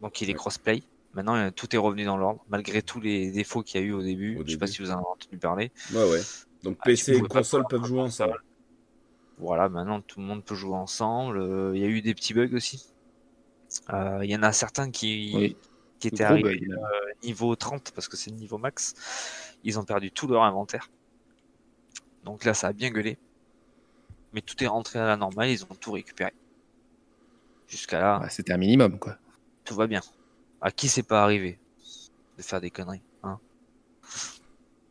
Donc, 0.02 0.20
il 0.22 0.30
est 0.30 0.34
crossplay. 0.34 0.84
Maintenant, 1.13 1.52
tout 1.52 1.76
est 1.76 1.80
revenu 1.80 2.06
dans 2.06 2.17
l'ordre, 2.17 2.43
malgré 2.50 2.82
tous 2.82 3.02
les 3.02 3.32
défauts 3.32 3.63
qu'il 3.63 3.82
y 3.82 3.84
a 3.84 3.88
eu 3.88 3.91
au 3.91 4.02
début. 4.02 4.36
Je 4.38 4.43
ne 4.43 4.47
sais 4.50 4.58
pas 4.58 4.67
si 4.67 4.82
vous 4.82 4.91
en 4.91 4.95
avez 4.95 5.06
entendu 5.06 5.38
parler. 5.38 5.71
Ouais, 5.93 6.10
ouais. 6.10 6.21
Donc, 6.63 6.78
ah, 6.80 6.86
PC 6.86 7.17
et 7.17 7.21
console 7.21 7.65
peuvent 7.69 7.86
jouer 7.86 8.02
ensemble. 8.02 8.41
Voilà, 9.38 9.67
maintenant, 9.67 10.02
tout 10.02 10.19
le 10.19 10.26
monde 10.26 10.43
peut 10.43 10.56
jouer 10.56 10.76
ensemble. 10.76 11.74
Il 11.76 11.82
y 11.82 11.84
a 11.84 11.88
eu 11.88 12.02
des 12.02 12.13
petits 12.13 12.34
bugs 12.34 12.56
aussi. 12.56 12.93
Il 13.91 14.30
y 14.30 14.36
en 14.36 14.43
a 14.43 14.54
certains 14.54 14.89
qui, 14.91 15.58
qui 16.00 16.08
étaient 16.08 16.24
arrivés 16.24 16.62
niveau 17.24 17.56
30, 17.56 17.91
parce 17.91 18.08
que 18.08 18.17
c'est 18.17 18.30
le 18.32 18.38
niveau 18.38 18.58
max 18.58 18.95
ils 19.63 19.80
ont 19.80 19.84
perdu 19.84 20.12
tout 20.12 20.28
leur 20.28 20.43
inventaire. 20.43 20.89
Donc 22.24 22.45
là, 22.45 22.54
ça 22.54 22.67
a 22.67 22.74
bien 22.74 22.89
gueulé. 22.91 23.17
Mais 24.34 24.41
tout 24.41 24.62
est 24.63 24.67
rentré 24.67 25.00
à 25.00 25.06
la 25.06 25.17
normale, 25.17 25.50
ils 25.50 25.63
ont 25.63 25.76
tout 25.80 25.91
récupéré. 25.91 26.34
Jusqu'à 27.67 28.00
là. 28.00 28.26
C'était 28.30 28.54
un 28.54 28.58
minimum, 28.58 29.00
quoi. 29.00 29.17
Tout 29.65 29.76
va 29.76 29.88
bien. 29.88 30.02
À 30.62 30.71
qui 30.71 30.88
c'est 30.88 31.04
pas 31.04 31.24
arrivé 31.24 31.60
de 32.38 32.43
faire 32.43 32.62
des 32.62 32.69
conneries 32.69 33.02
hein? 33.24 33.39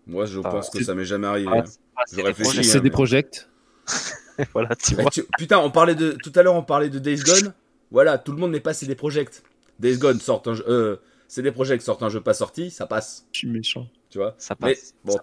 Moi, 0.07 0.27
je 0.27 0.41
pense 0.41 0.71
que 0.71 0.83
ça 0.83 0.95
m'est 0.95 1.05
jamais 1.05 1.27
arrivé. 1.27 1.49
Hein. 1.49 1.65
C'est 2.07 2.81
des, 2.81 2.91
projects. 2.91 3.49
voilà, 4.53 4.75
tu 4.75 4.95
vois. 4.95 5.11
Putain, 5.39 5.59
on 5.59 5.71
parlait 5.71 5.95
de 5.95 6.17
tout 6.23 6.33
à 6.35 6.43
l'heure, 6.43 6.55
on 6.55 6.63
parlait 6.63 6.89
de 6.89 6.99
Days 6.99 7.21
Gone. 7.21 7.53
Voilà, 7.91 8.19
tout 8.19 8.33
le 8.33 8.39
monde 8.39 8.53
n'est 8.53 8.61
pas 8.61 8.73
c'est 8.73 8.87
des 8.87 8.95
projects. 8.95 9.43
Days 9.79 9.99
Gone 9.99 10.19
sort 10.19 10.43
un 10.47 10.55
jeu, 10.55 10.65
euh, 10.69 10.97
c'est 11.29 11.43
des 11.43 11.53
projects 11.53 11.83
sortent 11.83 12.03
un 12.03 12.09
jeu 12.09 12.21
pas 12.21 12.35
sorti, 12.35 12.71
ça 12.71 12.87
passe. 12.87 13.27
Je 13.33 13.39
suis 13.39 13.49
méchant. 13.49 13.87
Tu 14.09 14.19
vois? 14.19 14.35
Ça 14.39 14.57
passe. 14.57 14.95
Mais 15.05 15.13
bon, 15.13 15.19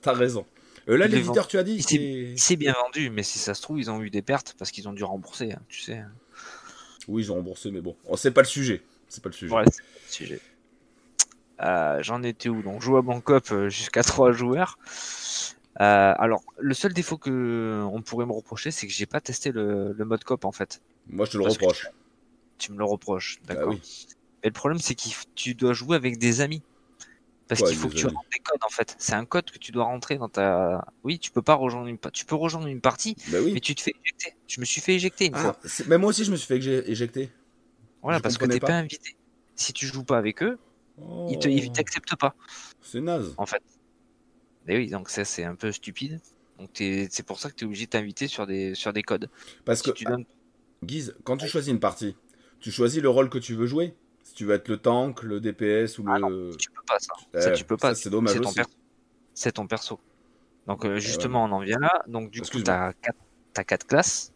t'as 0.00 0.12
raison. 0.12 0.46
Euh, 0.88 0.96
là, 0.96 1.06
l'éditeur, 1.06 1.46
tu 1.46 1.58
as 1.58 1.62
dit. 1.62 1.82
C'est 2.36 2.56
bien 2.56 2.72
vendu, 2.72 3.10
mais 3.10 3.22
si 3.22 3.38
ça 3.38 3.54
se 3.54 3.62
trouve, 3.62 3.78
ils 3.78 3.90
ont 3.90 4.02
eu 4.02 4.10
des 4.10 4.22
pertes 4.22 4.54
parce 4.58 4.70
qu'ils 4.70 4.88
ont 4.88 4.92
dû 4.92 5.04
rembourser, 5.04 5.52
hein, 5.52 5.62
tu 5.68 5.80
sais. 5.80 6.02
Oui, 7.06 7.22
ils 7.22 7.32
ont 7.32 7.36
remboursé, 7.36 7.70
mais 7.70 7.80
bon, 7.80 7.96
oh, 8.06 8.16
c'est 8.16 8.30
pas 8.30 8.40
le 8.40 8.46
sujet. 8.46 8.82
C'est 9.14 9.22
pas 9.22 9.28
le 9.28 9.34
sujet. 9.34 9.54
Ouais, 9.54 9.64
c'est 9.70 9.82
le 9.82 10.26
sujet. 10.26 10.40
Euh, 11.62 12.02
j'en 12.02 12.24
étais 12.24 12.48
où 12.48 12.62
Donc, 12.62 12.82
jouable 12.82 13.12
en 13.12 13.22
euh, 13.52 13.68
jusqu'à 13.68 14.02
3 14.02 14.32
joueurs. 14.32 14.76
alors, 15.76 16.42
le 16.58 16.74
seul 16.74 16.92
défaut 16.92 17.16
que 17.16 17.84
on 17.92 18.02
pourrait 18.02 18.26
me 18.26 18.32
reprocher, 18.32 18.72
c'est 18.72 18.88
que 18.88 18.92
j'ai 18.92 19.06
pas 19.06 19.20
testé 19.20 19.52
le, 19.52 19.94
mode 19.98 20.24
coop 20.24 20.44
en 20.44 20.52
fait. 20.52 20.82
Moi, 21.06 21.26
je 21.26 21.32
te 21.32 21.36
le 21.38 21.44
reproche. 21.44 21.88
Tu, 22.58 22.72
me 22.72 22.78
le 22.78 22.84
reproches, 22.84 23.38
bah 23.46 23.54
d'accord. 23.54 23.74
Mais 23.74 24.48
le 24.48 24.52
problème, 24.52 24.80
c'est 24.80 24.96
que 24.96 25.02
tu 25.36 25.54
dois 25.54 25.74
jouer 25.74 25.96
avec 25.96 26.18
des 26.18 26.40
amis. 26.40 26.62
Parce 27.46 27.62
qu'il 27.62 27.76
faut 27.76 27.88
que 27.88 27.94
tu 27.94 28.06
rentres 28.06 28.28
des 28.32 28.38
codes 28.40 28.64
en 28.64 28.70
fait. 28.70 28.96
C'est 28.98 29.12
un 29.12 29.26
code 29.26 29.50
que 29.50 29.58
tu 29.58 29.70
dois 29.70 29.84
rentrer 29.84 30.16
dans 30.16 30.28
ta. 30.28 30.86
Oui, 31.04 31.20
tu 31.20 31.30
peux 31.30 31.42
pas 31.42 31.54
rejoindre 31.54 31.86
une 31.86 31.98
tu 32.12 32.24
peux 32.24 32.34
rejoindre 32.34 32.66
une 32.66 32.80
partie, 32.80 33.16
bah 33.28 33.38
mais 33.52 33.60
tu 33.60 33.74
te 33.74 33.82
fais 33.82 33.92
éjecter. 34.02 34.34
Je 34.48 34.60
me 34.60 34.64
suis 34.64 34.80
fait 34.80 34.94
éjecter 34.94 35.26
une 35.26 35.34
ah, 35.34 35.38
fois. 35.38 35.58
Mais 35.86 35.98
moi 35.98 36.10
aussi 36.10 36.24
je 36.24 36.30
me 36.32 36.36
suis 36.36 36.46
fait 36.46 36.88
éjecter. 36.88 37.30
Voilà, 38.04 38.20
parce 38.20 38.38
que 38.38 38.46
t'es 38.46 38.60
pas. 38.60 38.74
invité. 38.74 39.16
Si 39.56 39.72
tu 39.72 39.86
joues 39.86 40.04
pas 40.04 40.18
avec 40.18 40.42
eux, 40.42 40.58
ils 41.28 41.38
ils 41.46 41.72
t'acceptent 41.72 42.16
pas. 42.16 42.36
C'est 42.80 43.00
naze. 43.00 43.34
En 43.36 43.46
fait. 43.46 43.62
Mais 44.66 44.76
oui, 44.76 44.88
donc 44.88 45.08
ça 45.08 45.24
c'est 45.24 45.44
un 45.44 45.56
peu 45.56 45.72
stupide. 45.72 46.20
Donc 46.58 46.70
c'est 46.76 47.26
pour 47.26 47.40
ça 47.40 47.50
que 47.50 47.56
tu 47.56 47.64
es 47.64 47.66
obligé 47.66 47.86
de 47.86 47.90
t'inviter 47.90 48.28
sur 48.28 48.46
des 48.46 48.76
sur 48.76 48.92
des 48.92 49.02
codes. 49.02 49.28
Parce 49.64 49.82
que 49.82 49.90
tu 49.90 50.04
donnes... 50.04 50.24
Guise, 50.84 51.16
quand 51.24 51.36
tu 51.36 51.48
choisis 51.48 51.72
une 51.72 51.80
partie, 51.80 52.14
tu 52.60 52.70
choisis 52.70 53.02
le 53.02 53.08
rôle 53.08 53.28
que 53.28 53.38
tu 53.38 53.54
veux 53.54 53.66
jouer 53.66 53.94
tu 54.34 54.44
veux 54.44 54.54
être 54.54 54.68
le 54.68 54.78
tank, 54.78 55.22
le 55.22 55.40
DPS 55.40 55.98
ou 55.98 56.04
ah 56.08 56.18
le. 56.18 56.50
Non, 56.50 56.56
tu 56.56 56.70
peux 56.70 56.82
pas 56.86 56.98
ça. 56.98 57.40
ça 57.40 57.50
tu 57.52 57.64
peux 57.64 57.76
pas. 57.76 57.94
C'est 57.94 58.10
dommage. 58.10 58.32
C'est 59.34 59.52
ton, 59.52 59.66
perso. 59.66 59.98
Donc 60.66 60.84
euh, 60.84 60.98
justement, 60.98 61.44
on 61.44 61.52
en 61.52 61.60
vient 61.60 61.78
là. 61.78 62.02
Donc 62.06 62.30
du 62.30 62.40
coup, 62.40 62.62
tu 62.62 62.70
as, 62.70 62.92
quatre 63.52 63.86
classes. 63.86 64.32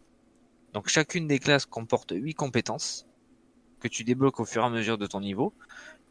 Donc 0.73 0.87
chacune 0.89 1.27
des 1.27 1.39
classes 1.39 1.65
comporte 1.65 2.13
8 2.15 2.33
compétences 2.33 3.05
que 3.79 3.87
tu 3.87 4.03
débloques 4.03 4.39
au 4.39 4.45
fur 4.45 4.63
et 4.63 4.65
à 4.65 4.69
mesure 4.69 4.97
de 4.97 5.07
ton 5.07 5.21
niveau. 5.21 5.53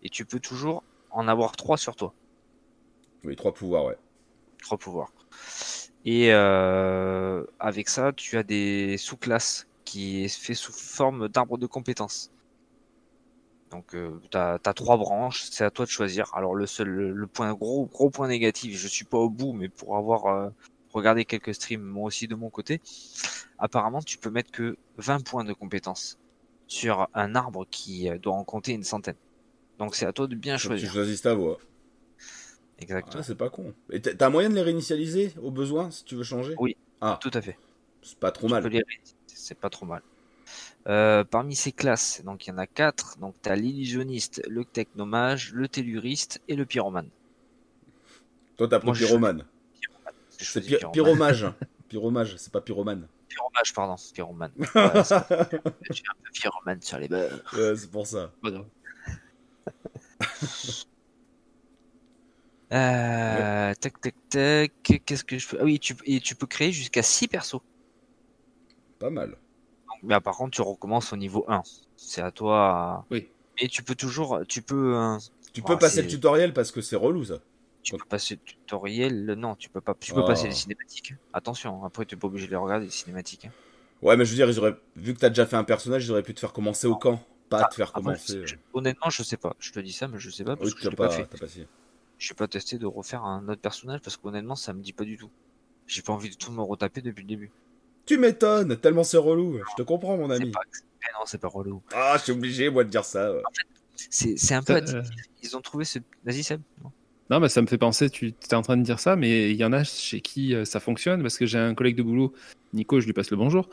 Et 0.03 0.09
tu 0.09 0.25
peux 0.25 0.41
toujours 0.41 0.83
en 1.11 1.29
avoir 1.29 1.53
3 1.57 1.77
sur 1.77 1.97
toi. 1.97 2.15
Oui, 3.25 3.37
3 3.37 3.53
pouvoirs, 3.53 3.85
ouais. 3.85 3.99
3 4.63 4.79
pouvoirs. 4.79 5.13
Et 6.05 6.33
euh, 6.33 7.45
avec 7.59 7.89
ça, 7.89 8.13
tu 8.13 8.39
as 8.39 8.43
des 8.43 8.97
sous-classes 8.97 9.67
qui 9.85 10.25
est 10.25 10.29
fait 10.29 10.55
sous 10.55 10.73
forme 10.73 11.29
d'arbre 11.29 11.59
de 11.59 11.67
compétences. 11.67 12.31
Donc 13.71 13.95
euh, 13.95 14.19
tu 14.31 14.39
as, 14.39 14.59
trois 14.75 14.97
branches, 14.97 15.45
c'est 15.51 15.65
à 15.65 15.71
toi 15.71 15.85
de 15.85 15.91
choisir. 15.91 16.31
Alors 16.35 16.55
le 16.55 16.67
seul 16.67 16.89
le, 16.89 17.27
point 17.27 17.53
gros 17.53 17.87
gros 17.87 18.11
point 18.11 18.29
négatif, 18.29 18.77
je 18.79 18.89
suis 18.89 19.05
pas 19.05 19.19
au 19.19 19.29
bout, 19.29 19.53
mais 19.53 19.69
pour 19.69 19.97
avoir 19.97 20.27
euh, 20.27 20.49
regardé 20.93 21.25
quelques 21.25 21.55
streams, 21.55 21.83
moi 21.83 22.05
aussi 22.05 22.29
de 22.29 22.35
mon 22.35 22.51
côté. 22.51 22.81
Apparemment, 23.59 24.01
tu 24.01 24.19
peux 24.19 24.31
mettre 24.31 24.51
que 24.51 24.77
20 24.99 25.25
points 25.25 25.45
de 25.45 25.53
compétence 25.53 26.19
sur 26.69 27.09
un 27.15 27.35
arbre 27.35 27.67
qui 27.71 28.09
euh, 28.09 28.19
doit 28.19 28.35
en 28.35 28.45
compter 28.45 28.73
une 28.73 28.85
centaine. 28.85 29.17
Donc 29.79 29.97
c'est 29.97 30.07
à 30.07 30.13
toi 30.13 30.27
de 30.27 30.37
bien 30.37 30.57
que 30.57 30.63
Tu 30.63 30.69
choisir. 30.69 30.93
choisis 30.93 31.23
ta 31.23 31.35
voix. 31.35 31.59
Exactement. 32.79 33.21
Ah, 33.21 33.25
c'est 33.25 33.35
pas 33.35 33.51
con. 33.51 33.75
Et 33.91 34.01
t'as 34.01 34.15
t'as 34.15 34.29
moyen 34.31 34.51
de 34.51 34.55
les 34.55 34.63
réinitialiser 34.63 35.33
au 35.43 35.51
besoin 35.51 35.91
si 35.91 36.05
tu 36.05 36.15
veux 36.15 36.23
changer? 36.23 36.55
Oui. 36.61 36.77
Ah, 37.01 37.19
Tout 37.21 37.31
à 37.35 37.43
fait. 37.43 37.57
c'est 38.03 38.19
pas 38.19 38.31
trop 38.31 38.47
Tu 38.49 38.53
mal. 38.53 38.71
C'est 39.27 39.59
pas 39.59 39.71
trop 39.71 39.87
mal. 39.87 40.03
Euh, 40.89 41.25
parmi 41.25 41.57
ces 41.57 41.73
classes, 41.73 42.23
donc 42.25 42.47
il 42.47 42.51
y 42.51 42.53
en 42.53 42.59
a 42.59 42.67
quatre. 42.67 43.19
Donc 43.19 43.35
tu 43.43 43.49
as 43.51 43.57
l'illusionniste, 43.57 44.43
le 44.49 44.65
technomage, 44.65 45.53
le 45.53 45.69
telluriste 45.69 46.41
et 46.49 46.57
le 46.57 46.67
pyromane. 46.67 47.11
Toi, 48.57 48.69
t'as 48.69 48.79
pris 48.79 48.87
Moi, 48.89 48.95
je- 48.95 49.07
pyromane. 49.07 49.45
C'est 50.31 50.61
py- 50.61 50.79
pyromage. 50.93 51.47
pyromage, 51.89 52.37
c'est 52.37 52.53
pas 52.53 52.61
pyromane. 52.61 53.09
Pyromage, 53.29 53.75
pardon. 53.75 53.97
Pyromane. 54.15 54.53
Ouais, 54.75 55.03
Je 55.83 55.93
suis 55.93 56.05
un 56.09 56.15
peu 56.23 56.31
pyromane 56.33 56.81
sur 56.83 56.99
les. 56.99 57.09
Ouais, 57.09 57.77
c'est 57.77 57.91
pour 57.91 58.07
ça. 58.07 58.33
Pas 58.43 58.51
grave. 58.51 58.67
Euh, 62.73 63.73
tac, 63.81 64.01
tac, 64.01 64.15
tac. 64.29 64.73
Qu'est-ce 65.07 65.25
que 65.25 65.39
je 65.39 65.49
peux. 65.49 65.57
Ah 65.61 65.65
oui, 65.65 65.79
tu, 65.81 65.95
et 66.05 66.21
tu 66.21 66.35
peux 66.35 66.47
créer 66.47 66.71
jusqu'à 66.73 67.03
6 67.03 67.29
persos. 67.29 67.61
Pas 68.99 69.11
mal. 69.11 69.31
Donc, 69.31 70.03
mais 70.03 70.21
par 70.21 70.37
contre, 70.37 70.51
tu 70.51 70.61
recommences 70.63 71.13
au 71.13 71.17
niveau 71.17 71.45
1. 71.49 71.63
C'est 71.97 72.21
à 72.21 72.31
toi. 72.31 73.07
Oui. 73.11 73.29
Et 73.59 73.69
tu 73.69 73.83
peux 73.83 73.95
toujours. 73.95 74.41
Tu 74.47 74.61
peux. 74.63 74.97
euh, 74.97 75.17
Tu 75.53 75.63
peux 75.63 75.79
passer 75.79 76.03
le 76.03 76.09
tutoriel 76.09 76.53
parce 76.53 76.71
que 76.71 76.81
c'est 76.83 76.97
relou 76.97 77.25
ça. 77.25 77.39
Tu 77.97 77.97
peux 77.97 78.09
passer 78.09 78.35
le 78.35 78.41
tutoriel, 78.43 79.25
non, 79.35 79.55
tu 79.57 79.69
peux 79.71 79.81
pas. 79.81 79.95
Tu 79.99 80.13
peux 80.13 80.23
Ah. 80.23 80.27
passer 80.27 80.47
les 80.49 80.55
cinématiques. 80.55 81.15
Attention, 81.33 81.85
après 81.85 82.05
tu 82.05 82.15
n'es 82.15 82.19
pas 82.21 82.27
obligé 82.27 82.47
de 82.47 82.51
les 82.51 82.57
regarder 82.57 82.87
les 82.87 82.91
cinématiques. 82.93 83.47
hein. 83.47 83.51
Ouais, 84.03 84.17
mais 84.17 84.25
je 84.25 84.31
veux 84.31 84.37
dire, 84.37 84.49
ils 84.49 84.59
auraient... 84.59 84.77
vu 84.97 85.15
que 85.15 85.19
t'as 85.19 85.29
déjà 85.31 85.47
fait 85.47 85.57
un 85.57 85.65
personnage, 85.65 86.05
ils 86.05 86.11
auraient 86.13 86.23
pu 86.23 86.35
te 86.35 86.41
faire 86.41 86.53
commencer 86.53 86.87
au 86.87 86.97
camp. 86.97 87.21
Pas 87.49 87.65
te 87.65 87.75
faire 87.77 87.89
Après, 87.89 88.03
commencer. 88.03 88.47
je- 88.47 88.57
honnêtement, 88.75 89.09
je 89.11 89.23
sais 89.23 89.39
pas. 89.39 89.57
Je 89.59 89.73
te 89.73 89.81
dis 89.81 89.93
ça, 89.93 90.07
mais 90.07 90.19
je 90.19 90.29
sais 90.29 90.45
pas 90.45 90.55
parce 90.57 90.69
Oui, 90.69 90.75
que 90.77 90.83
je 90.85 90.91
l'ai 90.91 90.97
pas, 90.97 91.09
pas 91.09 91.15
fait. 91.15 91.25
pas. 91.25 91.47
Je 92.19 92.25
suis 92.27 92.35
pas 92.35 92.47
testé 92.47 92.79
de 92.79 92.85
refaire 92.87 93.25
un 93.25 93.49
autre 93.49 93.61
personnage 93.63 94.01
parce 94.03 94.17
qu'honnêtement, 94.19 94.55
ça 94.55 94.73
me 94.75 94.83
dit 94.83 94.93
pas 94.93 95.05
du 95.05 95.17
tout. 95.17 95.31
J'ai 95.87 96.03
pas 96.03 96.13
envie 96.13 96.29
de 96.31 96.35
tout 96.37 96.53
me 96.53 96.61
retaper 96.61 97.01
depuis 97.01 97.23
le 97.23 97.29
début. 97.29 97.51
Tu 98.05 98.19
m'étonnes, 98.19 98.77
tellement 98.77 99.03
c'est 99.05 99.17
relou. 99.17 99.59
Je 99.71 99.75
te 99.77 99.83
comprends, 99.83 100.17
mon 100.19 100.29
ami. 100.31 100.51
pas. 100.51 100.61
non, 101.19 101.25
c'est 101.27 101.39
pas 101.41 101.49
relou. 101.49 101.83
Ah, 101.95 102.17
je 102.19 102.25
suis 102.25 102.33
obligé, 102.33 102.69
moi, 102.71 102.85
de 102.85 102.91
dire 102.91 103.05
ça. 103.05 103.33
ouais. 103.33 103.43
C'est 103.97 104.37
c'est 104.37 104.55
un 104.55 104.63
peu 104.63 104.75
Ça, 104.75 104.79
addictif. 104.79 105.11
euh, 105.11 105.23
Ils 105.43 105.57
ont 105.57 105.61
trouvé 105.61 105.85
ce. 105.85 105.99
Vas-y, 106.25 106.43
Seb. 106.45 106.61
Non. 106.85 106.93
Non, 107.31 107.41
mais 107.41 107.49
ça 107.49 107.61
me 107.61 107.67
fait 107.67 107.79
penser, 107.79 108.09
tu 108.09 108.29
étais 108.29 108.55
en 108.55 108.63
train 108.63 108.77
de 108.79 108.83
dire 108.83 108.99
ça, 109.01 109.15
mais 109.15 109.51
il 109.51 109.57
y 109.57 109.65
en 109.65 109.73
a 109.73 109.85
chez 109.85 110.21
qui 110.23 110.55
euh, 110.55 110.65
ça 110.65 110.81
fonctionne, 110.81 111.21
parce 111.21 111.37
que 111.37 111.45
j'ai 111.45 111.59
un 111.59 111.75
collègue 111.75 111.97
de 111.97 112.03
boulot, 112.03 112.33
Nico, 112.73 113.01
je 113.01 113.07
lui 113.07 113.13
passe 113.13 113.31
le 113.31 113.37
bonjour, 113.37 113.69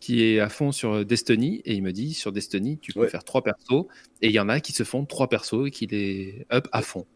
qui 0.00 0.24
est 0.24 0.40
à 0.40 0.48
fond 0.48 0.72
sur 0.72 0.92
euh, 0.92 1.04
Destiny, 1.04 1.62
et 1.64 1.74
il 1.74 1.82
me 1.82 1.92
dit, 1.92 2.14
sur 2.14 2.32
Destiny, 2.32 2.78
tu 2.78 2.92
peux 2.92 3.00
Ouais. 3.00 3.08
faire 3.08 3.22
trois 3.22 3.42
persos, 3.42 3.86
et 4.22 4.28
il 4.28 4.32
y 4.32 4.40
en 4.40 4.48
a 4.48 4.58
qui 4.58 4.72
se 4.72 4.82
font 4.82 5.04
trois 5.04 5.28
persos 5.28 5.66
et 5.68 5.70
qui 5.70 5.86
les 5.86 6.46
up 6.52 6.66
à 6.72 6.82
fond. 6.82 7.06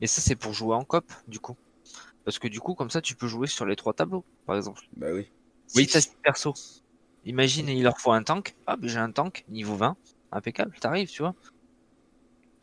Mais 0.00 0.06
ça, 0.06 0.20
c'est 0.20 0.36
pour 0.36 0.52
jouer 0.52 0.76
en 0.76 0.84
cop, 0.84 1.04
du 1.26 1.40
coup. 1.40 1.56
Parce 2.24 2.38
que 2.38 2.46
du 2.46 2.60
coup, 2.60 2.74
comme 2.74 2.90
ça, 2.90 3.00
tu 3.00 3.16
peux 3.16 3.26
jouer 3.26 3.48
sur 3.48 3.66
les 3.66 3.74
trois 3.74 3.92
tableaux, 3.92 4.24
par 4.46 4.56
exemple. 4.56 4.82
Bah 4.96 5.08
oui. 5.12 5.26
Si 5.66 5.78
Oui. 5.78 5.86
t'as 5.88 6.00
six 6.00 6.10
persos, 6.22 6.82
imagine, 7.24 7.68
il 7.68 7.82
leur 7.82 7.98
faut 7.98 8.12
un 8.12 8.22
tank. 8.22 8.54
Ah, 8.66 8.76
j'ai 8.82 8.98
un 8.98 9.10
tank, 9.10 9.44
niveau 9.48 9.74
20. 9.74 9.96
Impeccable, 10.32 10.76
t'arrives, 10.80 11.08
tu 11.08 11.22
vois. 11.22 11.34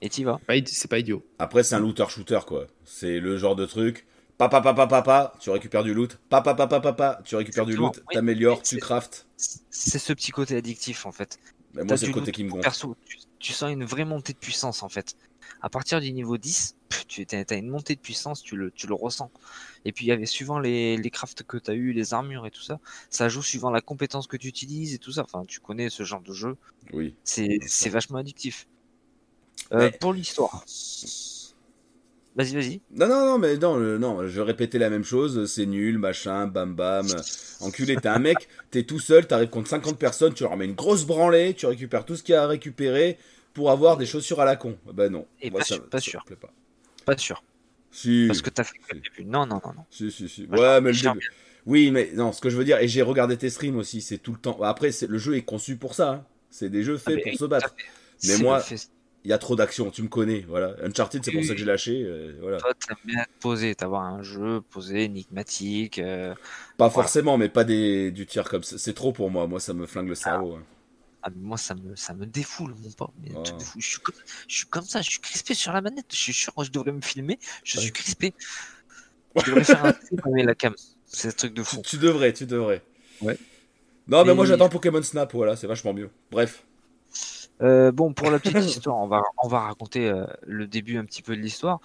Et 0.01 0.10
t'y 0.10 0.23
vas. 0.23 0.39
C'est 0.65 0.89
pas 0.89 0.99
idiot. 0.99 1.25
Après, 1.39 1.63
c'est 1.63 1.75
un 1.75 1.79
looter-shooter, 1.79 2.39
quoi. 2.45 2.67
C'est 2.86 3.19
le 3.19 3.38
genre 3.38 3.55
de 3.55 3.65
truc. 3.65 4.05
Papa, 4.38 4.62
papa, 4.62 4.86
papa, 4.86 5.33
tu 5.39 5.49
récupères 5.49 5.83
du 5.83 5.95
loot. 5.95 6.19
Papa, 6.29 6.53
papa, 6.53 6.79
papa, 6.79 7.19
tu 7.25 7.36
récupères 7.36 7.65
du 7.65 7.75
loot. 7.75 7.97
oui. 7.97 8.13
T'améliores, 8.13 8.62
tu 8.62 8.77
craftes. 8.77 9.25
C'est 9.36 9.97
ce 9.97 10.13
petit 10.13 10.31
côté 10.31 10.55
addictif, 10.55 11.07
en 11.07 11.12
fait. 11.12 11.39
Bah, 11.73 11.83
moi, 11.83 11.97
c'est 11.97 12.05
le 12.05 12.13
côté 12.13 12.31
qui 12.31 12.43
me 12.43 12.49
gonfle. 12.49 12.62
Perso, 12.62 12.95
tu, 13.05 13.17
tu 13.39 13.53
sens 13.53 13.71
une 13.71 13.83
vraie 13.83 14.05
montée 14.05 14.33
de 14.33 14.38
puissance, 14.38 14.83
en 14.83 14.89
fait. 14.89 15.15
À 15.62 15.69
partir 15.69 15.99
du 15.99 16.12
niveau 16.12 16.38
10, 16.38 16.75
pff, 16.89 17.07
tu 17.07 17.25
as 17.31 17.55
une 17.55 17.69
montée 17.69 17.95
de 17.95 17.99
puissance, 17.99 18.43
tu 18.43 18.55
le, 18.55 18.69
tu 18.69 18.86
le 18.86 18.93
ressens. 18.93 19.31
Et 19.86 19.91
puis, 19.91 20.05
il 20.05 20.10
y 20.10 20.12
avait 20.12 20.27
suivant 20.27 20.60
les, 20.60 20.97
les 20.97 21.10
crafts 21.10 21.41
que 21.41 21.57
tu 21.57 21.71
as 21.71 21.73
eu, 21.73 21.93
les 21.93 22.13
armures 22.13 22.45
et 22.45 22.51
tout 22.51 22.62
ça, 22.62 22.79
ça 23.10 23.29
joue 23.29 23.41
suivant 23.41 23.71
la 23.71 23.81
compétence 23.81 24.27
que 24.27 24.38
tu 24.38 24.47
utilises 24.47 24.93
et 24.93 24.99
tout 24.99 25.13
ça. 25.13 25.23
Enfin, 25.23 25.45
tu 25.47 25.60
connais 25.60 25.89
ce 25.89 26.03
genre 26.03 26.21
de 26.21 26.33
jeu. 26.33 26.57
Oui. 26.93 27.15
C'est 27.23 27.89
vachement 27.89 28.19
addictif. 28.19 28.67
Euh, 29.73 29.77
Mais- 29.80 29.91
Pour 29.99 30.13
l'histoire. 30.13 30.63
Vas-y, 32.36 32.53
vas-y. 32.53 32.82
Non, 32.91 33.08
non, 33.08 33.25
non, 33.25 33.38
mais 33.39 33.58
non, 33.58 33.80
euh, 33.80 33.97
non, 33.97 34.27
je 34.27 34.41
répétais 34.41 34.77
la 34.77 34.91
même 34.91 35.03
chose, 35.03 35.51
c'est 35.51 35.65
nul, 35.65 35.97
machin, 35.97 36.45
bam 36.45 36.75
bam. 36.75 37.08
Enculé, 37.62 37.95
t'es 37.95 38.10
un 38.10 38.19
mec, 38.19 38.47
t'es 38.69 38.84
tout 38.84 38.99
seul, 38.99 39.25
t'arrives 39.25 39.49
contre 39.49 39.69
50 39.69 39.97
personnes, 39.97 40.36
tu 40.36 40.43
leur 40.43 40.56
mets 40.56 40.65
une 40.65 40.75
grosse 40.75 41.03
branlée, 41.06 41.56
tu 41.56 41.65
récupères 41.65 42.06
tout 42.06 42.15
ce 42.15 42.21
qu'il 42.21 42.34
y 42.34 42.36
a 42.36 42.43
à 42.43 42.47
récupérer 42.47 43.17
pour 43.56 43.71
avoir 43.71 43.97
des 43.97 44.06
chaussures 44.06 44.39
à 44.39 44.45
la 44.45 44.56
con. 44.56 44.77
Bah 44.93 45.10
non. 45.10 45.25
Et 45.41 45.49
Moi, 45.49 45.62
pas 45.62 45.65
ça- 45.65 45.75
sûr, 45.75 45.89
pas 45.89 45.99
ça 45.99 46.06
me 46.06 46.12
sûr. 46.12 46.25
plaît 46.25 46.36
pas. 46.36 46.53
Pas 47.06 47.17
sûr. 47.17 47.43
Si, 47.89 48.25
Parce 48.27 48.43
que 48.43 48.51
t'as 48.51 48.63
fait 48.63 48.75
le 48.93 48.99
début. 48.99 49.25
Non, 49.25 49.47
non, 49.47 49.60
non, 49.65 49.73
non. 49.75 49.84
si, 49.89 50.12
si, 50.12 50.30
si. 50.30 50.45
Moi, 50.45 50.60
Ouais, 50.60 50.82
mais 50.82 50.91
le 50.91 51.01
début. 51.01 51.27
Oui, 51.65 51.89
mais 51.89 52.12
non, 52.13 52.32
ce 52.34 52.39
que 52.39 52.51
je 52.51 52.56
veux 52.58 52.63
dire, 52.65 52.77
et 52.77 52.88
j'ai 52.88 53.01
regardé 53.01 53.36
tes 53.36 53.49
streams 53.49 53.77
aussi, 53.77 53.99
c'est 54.01 54.19
tout 54.19 54.34
le 54.34 54.38
temps. 54.38 54.62
Après, 54.62 54.91
le 55.10 55.17
jeu 55.17 55.36
est 55.36 55.41
conçu 55.41 55.75
pour 55.75 55.95
ça. 55.95 56.10
hein. 56.12 56.25
C'est 56.51 56.69
des 56.69 56.84
jeux 56.84 56.95
Ah, 56.97 57.10
faits 57.10 57.15
mais 57.15 57.21
pour 57.23 57.32
oui, 57.32 57.38
se 57.38 57.45
battre. 57.45 57.75
Mais 58.25 58.38
moi- 58.38 58.60
fait- 58.60 58.88
Il 59.27 59.29
y 59.29 59.33
a 59.33 59.37
trop 59.37 59.57
d'action, 59.57 59.91
tu 59.91 60.01
me 60.03 60.07
connais, 60.07 60.45
voilà. 60.47 60.73
Uncharted, 60.81 61.21
c'est 61.21 61.33
pour 61.33 61.43
ça 61.43 61.51
que 61.51 61.59
j'ai 61.59 61.65
lâché, 61.65 62.01
euh, 62.01 62.37
voilà. 62.39 62.59
Toi, 62.59 62.71
t'aimes 62.75 62.95
bien 63.03 63.23
te 63.25 63.41
poser, 63.41 63.75
t'avoir 63.75 64.03
un 64.03 64.23
jeu 64.23 64.61
posé, 64.61 65.03
énigmatique. 65.03 65.99
euh, 65.99 66.33
Pas 66.77 66.89
forcément, 66.89 67.37
mais 67.37 67.49
pas 67.49 67.65
des, 67.65 68.09
du 68.11 68.25
tir 68.25 68.45
comme 68.47 68.63
ça. 68.63 68.77
C'est 68.77 68.93
trop 68.93 69.11
pour 69.11 69.29
moi, 69.29 69.45
moi 69.45 69.59
ça 69.59 69.73
me 69.73 69.85
flingue 69.85 70.07
le 70.07 70.15
cerveau. 70.15 70.55
hein. 70.55 70.63
Ah, 71.23 71.29
mais 71.35 71.41
moi, 71.41 71.57
ça 71.57 71.75
me, 71.75 71.93
ça 71.97 72.13
me 72.13 72.25
défoule, 72.25 72.73
mon 72.81 72.89
pote. 72.91 73.09
Mais 73.21 73.31
Ah. 73.35 73.41
Je, 73.77 73.85
suis 73.85 73.99
comme, 73.99 74.15
je 74.47 74.55
suis 74.55 74.65
comme 74.67 74.85
ça, 74.85 75.01
je 75.01 75.09
suis 75.09 75.19
crispé 75.19 75.53
sur 75.55 75.73
la 75.73 75.81
manette. 75.81 76.05
Je 76.11 76.15
suis 76.15 76.31
sûr 76.31 76.55
que 76.55 76.63
je 76.63 76.71
devrais 76.71 76.93
me 76.93 77.01
filmer. 77.01 77.37
Je 77.65 77.81
suis 77.81 77.91
crispé. 77.91 78.33
Je 79.35 79.43
devrais 79.45 79.63
faire 79.65 79.83
un 79.83 79.91
truc 79.91 80.19
avec 80.25 80.45
la 80.45 80.55
cam. 80.55 80.73
C'est 81.05 81.27
un 81.27 81.31
truc 81.31 81.53
de 81.53 81.63
Tu, 81.63 81.67
fou. 81.67 81.81
tu 81.85 81.97
devrais, 81.97 82.31
tu 82.31 82.45
devrais. 82.45 82.81
Ouais. 83.19 83.37
Non, 84.07 84.23
mais 84.23 84.31
Et- 84.31 84.35
moi 84.35 84.45
j'attends 84.45 84.69
Pokémon 84.69 85.03
Snap, 85.03 85.33
voilà, 85.33 85.57
c'est 85.57 85.67
vachement 85.67 85.93
mieux. 85.93 86.09
Bref. 86.31 86.63
Euh, 87.61 87.91
bon, 87.91 88.13
pour 88.13 88.29
la 88.29 88.39
petite 88.39 88.57
histoire, 88.65 88.97
on 88.97 89.07
va, 89.07 89.23
on 89.41 89.47
va 89.47 89.61
raconter 89.61 90.07
euh, 90.07 90.25
le 90.45 90.67
début 90.67 90.97
un 90.97 91.05
petit 91.05 91.21
peu 91.21 91.35
de 91.35 91.41
l'histoire. 91.41 91.79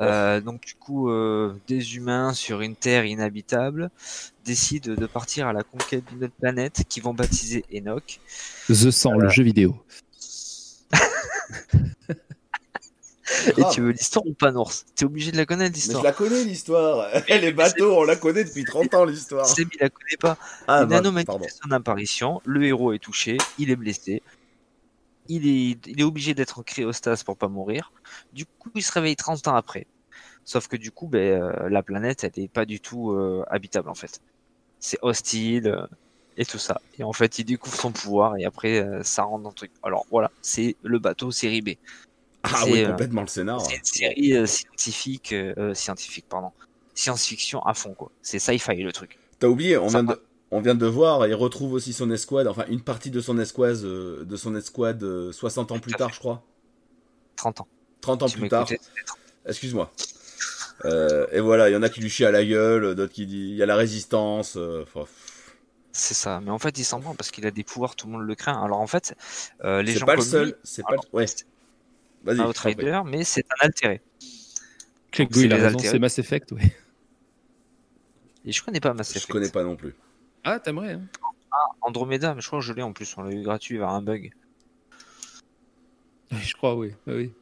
Euh, 0.00 0.40
donc, 0.40 0.64
du 0.64 0.74
coup, 0.74 1.10
euh, 1.10 1.54
des 1.68 1.96
humains 1.96 2.32
sur 2.32 2.60
une 2.62 2.76
terre 2.76 3.04
inhabitable 3.04 3.90
décident 4.44 4.94
de 4.94 5.06
partir 5.06 5.46
à 5.46 5.52
la 5.52 5.62
conquête 5.62 6.04
d'une 6.06 6.24
autre 6.24 6.34
planète 6.40 6.84
qu'ils 6.88 7.02
vont 7.02 7.14
baptiser 7.14 7.64
Enoch. 7.72 8.20
The 8.68 8.90
100, 8.90 9.18
le 9.18 9.28
jeu 9.28 9.42
vidéo. 9.42 9.76
Et 13.56 13.62
tu 13.72 13.80
veux 13.80 13.90
l'histoire 13.92 14.26
ou 14.26 14.32
pas, 14.34 14.50
Nours? 14.50 14.72
T'es 14.94 15.04
obligé 15.04 15.30
de 15.30 15.36
la 15.36 15.46
connaître, 15.46 15.72
Mais 15.74 15.80
je 15.80 15.86
l'histoire. 15.86 16.02
la 16.02 16.12
connais 16.12 16.44
l'histoire. 16.44 17.08
Les 17.28 17.52
bateaux, 17.52 17.96
on 17.98 18.02
la 18.02 18.16
connaît 18.16 18.44
depuis 18.44 18.64
30 18.64 18.94
ans 18.94 19.04
l'histoire. 19.04 19.46
Seb, 19.46 19.68
il 19.72 19.78
la 19.80 19.88
connaît 19.88 20.16
pas. 20.18 20.36
Ah, 20.66 20.82
Une 20.82 20.88
bah, 20.88 20.96
anomalie 20.98 21.26
fait 21.26 21.54
son 21.62 21.70
apparition, 21.70 22.42
le 22.44 22.64
héros 22.64 22.92
est 22.92 22.98
touché, 22.98 23.38
il 23.58 23.70
est 23.70 23.76
blessé, 23.76 24.22
il 25.30 25.46
est, 25.46 25.86
il 25.86 26.00
est 26.00 26.04
obligé 26.04 26.34
d'être 26.34 26.58
en 26.58 26.62
cryostase 26.62 27.22
pour 27.22 27.36
pas 27.36 27.48
mourir. 27.48 27.92
Du 28.32 28.44
coup, 28.46 28.70
il 28.74 28.82
se 28.82 28.92
réveille 28.92 29.16
30 29.16 29.46
ans 29.48 29.54
après. 29.54 29.86
Sauf 30.44 30.66
que 30.66 30.76
du 30.76 30.90
coup, 30.90 31.06
ben, 31.06 31.40
euh, 31.40 31.68
la 31.68 31.82
planète, 31.82 32.24
elle 32.24 32.42
est 32.42 32.48
pas 32.48 32.64
du 32.64 32.80
tout 32.80 33.12
euh, 33.12 33.44
habitable 33.48 33.88
en 33.88 33.94
fait. 33.94 34.20
C'est 34.80 34.98
hostile 35.02 35.68
euh, 35.68 35.86
et 36.36 36.44
tout 36.44 36.58
ça. 36.58 36.80
Et 36.98 37.04
en 37.04 37.12
fait, 37.12 37.38
il 37.38 37.44
découvre 37.44 37.76
son 37.76 37.92
pouvoir 37.92 38.36
et 38.36 38.44
après, 38.44 38.84
ça 39.04 39.22
rentre 39.22 39.44
dans 39.44 39.50
le 39.50 39.54
truc. 39.54 39.70
Alors 39.84 40.04
voilà, 40.10 40.32
c'est 40.42 40.76
le 40.82 40.98
bateau 40.98 41.30
série 41.30 41.62
B. 41.62 41.70
Ah 42.42 42.62
c'est, 42.64 42.72
oui, 42.72 42.86
complètement 42.86 43.20
le 43.20 43.28
scénar. 43.28 43.60
C'est 43.60 43.76
une 43.76 43.84
série 43.84 44.48
scientifique, 44.48 45.34
scientifique, 45.74 46.24
pardon, 46.28 46.50
science-fiction 46.94 47.62
à 47.62 47.74
fond 47.74 47.94
quoi. 47.94 48.10
C'est 48.22 48.38
sci-fi 48.38 48.82
le 48.82 48.92
truc. 48.92 49.18
T'as 49.38 49.46
oublié, 49.46 49.76
on 49.76 49.88
vient, 49.88 50.02
de, 50.02 50.20
on 50.50 50.60
vient 50.60 50.74
de 50.74 50.86
voir, 50.86 51.26
il 51.26 51.34
retrouve 51.34 51.72
aussi 51.74 51.92
son 51.92 52.10
escouade, 52.10 52.46
enfin 52.48 52.64
une 52.68 52.80
partie 52.82 53.10
de 53.10 53.20
son 53.20 53.38
escouade, 53.38 53.82
euh, 53.84 54.24
de 54.24 54.36
son 54.36 54.54
escouade 54.56 55.02
euh, 55.02 55.32
60 55.32 55.70
ans 55.72 55.74
Tout 55.76 55.80
plus 55.82 55.92
tard, 55.94 56.12
je 56.12 56.18
crois. 56.18 56.42
30 57.36 57.60
ans. 57.62 57.68
30 58.00 58.22
ans 58.22 58.26
Tu 58.26 58.38
plus 58.38 58.48
tard. 58.48 58.62
m'écoutais, 58.62 58.80
c'était 58.82 59.04
30. 59.06 59.18
Excuse-moi. 59.46 59.92
Euh, 60.86 61.26
et 61.32 61.40
voilà, 61.40 61.68
il 61.68 61.72
y 61.72 61.76
en 61.76 61.82
a 61.82 61.88
qui 61.90 62.00
lui 62.00 62.08
chient 62.10 62.24
à 62.24 62.30
la 62.30 62.44
gueule, 62.44 62.94
d'autres 62.94 63.12
qui 63.12 63.26
disent 63.26 63.50
il 63.50 63.56
y 63.56 63.62
a 63.62 63.66
la 63.66 63.76
résistance. 63.76 64.56
euh, 64.56 64.84
C'est 65.92 66.14
ça, 66.14 66.40
mais 66.40 66.50
en 66.50 66.58
fait 66.58 66.78
il 66.78 66.84
s'en 66.84 67.00
prend 67.00 67.14
parce 67.14 67.30
qu'il 67.30 67.46
a 67.46 67.50
des 67.50 67.64
pouvoirs, 67.64 67.96
tout 67.96 68.06
le 68.06 68.12
monde 68.14 68.22
le 68.26 68.34
craint. 68.34 68.62
Alors 68.62 68.80
en 68.80 68.86
fait, 68.86 69.14
euh, 69.64 69.82
les 69.82 69.92
c'est 69.92 69.98
gens 69.98 70.06
pas 70.06 70.16
le 70.16 70.22
seul, 70.22 70.56
c'est 70.62 70.82
pas 70.82 70.92
le... 70.94 70.98
Ouais, 71.12 71.26
c'est 71.26 71.44
vas-y. 72.24 72.38
je. 72.38 72.42
Outrider, 72.42 73.00
mais 73.06 73.24
c'est 73.24 73.44
un 73.60 73.66
altéré. 73.66 74.00
Check 75.12 75.28
c'est 75.32 75.40
il 75.42 75.52
a 75.52 75.56
les 75.56 75.62
raison, 75.64 75.76
altérés. 75.76 75.92
c'est 75.92 75.98
Mass 75.98 76.18
Effect, 76.18 76.52
oui. 76.52 76.62
Et 78.44 78.52
je 78.52 78.62
connais 78.62 78.80
pas 78.80 78.94
Mass 78.94 79.12
Je 79.12 79.18
Effect. 79.18 79.30
connais 79.32 79.50
pas 79.50 79.62
non 79.64 79.76
plus. 79.76 79.94
Ah, 80.44 80.58
t'aimerais, 80.60 80.92
hein 80.94 81.02
Andromeda, 81.82 82.34
mais 82.34 82.40
je 82.40 82.46
crois 82.46 82.60
que 82.60 82.64
je 82.64 82.72
l'ai 82.72 82.82
en 82.82 82.92
plus, 82.92 83.14
on 83.16 83.22
l'a 83.22 83.32
eu 83.32 83.42
gratuit 83.42 83.76
vers 83.78 83.90
un 83.90 84.02
bug. 84.02 84.30
Je 86.30 86.54
crois, 86.54 86.76
oui. 86.76 86.94
oui, 87.08 87.14
oui. 87.14 87.32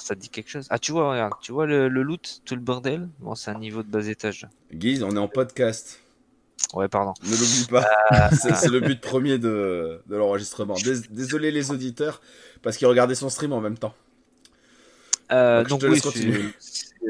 Ça 0.00 0.14
te 0.14 0.20
dit 0.20 0.30
quelque 0.30 0.48
chose? 0.48 0.66
Ah 0.70 0.78
tu 0.78 0.92
vois, 0.92 1.10
regarde, 1.10 1.34
tu 1.42 1.52
vois 1.52 1.66
le, 1.66 1.88
le 1.88 2.02
loot, 2.02 2.40
tout 2.46 2.54
le 2.54 2.62
bordel? 2.62 3.08
Bon, 3.18 3.34
c'est 3.34 3.50
un 3.50 3.58
niveau 3.58 3.82
de 3.82 3.88
bas 3.88 4.06
étage. 4.06 4.46
Guise, 4.72 5.02
on 5.02 5.14
est 5.14 5.18
en 5.18 5.28
podcast. 5.28 6.00
Ouais, 6.72 6.88
pardon. 6.88 7.12
Ne 7.22 7.30
l'oublie 7.32 7.66
pas. 7.68 8.30
c'est 8.32 8.54
c'est 8.54 8.70
le 8.70 8.80
but 8.80 9.00
premier 9.02 9.38
de, 9.38 10.00
de 10.06 10.16
l'enregistrement. 10.16 10.74
Dés- 10.74 11.06
Désolé 11.10 11.50
les 11.50 11.70
auditeurs, 11.70 12.22
parce 12.62 12.78
qu'ils 12.78 12.86
regardaient 12.86 13.14
son 13.14 13.28
stream 13.28 13.52
en 13.52 13.60
même 13.60 13.76
temps. 13.76 13.94
Euh, 15.30 15.58
Donc, 15.64 15.64
je 15.64 15.70
donc 15.70 15.80
te 15.80 16.18
oui, 16.20 16.54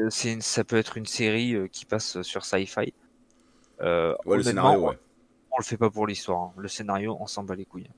c'est- 0.09 0.41
ça 0.41 0.63
peut 0.65 0.75
être 0.77 0.97
une 0.97 1.05
série 1.05 1.55
euh, 1.55 1.67
qui 1.67 1.85
passe 1.85 2.21
sur 2.23 2.43
Sci-Fi. 2.43 2.93
Euh, 3.81 4.13
Ouais, 4.25 4.37
le 4.37 4.43
scénario, 4.43 4.79
ouais. 4.89 4.99
On 5.53 5.59
le 5.59 5.63
fait 5.63 5.77
pas 5.77 5.89
pour 5.89 6.07
l'histoire. 6.07 6.41
hein. 6.41 6.53
Le 6.57 6.67
scénario, 6.67 7.17
on 7.19 7.27
s'en 7.27 7.43
bat 7.43 7.55
les 7.55 7.65
couilles. 7.65 7.89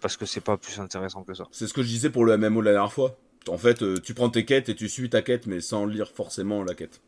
Parce 0.00 0.16
que 0.16 0.26
c'est 0.26 0.40
pas 0.40 0.56
plus 0.56 0.80
intéressant 0.80 1.24
que 1.24 1.34
ça. 1.34 1.44
C'est 1.50 1.66
ce 1.66 1.74
que 1.74 1.82
je 1.82 1.88
disais 1.88 2.10
pour 2.10 2.24
le 2.24 2.36
MMO 2.36 2.60
la 2.62 2.72
dernière 2.72 2.92
fois. 2.92 3.16
En 3.48 3.58
fait, 3.58 3.82
euh, 3.82 4.00
tu 4.00 4.14
prends 4.14 4.30
tes 4.30 4.44
quêtes 4.44 4.68
et 4.68 4.74
tu 4.74 4.88
suis 4.88 5.10
ta 5.10 5.22
quête, 5.22 5.46
mais 5.46 5.60
sans 5.60 5.86
lire 5.86 6.10
forcément 6.10 6.62
la 6.64 6.74
quête. 6.74 7.00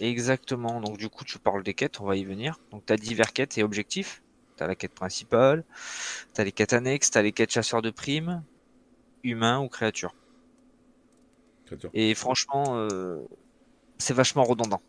Exactement. 0.00 0.80
Donc 0.80 0.96
du 0.98 1.08
coup, 1.08 1.24
tu 1.24 1.38
parles 1.38 1.62
des 1.62 1.74
quêtes, 1.74 2.00
on 2.00 2.04
va 2.06 2.16
y 2.16 2.24
venir. 2.24 2.58
Donc 2.70 2.84
tu 2.86 2.92
as 2.92 2.96
divers 2.96 3.32
quêtes 3.32 3.58
et 3.58 3.62
objectifs. 3.62 4.22
Tu 4.56 4.62
as 4.64 4.66
la 4.66 4.74
quête 4.74 4.94
principale, 4.94 5.64
tu 6.34 6.40
as 6.40 6.44
les 6.44 6.52
quêtes 6.52 6.72
annexes, 6.72 7.10
tu 7.10 7.18
as 7.18 7.22
les 7.22 7.32
quêtes 7.32 7.52
chasseurs 7.52 7.82
de 7.82 7.90
primes, 7.90 8.42
humains 9.24 9.60
ou 9.60 9.68
créatures. 9.68 10.14
Créature. 11.66 11.90
Et 11.94 12.14
franchement, 12.14 12.76
euh, 12.76 13.18
c'est 13.98 14.14
vachement 14.14 14.44
redondant. 14.44 14.82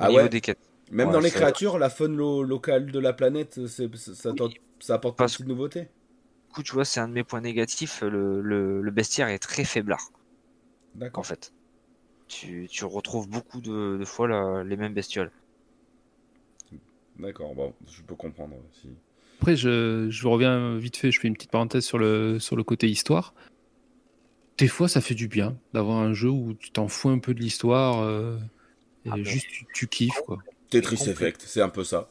Au 0.00 0.04
Ah 0.04 0.08
niveau 0.08 0.24
ouais? 0.24 0.28
des 0.28 0.40
quêtes. 0.40 0.67
Même 0.90 1.08
Ouais, 1.08 1.12
dans 1.12 1.20
les 1.20 1.30
créatures, 1.30 1.78
la 1.78 1.90
faune 1.90 2.16
lo- 2.16 2.42
locale 2.42 2.90
de 2.90 2.98
la 2.98 3.12
planète, 3.12 3.66
c'est- 3.66 3.94
c'est- 3.96 4.14
ça, 4.14 4.94
apporte 4.94 5.18
pas 5.18 5.26
de 5.26 5.44
Du 5.44 6.54
coup, 6.54 6.62
tu 6.62 6.72
vois, 6.72 6.84
c'est 6.84 7.00
un 7.00 7.08
de 7.08 7.12
mes 7.12 7.24
points 7.24 7.40
négatifs. 7.40 8.02
Le, 8.02 8.40
le, 8.40 8.80
le 8.80 8.90
bestiaire 8.90 9.28
est 9.28 9.38
très 9.38 9.64
faiblard, 9.64 10.10
en 10.12 10.98
D'accord. 10.98 11.26
fait. 11.26 11.52
Tu, 12.26 12.68
tu 12.70 12.84
retrouves 12.84 13.28
beaucoup 13.28 13.60
de, 13.60 13.98
de 13.98 14.04
fois 14.04 14.28
la- 14.28 14.64
les 14.64 14.76
mêmes 14.76 14.94
bestioles. 14.94 15.30
D'accord, 17.18 17.54
bon, 17.54 17.74
je 17.90 18.02
peux 18.02 18.14
comprendre. 18.14 18.56
Si... 18.72 18.88
Après, 19.40 19.56
je, 19.56 20.08
je 20.10 20.28
reviens 20.28 20.76
vite 20.76 20.96
fait, 20.96 21.10
je 21.10 21.20
fais 21.20 21.28
une 21.28 21.34
petite 21.34 21.50
parenthèse 21.50 21.84
sur 21.84 21.98
le, 21.98 22.38
sur 22.38 22.56
le 22.56 22.64
côté 22.64 22.88
histoire. 22.88 23.34
Des 24.58 24.68
fois, 24.68 24.88
ça 24.88 25.00
fait 25.00 25.14
du 25.14 25.28
bien 25.28 25.56
d'avoir 25.72 25.98
un 25.98 26.12
jeu 26.14 26.30
où 26.30 26.54
tu 26.54 26.70
t'en 26.70 26.88
fous 26.88 27.10
un 27.10 27.18
peu 27.18 27.34
de 27.34 27.40
l'histoire 27.40 28.00
euh, 28.02 28.38
et 29.04 29.10
Ah 29.10 29.16
ben. 29.16 29.24
juste 29.24 29.46
tu, 29.48 29.66
tu 29.72 29.86
kiffes. 29.86 30.20
Quoi. 30.26 30.38
Tetris. 30.70 31.08
Effect, 31.08 31.42
c'est 31.46 31.62
un 31.62 31.68
peu 31.68 31.84
ça. 31.84 32.08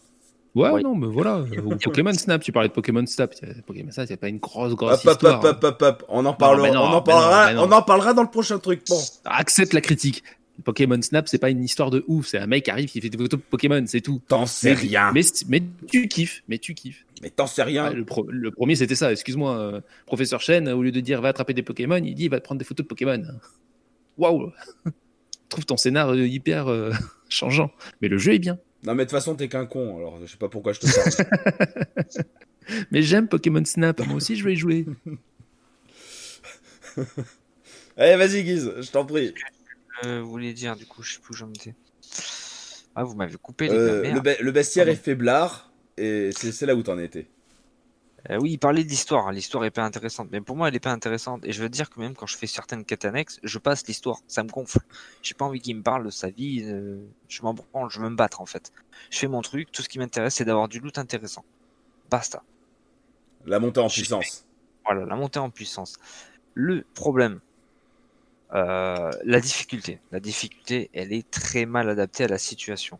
Ouais, 0.56 0.70
Ouais. 0.72 0.82
non, 0.82 0.96
mais 0.96 1.08
voilà. 1.08 1.42
Ou 1.66 1.76
Pokémon 1.76 2.14
Snap, 2.14 2.42
tu 2.42 2.52
parlais 2.52 2.70
de 2.70 2.74
Pokémon 2.74 3.06
Snap. 3.06 3.34
Pokémon 3.66 3.92
Snap, 3.92 4.06
il 4.08 4.10
n'y 4.10 4.14
a 4.14 4.18
pas 4.18 4.28
une 4.30 4.40
grosse, 4.40 4.74
grosse 4.74 4.94
Hop, 4.94 5.06
hop, 5.06 5.12
histoire. 5.14 5.44
hop, 5.46 5.64
hop, 5.64 5.64
hop, 5.64 5.82
hop. 5.82 6.06
On 6.10 6.26
en 6.26 6.34
parlera, 6.34 6.72
non, 6.72 6.82
on 6.82 6.94
en 6.94 7.02
parlera, 7.02 7.54
non, 7.54 7.64
on 7.68 7.72
en 7.72 7.82
parlera 7.84 8.14
dans 8.14 8.24
le 8.24 8.30
prochain 8.30 8.58
truc. 8.58 8.82
Bon. 8.90 9.00
Accepte 9.26 9.74
la 9.74 9.82
critique. 9.82 10.24
Pokémon 10.64 11.00
Snap, 11.00 11.28
c'est 11.28 11.38
pas 11.38 11.52
une 11.52 11.64
histoire 11.64 11.92
de 11.92 12.04
ouf. 12.08 12.26
C'est 12.26 12.40
un 12.40 12.48
mec 12.48 12.66
qui 12.66 12.72
arrive 12.72 12.90
qui 12.90 13.00
fait 13.00 13.10
des 13.10 13.18
photos 13.20 13.40
de 13.40 13.46
Pokémon, 13.46 13.84
c'est 13.86 14.02
tout. 14.02 14.22
T'en 14.28 14.48
sais 14.48 14.74
rien. 14.74 15.12
Mais, 15.14 15.22
mais 15.48 15.62
tu 15.88 16.08
kiffes, 16.08 16.42
mais 16.48 16.58
tu 16.58 16.74
kiffes. 16.74 17.06
Mais 17.22 17.30
t'en 17.30 17.46
sais 17.46 17.62
rien. 17.62 17.86
Ah, 17.86 17.90
le, 17.94 18.04
pro- 18.06 18.26
le 18.28 18.50
premier, 18.50 18.76
c'était 18.76 18.96
ça. 18.96 19.12
Excuse-moi, 19.12 19.56
euh, 19.56 19.82
professeur 20.08 20.42
Chen, 20.42 20.68
au 20.70 20.82
lieu 20.82 20.92
de 20.92 21.00
dire 21.00 21.22
va 21.22 21.30
attraper 21.30 21.54
des 21.54 21.62
Pokémon, 21.62 21.98
il 21.98 22.16
dit 22.16 22.28
va 22.28 22.40
te 22.40 22.44
prendre 22.46 22.58
des 22.58 22.66
photos 22.66 22.84
de 22.86 22.88
Pokémon. 22.88 23.22
Waouh 24.18 24.52
Trouve 25.50 25.66
ton 25.66 25.78
scénar 25.78 26.16
hyper 26.16 26.68
euh, 26.68 26.92
changeant. 27.30 27.72
Mais 28.02 28.08
le 28.08 28.18
jeu 28.18 28.34
est 28.34 28.40
bien. 28.40 28.60
Non, 28.84 28.94
mais 28.96 29.04
de 29.06 29.10
toute 29.10 29.18
façon, 29.18 29.36
t'es 29.36 29.48
qu'un 29.50 29.66
con, 29.66 29.98
alors 29.98 30.20
je 30.26 30.32
sais 30.32 30.38
pas 30.38 30.50
pourquoi 30.50 30.74
je 30.74 30.80
te 30.82 30.86
parle. 30.86 31.28
Mais 32.92 33.02
j'aime 33.02 33.28
Pokémon 33.28 33.64
Snap. 33.66 34.00
Moi 34.06 34.16
aussi, 34.18 34.36
je 34.36 34.44
vais 34.44 34.54
y 34.54 34.58
jouer. 34.58 34.86
Allez, 37.98 38.16
vas-y, 38.18 38.44
Guise, 38.44 38.72
je 38.80 38.92
t'en 38.92 39.06
prie. 39.06 39.34
Euh, 40.06 40.22
vous 40.22 40.30
voulez 40.30 40.54
dire, 40.54 40.76
du 40.76 40.86
coup, 40.86 41.02
je 41.02 41.14
sais 41.14 41.20
plus 41.20 41.34
où 41.34 41.38
j'en 41.38 41.50
étais. 41.50 41.74
Ah, 42.96 43.04
vous 43.04 43.16
m'avez 43.16 43.36
coupé 43.38 43.68
les 43.68 43.74
Euh, 43.74 44.14
le, 44.14 44.20
be- 44.20 44.40
le 44.42 44.52
bestiaire 44.52 44.86
Pardon. 44.86 45.00
est 45.00 45.04
faiblard, 45.04 45.72
et 45.98 46.30
c'est 46.36 46.52
c'est 46.52 46.66
là 46.66 46.76
où 46.76 46.84
t'en 46.84 47.00
étais. 47.00 47.28
Euh, 48.30 48.38
oui, 48.42 48.52
il 48.54 48.58
parlait 48.58 48.84
de 48.84 48.90
l'histoire. 48.90 49.32
L'histoire 49.32 49.64
est 49.64 49.72
pas 49.72 49.84
intéressante. 49.86 50.28
Mais 50.32 50.42
pour 50.42 50.56
moi, 50.58 50.68
elle 50.68 50.76
est 50.76 50.82
pas 50.82 50.92
intéressante. 50.92 51.46
Et 51.46 51.54
je 51.54 51.62
veux 51.62 51.70
dire 51.70 51.90
que 51.90 52.00
même 52.00 52.14
quand 52.14 52.26
je 52.28 52.36
fais 52.38 52.48
certaines 52.48 52.84
quêtes 52.84 53.06
annexes, 53.06 53.40
je 53.44 53.58
passe 53.58 53.88
l'histoire. 53.88 54.20
Ça 54.28 54.44
me 54.44 54.50
gonfle. 54.50 54.80
J'ai 55.22 55.34
pas 55.34 55.46
envie 55.46 55.62
qu'il 55.62 55.78
me 55.78 55.84
parle 55.84 56.06
de 56.06 56.10
sa 56.10 56.30
vie. 56.30 56.62
euh, 56.64 57.00
Je 57.30 57.42
m'en 57.44 57.54
branle. 57.54 57.90
Je 57.90 58.00
veux 58.02 58.10
me 58.10 58.16
battre, 58.16 58.42
en 58.42 58.46
fait. 58.46 58.74
Je 59.12 59.18
fais 59.20 59.28
mon 59.28 59.42
truc. 59.42 59.72
Tout 59.72 59.82
ce 59.82 59.88
qui 59.90 59.98
m'intéresse, 60.00 60.36
c'est 60.36 60.46
d'avoir 60.46 60.68
du 60.68 60.80
loot 60.80 60.98
intéressant. 60.98 61.46
Basta. 62.10 62.44
La 63.46 63.60
montée 63.60 63.80
en 63.80 63.88
puissance. 63.88 64.46
Voilà, 64.86 65.06
la 65.06 65.16
montée 65.16 65.40
en 65.40 65.50
puissance. 65.50 65.96
Le 66.54 66.84
problème, 66.96 67.40
euh, 68.54 69.12
la 69.24 69.40
difficulté. 69.40 70.00
La 70.12 70.20
difficulté, 70.20 70.90
elle 70.94 71.14
est 71.14 71.30
très 71.30 71.66
mal 71.66 71.90
adaptée 71.90 72.24
à 72.26 72.28
la 72.28 72.38
situation. 72.38 73.00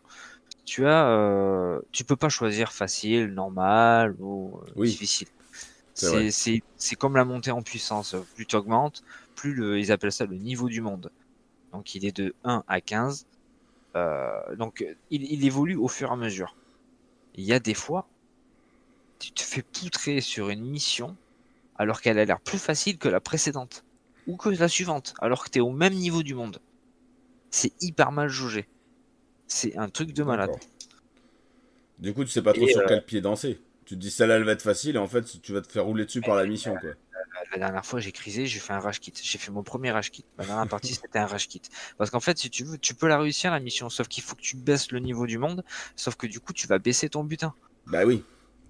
Tu 0.68 0.86
as, 0.86 1.08
euh, 1.08 1.80
tu 1.92 2.04
peux 2.04 2.14
pas 2.14 2.28
choisir 2.28 2.72
facile, 2.72 3.28
normal 3.28 4.14
ou 4.18 4.58
euh, 4.58 4.72
Oui. 4.76 4.90
difficile. 4.90 5.28
C'est 6.76 6.94
comme 6.94 7.16
la 7.16 7.24
montée 7.24 7.50
en 7.52 7.62
puissance. 7.62 8.14
Plus 8.34 8.44
tu 8.44 8.54
augmentes, 8.54 9.02
plus 9.34 9.54
le, 9.54 9.78
ils 9.78 9.90
appellent 9.90 10.12
ça 10.12 10.26
le 10.26 10.36
niveau 10.36 10.68
du 10.68 10.82
monde. 10.82 11.10
Donc 11.72 11.94
il 11.94 12.04
est 12.04 12.14
de 12.14 12.34
1 12.44 12.64
à 12.68 12.82
15. 12.82 13.26
Euh, 13.96 14.56
donc 14.56 14.84
il, 15.08 15.24
il 15.32 15.46
évolue 15.46 15.76
au 15.76 15.88
fur 15.88 16.10
et 16.10 16.12
à 16.12 16.16
mesure. 16.16 16.54
Il 17.32 17.44
y 17.44 17.54
a 17.54 17.60
des 17.60 17.72
fois, 17.72 18.10
tu 19.18 19.32
te 19.32 19.40
fais 19.42 19.62
poutrer 19.62 20.20
sur 20.20 20.50
une 20.50 20.66
mission 20.66 21.16
alors 21.76 22.02
qu'elle 22.02 22.18
a 22.18 22.26
l'air 22.26 22.40
plus 22.42 22.58
facile 22.58 22.98
que 22.98 23.08
la 23.08 23.20
précédente 23.20 23.86
ou 24.26 24.36
que 24.36 24.50
la 24.50 24.68
suivante, 24.68 25.14
alors 25.22 25.44
que 25.44 25.50
tu 25.50 25.60
es 25.60 25.62
au 25.62 25.72
même 25.72 25.94
niveau 25.94 26.22
du 26.22 26.34
monde. 26.34 26.60
C'est 27.50 27.72
hyper 27.80 28.12
mal 28.12 28.28
jaugé. 28.28 28.68
C'est 29.48 29.76
un 29.76 29.88
truc 29.88 30.12
de 30.12 30.22
malade. 30.22 30.54
Du 31.98 32.14
coup, 32.14 32.24
tu 32.24 32.30
sais 32.30 32.42
pas 32.42 32.52
trop 32.52 32.66
Et, 32.66 32.72
sur 32.72 32.82
euh, 32.82 32.86
quel 32.86 33.04
pied 33.04 33.20
danser. 33.20 33.60
Tu 33.84 33.94
te 33.94 34.00
dis 34.00 34.10
celle-là, 34.10 34.36
elle 34.36 34.44
va 34.44 34.52
être 34.52 34.62
facile, 34.62 34.96
et 34.96 34.98
en 34.98 35.08
fait, 35.08 35.40
tu 35.42 35.52
vas 35.52 35.62
te 35.62 35.72
faire 35.72 35.84
rouler 35.84 36.04
dessus 36.04 36.20
par 36.20 36.36
la 36.36 36.44
mission, 36.44 36.76
quoi. 36.76 36.90
La 37.52 37.58
dernière 37.58 37.86
fois, 37.86 38.00
j'ai 38.00 38.12
crisé, 38.12 38.46
j'ai 38.46 38.58
fait 38.58 38.72
un 38.72 38.80
rage 38.80 39.00
kit. 39.00 39.12
J'ai 39.20 39.38
fait 39.38 39.50
mon 39.50 39.62
premier 39.62 39.90
rage 39.90 40.10
kit. 40.10 40.24
La 40.36 40.44
dernière 40.44 40.68
partie, 40.68 40.94
c'était 41.02 41.18
un 41.18 41.26
rage 41.26 41.48
kit. 41.48 41.62
Parce 41.96 42.10
qu'en 42.10 42.20
fait, 42.20 42.38
si 42.38 42.50
tu 42.50 42.64
veux, 42.64 42.78
tu 42.78 42.94
peux 42.94 43.08
la 43.08 43.18
réussir, 43.18 43.50
la 43.50 43.60
mission. 43.60 43.88
Sauf 43.88 44.08
qu'il 44.08 44.22
faut 44.22 44.36
que 44.36 44.42
tu 44.42 44.56
baisses 44.56 44.92
le 44.92 44.98
niveau 44.98 45.26
du 45.26 45.38
monde. 45.38 45.64
Sauf 45.96 46.16
que 46.16 46.26
du 46.26 46.40
coup, 46.40 46.52
tu 46.52 46.66
vas 46.66 46.78
baisser 46.78 47.08
ton 47.08 47.24
butin. 47.24 47.54
Bah 47.86 48.04
oui, 48.04 48.22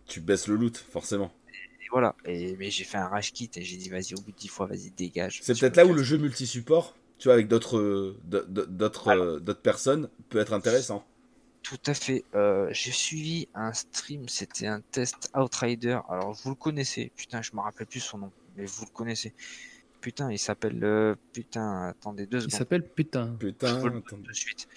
tu 0.06 0.20
baisses 0.20 0.46
le 0.46 0.54
loot, 0.54 0.76
forcément. 0.76 1.32
Et 1.80 1.86
voilà. 1.90 2.14
Et, 2.24 2.56
mais 2.56 2.70
j'ai 2.70 2.84
fait 2.84 2.98
un 2.98 3.08
rage 3.08 3.32
kit 3.32 3.50
et 3.56 3.62
j'ai 3.62 3.76
dit, 3.76 3.88
vas-y, 3.88 4.14
au 4.14 4.20
bout 4.20 4.32
de 4.32 4.36
10 4.36 4.48
fois, 4.48 4.66
vas-y, 4.66 4.90
dégage. 4.90 5.40
C'est 5.42 5.58
peut-être 5.58 5.76
là 5.76 5.86
où 5.86 5.92
le 5.92 6.02
jeu 6.02 6.18
multi-support, 6.18 6.94
tu 7.18 7.28
vois, 7.28 7.34
avec 7.34 7.48
d'autres 7.48 7.78
euh, 7.78 8.16
d'autres 8.24 9.08
euh, 9.08 9.40
d'autres 9.40 9.60
personnes, 9.62 10.08
peut 10.28 10.38
être 10.38 10.52
intéressant. 10.52 11.04
Tout 11.62 11.76
à 11.86 11.92
fait. 11.94 12.24
Euh, 12.34 12.68
j'ai 12.72 12.92
suivi 12.92 13.48
un 13.54 13.72
stream, 13.72 14.28
c'était 14.28 14.66
un 14.68 14.80
test 14.80 15.30
Outrider. 15.36 15.98
Alors, 16.08 16.32
vous 16.32 16.50
le 16.50 16.54
connaissez. 16.56 17.10
Putain, 17.16 17.42
je 17.42 17.50
me 17.54 17.60
rappelle 17.60 17.86
plus 17.86 18.00
son 18.00 18.18
nom. 18.18 18.32
Mais 18.56 18.64
vous 18.64 18.84
le 18.86 18.90
connaissez. 18.90 19.34
Putain, 20.00 20.30
il 20.30 20.38
s'appelle. 20.38 20.82
euh, 20.84 21.14
Putain, 21.32 21.88
attendez 21.88 22.26
deux 22.26 22.38
Il 22.38 22.42
secondes. 22.42 22.58
s'appelle 22.58 22.88
Putain. 22.88 23.34
Putain, 23.38 23.82
de 23.82 24.32
suite. 24.32 24.68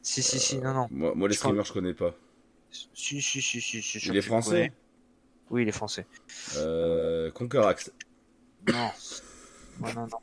Si, 0.00 0.22
si, 0.22 0.40
si, 0.40 0.58
non, 0.58 0.72
non. 0.74 0.88
Moi, 0.90 1.12
moi, 1.14 1.28
les 1.28 1.34
Je 1.34 1.38
crois- 1.38 1.50
streamers, 1.50 1.64
je 1.66 1.72
connais 1.72 1.94
pas. 1.94 2.14
Si, 2.70 3.20
si, 3.20 3.40
si, 3.42 3.60
si, 3.60 3.82
si. 3.82 3.98
Il 4.08 4.16
est 4.16 4.22
français? 4.22 4.72
Oui, 5.50 5.62
il 5.62 5.68
est 5.68 5.72
français. 5.72 6.06
euh, 6.56 7.30
Conquerax. 7.30 7.92
Non. 8.72 8.90
Ouais, 9.82 9.92
non, 9.94 10.06
non. 10.06 10.18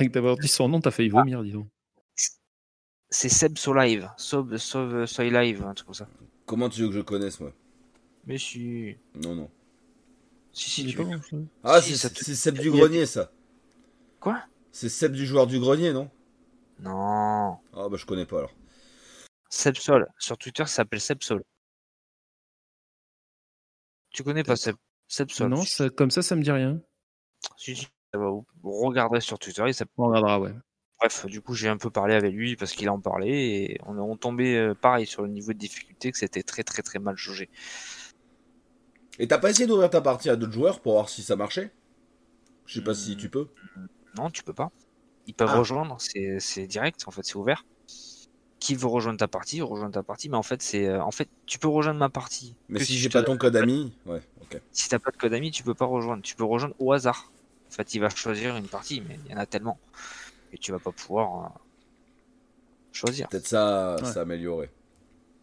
Rien 0.00 0.08
que 0.08 0.14
d'avoir 0.14 0.36
dit 0.38 0.48
son 0.48 0.66
nom, 0.68 0.80
t'as 0.80 0.90
failli 0.90 1.10
vomir, 1.10 1.42
dis 1.42 1.52
donc. 1.52 1.68
C'est 3.10 3.28
Seb 3.28 3.58
Solive. 3.58 4.08
Sob, 4.16 4.56
Sob, 4.56 5.04
Soy 5.04 5.30
Live, 5.30 5.62
un 5.62 5.74
truc 5.74 5.86
comme 5.88 5.94
ça. 5.94 6.08
Comment 6.46 6.68
tu 6.70 6.80
veux 6.80 6.88
que 6.88 6.94
je 6.94 7.00
connaisse, 7.00 7.38
moi? 7.38 7.52
Mais 8.24 8.38
si. 8.38 8.96
Non, 9.14 9.34
non. 9.34 9.50
Si, 10.52 10.70
si, 10.70 10.86
tu 10.86 10.96
ça. 10.96 11.02
Ah, 11.62 11.82
Si, 11.82 11.90
c'est 11.90 11.96
ça 12.08 12.10
te- 12.10 12.24
c'est 12.24 12.34
Seb 12.34 12.58
du 12.58 12.70
grenier, 12.70 13.04
ça. 13.06 13.30
Quoi? 14.20 14.42
C'est 14.72 14.88
Seb 14.88 15.12
du 15.12 15.26
joueur 15.26 15.46
du 15.46 15.60
grenier, 15.60 15.92
non? 15.92 16.10
Non. 16.78 17.58
Ah, 17.74 17.88
bah, 17.90 17.96
je 17.96 18.06
connais 18.06 18.26
pas, 18.26 18.38
alors. 18.38 18.54
Seb 19.50 19.76
Sol. 19.76 20.08
Sur 20.18 20.38
Twitter, 20.38 20.64
ça 20.64 20.76
s'appelle 20.76 21.00
Seb 21.00 21.22
Sol. 21.22 21.42
Tu 24.12 24.22
connais 24.22 24.44
pas 24.44 24.56
Seb, 24.56 24.76
Seb 25.08 25.30
Sol 25.30 25.50
Non, 25.50 25.64
ça- 25.64 25.90
comme 25.90 26.10
ça, 26.10 26.22
ça 26.22 26.36
me 26.36 26.42
dit 26.42 26.50
rien. 26.50 26.80
Si, 27.56 27.76
si, 27.76 27.86
regarderez 28.62 29.20
sur 29.20 29.38
Twitter. 29.38 29.62
Il 29.66 29.74
s'appelle- 29.74 29.92
On 29.98 30.06
regardera, 30.08 30.40
ouais. 30.40 30.54
Bref, 30.98 31.24
du 31.26 31.40
coup, 31.40 31.54
j'ai 31.54 31.68
un 31.68 31.78
peu 31.78 31.90
parlé 31.90 32.14
avec 32.14 32.34
lui 32.34 32.56
parce 32.56 32.72
qu'il 32.72 32.90
en 32.90 33.00
parlait 33.00 33.30
et 33.30 33.78
on 33.86 33.96
est 33.96 34.00
on 34.00 34.16
tombé 34.16 34.56
euh, 34.56 34.74
pareil 34.74 35.06
sur 35.06 35.22
le 35.22 35.28
niveau 35.28 35.52
de 35.54 35.58
difficulté 35.58 36.12
que 36.12 36.18
c'était 36.18 36.42
très 36.42 36.62
très 36.62 36.82
très 36.82 36.98
mal 36.98 37.16
jaugé. 37.16 37.48
Et 39.18 39.26
t'as 39.26 39.38
pas 39.38 39.50
essayé 39.50 39.66
d'ouvrir 39.66 39.88
ta 39.88 40.02
partie 40.02 40.28
à 40.28 40.36
d'autres 40.36 40.52
joueurs 40.52 40.80
pour 40.80 40.92
voir 40.92 41.08
si 41.08 41.22
ça 41.22 41.36
marchait? 41.36 41.72
Je 42.66 42.74
sais 42.74 42.84
pas 42.84 42.94
si 42.94 43.14
Hmm. 43.14 43.16
tu 43.16 43.28
peux. 43.30 43.48
Non, 44.16 44.30
tu 44.30 44.42
peux 44.42 44.52
pas. 44.52 44.70
Ils 45.26 45.34
peuvent 45.34 45.50
Ah. 45.52 45.58
rejoindre, 45.58 45.96
c'est 46.00 46.66
direct, 46.66 47.02
en 47.06 47.10
fait, 47.10 47.22
c'est 47.24 47.36
ouvert. 47.36 47.64
Qui 48.58 48.74
veut 48.74 48.86
rejoindre 48.88 49.18
ta 49.18 49.28
partie, 49.28 49.62
rejoindre 49.62 49.94
ta 49.94 50.02
partie, 50.02 50.28
mais 50.28 50.36
en 50.36 50.42
fait, 50.42 50.60
c'est 50.60 50.86
euh, 50.86 51.02
en 51.02 51.10
fait, 51.10 51.28
tu 51.46 51.58
peux 51.58 51.68
rejoindre 51.68 51.98
ma 51.98 52.10
partie. 52.10 52.54
Mais 52.68 52.78
si 52.84 52.98
j'ai 52.98 53.08
pas 53.08 53.22
ton 53.22 53.38
code 53.38 53.56
ami, 53.56 53.94
ouais, 54.04 54.20
ok. 54.42 54.60
Si 54.70 54.90
t'as 54.90 54.98
pas 54.98 55.10
de 55.10 55.16
code 55.16 55.32
ami, 55.32 55.50
tu 55.50 55.62
peux 55.62 55.74
pas 55.74 55.86
rejoindre. 55.86 56.22
Tu 56.22 56.34
peux 56.36 56.44
rejoindre 56.44 56.74
au 56.78 56.92
hasard. 56.92 57.32
En 57.70 57.72
fait, 57.72 57.94
il 57.94 58.00
va 58.00 58.08
choisir 58.10 58.56
une 58.56 58.66
partie, 58.66 59.00
mais 59.00 59.18
il 59.24 59.30
y 59.30 59.34
en 59.34 59.38
a 59.38 59.46
tellement. 59.46 59.78
Et 60.52 60.58
tu 60.58 60.72
vas 60.72 60.80
pas 60.80 60.90
pouvoir 60.90 61.44
euh, 61.44 61.48
choisir. 62.92 63.28
Peut-être 63.28 63.46
ça, 63.46 63.96
Ouais. 64.02 64.12
ça 64.12 64.22
améliorerait. 64.22 64.70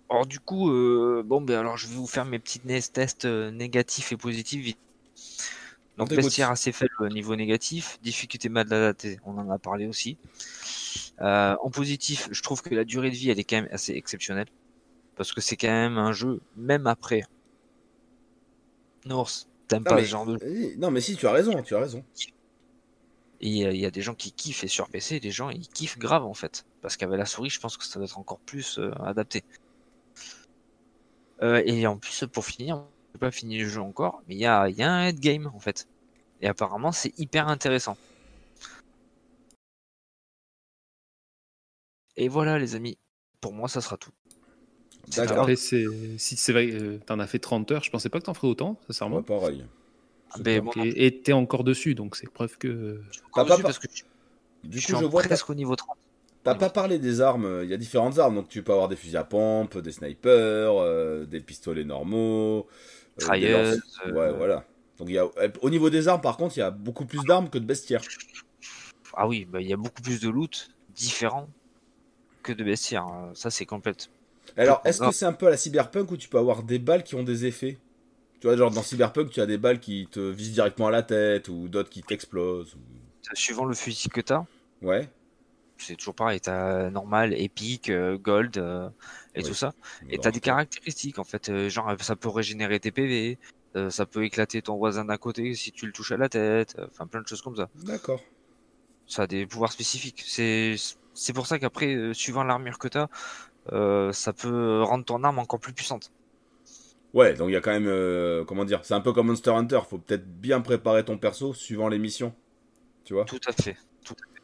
Alors 0.10 0.26
du 0.26 0.40
coup, 0.40 0.70
euh, 0.72 1.22
bon 1.26 1.42
ben 1.42 1.60
alors 1.60 1.78
je 1.78 1.88
vais 1.88 1.96
vous 1.96 2.08
faire 2.08 2.24
mes 2.26 2.40
petites 2.40 2.64
tests 2.94 3.26
euh, 3.26 3.52
négatifs 3.52 4.12
et 4.14 4.18
positifs 4.18 4.64
vite. 4.64 4.78
On 5.98 6.06
Donc 6.06 6.16
bestiaire 6.16 6.52
assez 6.52 6.72
faible 6.72 6.94
au 7.00 7.10
niveau 7.10 7.36
négatif, 7.36 7.98
difficulté 8.02 8.50
mal 8.50 8.72
adaptée, 8.72 9.20
on 9.26 9.38
en 9.38 9.50
a 9.50 9.58
parlé 9.58 9.88
aussi. 9.88 10.18
Euh, 11.22 11.56
en 11.62 11.70
positif, 11.72 12.30
je 12.32 12.42
trouve 12.42 12.62
que 12.62 12.74
la 12.76 12.84
durée 12.84 13.10
de 13.10 13.16
vie 13.16 13.32
elle 13.32 13.40
est 13.40 13.44
quand 13.44 13.58
même 13.58 13.70
assez 13.72 13.94
exceptionnelle 13.94 14.48
parce 15.16 15.34
que 15.34 15.42
c'est 15.42 15.58
quand 15.58 15.68
même 15.68 15.98
un 15.98 16.14
jeu 16.14 16.40
même 16.56 16.88
après. 16.88 17.24
Nours, 19.06 19.48
t'aimes 19.68 19.80
Non, 19.84 19.90
pas 19.90 19.96
mais- 19.96 20.04
ce 20.04 20.08
genre 20.10 20.26
de 20.26 20.76
Non, 20.78 20.92
mais 20.92 21.02
si, 21.02 21.16
tu 21.16 21.28
as 21.28 21.32
raison, 21.32 21.62
tu 21.64 21.76
as 21.76 21.80
raison. 21.80 22.04
Et 23.40 23.48
il 23.50 23.58
y 23.58 23.66
a- 23.66 23.72
il 23.72 23.80
y 23.80 23.86
a 23.86 23.92
des 23.92 24.02
gens 24.02 24.16
qui 24.16 24.32
kiffent 24.32 24.64
et 24.64 24.68
sur 24.68 24.90
PC, 24.90 25.20
des 25.20 25.30
gens 25.32 25.50
ils 25.50 25.68
kiffent 25.68 26.00
grave 26.00 26.26
en 26.26 26.34
fait. 26.34 26.66
Parce 26.82 26.98
qu'avec 26.98 27.18
la 27.20 27.26
souris, 27.26 27.50
je 27.52 27.60
pense 27.60 27.78
que 27.78 27.84
ça 27.86 28.00
doit 28.00 28.06
être 28.06 28.18
encore 28.18 28.40
plus 28.40 28.80
euh, 28.80 28.92
adapté. 29.04 29.44
Euh, 31.44 31.62
et 31.66 31.86
en 31.86 31.98
plus, 31.98 32.26
pour 32.32 32.46
finir, 32.46 32.84
j'ai 33.14 33.20
pas 33.20 33.30
fini 33.32 33.60
le 33.60 33.68
jeu 33.68 33.82
encore, 33.82 34.24
mais 34.28 34.34
il 34.36 34.40
y 34.40 34.46
a, 34.48 34.68
il 34.70 34.76
y 34.76 34.82
a 34.84 34.92
un 34.92 35.10
endgame 35.10 35.48
en 35.54 35.60
fait. 35.60 35.88
Et 36.42 36.48
apparemment, 36.48 36.92
c'est 36.92 37.14
hyper 37.20 37.48
intéressant. 37.48 37.96
Et 42.16 42.28
voilà 42.28 42.58
les 42.58 42.76
amis, 42.76 42.98
pour 43.42 43.54
moi 43.54 43.68
ça 43.68 43.82
sera 43.82 43.98
tout. 43.98 44.12
Après, 45.16 45.56
c'est 45.56 46.18
si 46.18 46.36
c'est 46.36 46.52
vrai, 46.52 46.70
euh, 46.72 47.00
t'en 47.06 47.20
as 47.20 47.28
fait 47.28 47.40
30 47.40 47.72
heures, 47.72 47.84
je 47.84 47.90
pensais 47.90 48.10
pas 48.10 48.20
que 48.20 48.26
t'en 48.26 48.34
ferais 48.34 48.48
autant, 48.48 48.80
sincèrement. 48.88 49.18
Ouais, 49.18 49.24
pareil. 49.24 49.66
Ah, 50.30 50.38
ben, 50.40 50.62
bon, 50.62 50.74
Et 50.76 51.22
t'es 51.24 51.34
encore 51.34 51.64
dessus, 51.64 51.96
donc 51.96 52.16
c'est 52.16 52.28
preuve 52.32 52.58
que. 52.58 53.02
je 53.12 53.20
pas 53.34 53.44
dessus 53.46 53.64
par- 53.64 53.66
parce 53.66 53.80
que 53.80 53.88
je, 53.94 54.04
Du 54.64 54.82
je 54.82 54.84
coup, 54.84 54.88
suis 54.88 54.96
je 54.96 55.06
en 55.06 55.06
vois, 55.06 55.24
presque 55.24 55.50
au 55.50 55.56
niveau 55.56 55.76
30. 55.76 55.98
t'as 56.44 56.56
pas 56.56 56.70
parlé 56.70 57.00
des 57.00 57.22
armes. 57.22 57.46
euh, 57.46 57.64
Il 57.64 57.70
y 57.70 57.74
a 57.74 57.78
différentes 57.78 58.20
armes, 58.20 58.36
donc 58.36 58.50
tu 58.50 58.64
peux 58.64 58.72
avoir 58.72 58.88
des 58.88 58.96
fusils 58.96 59.18
à 59.18 59.24
pompe, 59.24 59.78
des 59.78 59.92
snipers, 59.92 60.74
euh, 60.78 61.26
des 61.26 61.42
pistolets 61.42 61.84
normaux, 61.86 62.68
euh, 63.20 63.36
des 63.36 63.50
Trailleuse, 63.50 63.80
euh, 64.08 64.12
Ouais, 64.12 64.32
voilà. 64.34 64.66
Donc 64.98 65.10
il 65.10 65.16
y 65.16 65.20
a, 65.20 65.28
au 65.62 65.70
niveau 65.70 65.90
des 65.90 66.08
armes, 66.08 66.22
par 66.22 66.38
contre, 66.38 66.58
il 66.58 66.60
y 66.62 66.64
a 66.64 66.72
beaucoup 66.72 67.06
plus 67.06 67.26
d'armes 67.26 67.50
que 67.50 67.58
de 67.60 67.66
bestiaires. 67.66 68.08
Ah 69.14 69.28
oui, 69.28 69.44
bah, 69.46 69.60
il 69.62 69.68
y 69.68 69.74
a 69.74 69.78
beaucoup 69.78 70.02
plus 70.02 70.22
de 70.22 70.30
loot 70.30 70.70
différent 70.88 71.50
que 72.44 72.54
de 72.54 72.64
bestiaires. 72.64 73.08
euh, 73.08 73.34
Ça, 73.36 73.52
c'est 73.52 73.66
complète. 73.68 74.10
Alors, 74.56 74.82
est-ce 74.86 75.02
Non. 75.02 75.10
que 75.10 75.16
c'est 75.16 75.26
un 75.26 75.34
peu 75.34 75.48
à 75.48 75.50
la 75.50 75.58
cyberpunk 75.58 76.12
où 76.12 76.18
tu 76.18 76.30
peux 76.30 76.38
avoir 76.38 76.64
des 76.64 76.80
balles 76.80 77.04
qui 77.04 77.16
ont 77.16 77.24
des 77.24 77.46
effets? 77.46 77.78
Tu 78.40 78.48
vois, 78.48 78.56
genre 78.56 78.72
dans 78.72 78.84
cyberpunk, 78.84 79.32
tu 79.32 79.42
as 79.42 79.46
des 79.48 79.58
balles 79.58 79.80
qui 79.80 80.08
te 80.12 80.20
visent 80.20 80.54
directement 80.54 80.88
à 80.88 80.92
la 80.92 81.04
tête 81.04 81.50
ou 81.50 81.68
d'autres 81.68 81.90
qui 81.90 82.04
t'explosent. 82.04 82.76
ou- 82.76 82.80
Suivant 83.34 83.66
le 83.66 83.74
fusil 83.76 84.10
que 84.10 84.22
t'as, 84.22 84.46
Ouais. 84.82 85.10
c'est 85.78 85.96
toujours 85.96 86.16
pareil. 86.16 86.40
T'as 86.40 86.90
normal, 86.92 87.34
épique, 87.34 87.90
euh, 87.90 88.18
gold 88.18 88.58
euh, 88.58 88.90
et 89.36 89.44
tout 89.44 89.54
ça. 89.54 89.74
Et 90.10 90.18
t'as 90.18 90.32
des 90.32 90.40
caractéristiques 90.40 91.20
en 91.20 91.24
fait. 91.26 91.50
euh, 91.50 91.70
genre, 91.70 91.94
ça 92.00 92.16
peut 92.16 92.30
régénérer 92.30 92.80
tes 92.80 92.92
PV. 92.92 93.38
euh, 93.76 93.90
ça 93.92 94.06
peut 94.06 94.24
éclater 94.24 94.62
ton 94.62 94.78
voisin 94.78 95.06
d'à 95.06 95.18
côté 95.18 95.54
si 95.54 95.72
tu 95.72 95.86
le 95.86 95.92
touches 95.92 96.12
à 96.14 96.18
la 96.18 96.30
tête. 96.30 96.76
euh, 96.80 96.88
Enfin, 96.92 97.06
plein 97.08 97.22
de 97.22 97.28
choses 97.28 97.42
comme 97.42 97.56
ça. 97.58 97.70
D'accord. 97.76 98.22
Ça 99.08 99.24
a 99.24 99.28
des 99.28 99.46
pouvoirs 99.46 99.72
spécifiques. 99.72 100.24
C'est 100.26 100.76
c'est 101.14 101.34
pour 101.34 101.48
ça 101.48 101.58
qu'après, 101.60 101.96
euh, 101.96 102.14
suivant 102.14 102.44
l'armure 102.44 102.78
que 102.80 102.88
t'as, 102.88 103.08
ça 104.14 104.34
peut 104.34 104.82
rendre 104.84 105.06
ton 105.06 105.24
arme 105.24 105.40
encore 105.40 105.60
plus 105.60 105.74
puissante. 105.74 106.12
Ouais, 107.14 107.34
donc 107.34 107.50
il 107.50 107.54
y 107.54 107.56
a 107.56 107.62
quand 107.62 107.72
même. 107.72 107.88
euh, 107.88 108.44
comment 108.46 108.66
dire 108.66 108.82
C'est 108.84 108.94
un 108.94 109.02
peu 109.02 109.14
comme 109.14 109.28
Monster 109.28 109.52
Hunter. 109.52 109.80
Faut 109.90 109.98
peut-être 109.98 110.28
bien 110.40 110.62
préparer 110.62 111.04
ton 111.06 111.18
perso 111.18 111.54
suivant 111.54 111.88
les 111.88 112.00
missions. 112.00 112.34
Tu 113.06 113.14
vois 113.14 113.26
Tout 113.26 113.40
à 113.48 113.52
fait. 113.54 113.78
Tout 114.04 114.14
à 114.14 114.34
fait. 114.34 114.42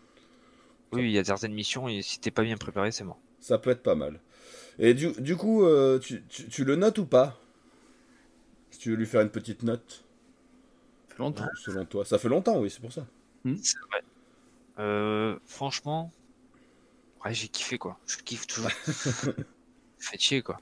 Oui, 0.93 1.03
il 1.03 1.11
y 1.11 1.19
a 1.19 1.23
certaines 1.23 1.53
missions 1.53 1.87
et 1.87 2.01
si 2.01 2.19
t'es 2.19 2.31
pas 2.31 2.43
bien 2.43 2.55
préparé, 2.57 2.91
c'est 2.91 3.03
mort. 3.03 3.19
Ça 3.39 3.57
peut 3.57 3.71
être 3.71 3.83
pas 3.83 3.95
mal. 3.95 4.19
Et 4.79 4.93
du, 4.93 5.11
du 5.21 5.35
coup, 5.35 5.65
euh, 5.65 5.99
tu, 5.99 6.23
tu- 6.29 6.47
tu 6.47 6.63
le 6.63 6.75
notes 6.75 6.97
ou 6.99 7.05
pas? 7.05 7.37
Si 8.71 8.79
tu 8.79 8.89
veux 8.91 8.95
lui 8.95 9.05
faire 9.05 9.21
une 9.21 9.29
petite 9.29 9.63
note, 9.63 10.03
Ça 11.09 11.15
fait 11.15 11.19
longtemps. 11.23 11.49
selon 11.63 11.85
toi. 11.85 12.05
Ça 12.05 12.17
fait 12.17 12.29
longtemps, 12.29 12.59
oui, 12.59 12.69
c'est 12.69 12.79
pour 12.81 12.93
ça. 12.93 13.05
C'est 13.45 13.77
vrai. 13.91 14.01
Euh, 14.79 15.37
franchement, 15.45 16.11
ouais, 17.25 17.33
j'ai 17.33 17.47
kiffé 17.47 17.77
quoi. 17.77 17.97
Je 18.07 18.17
kiffe 18.17 18.47
toujours. 18.47 18.69
Fait 19.99 20.17
chier 20.19 20.41
quoi. 20.41 20.57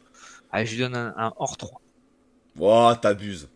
Allez, 0.51 0.65
je 0.65 0.73
lui 0.75 0.81
donne 0.81 0.95
un, 0.95 1.13
un 1.17 1.33
hors 1.37 1.57
3. 1.57 1.81
Oh, 2.59 2.91
t'abuses. 3.01 3.49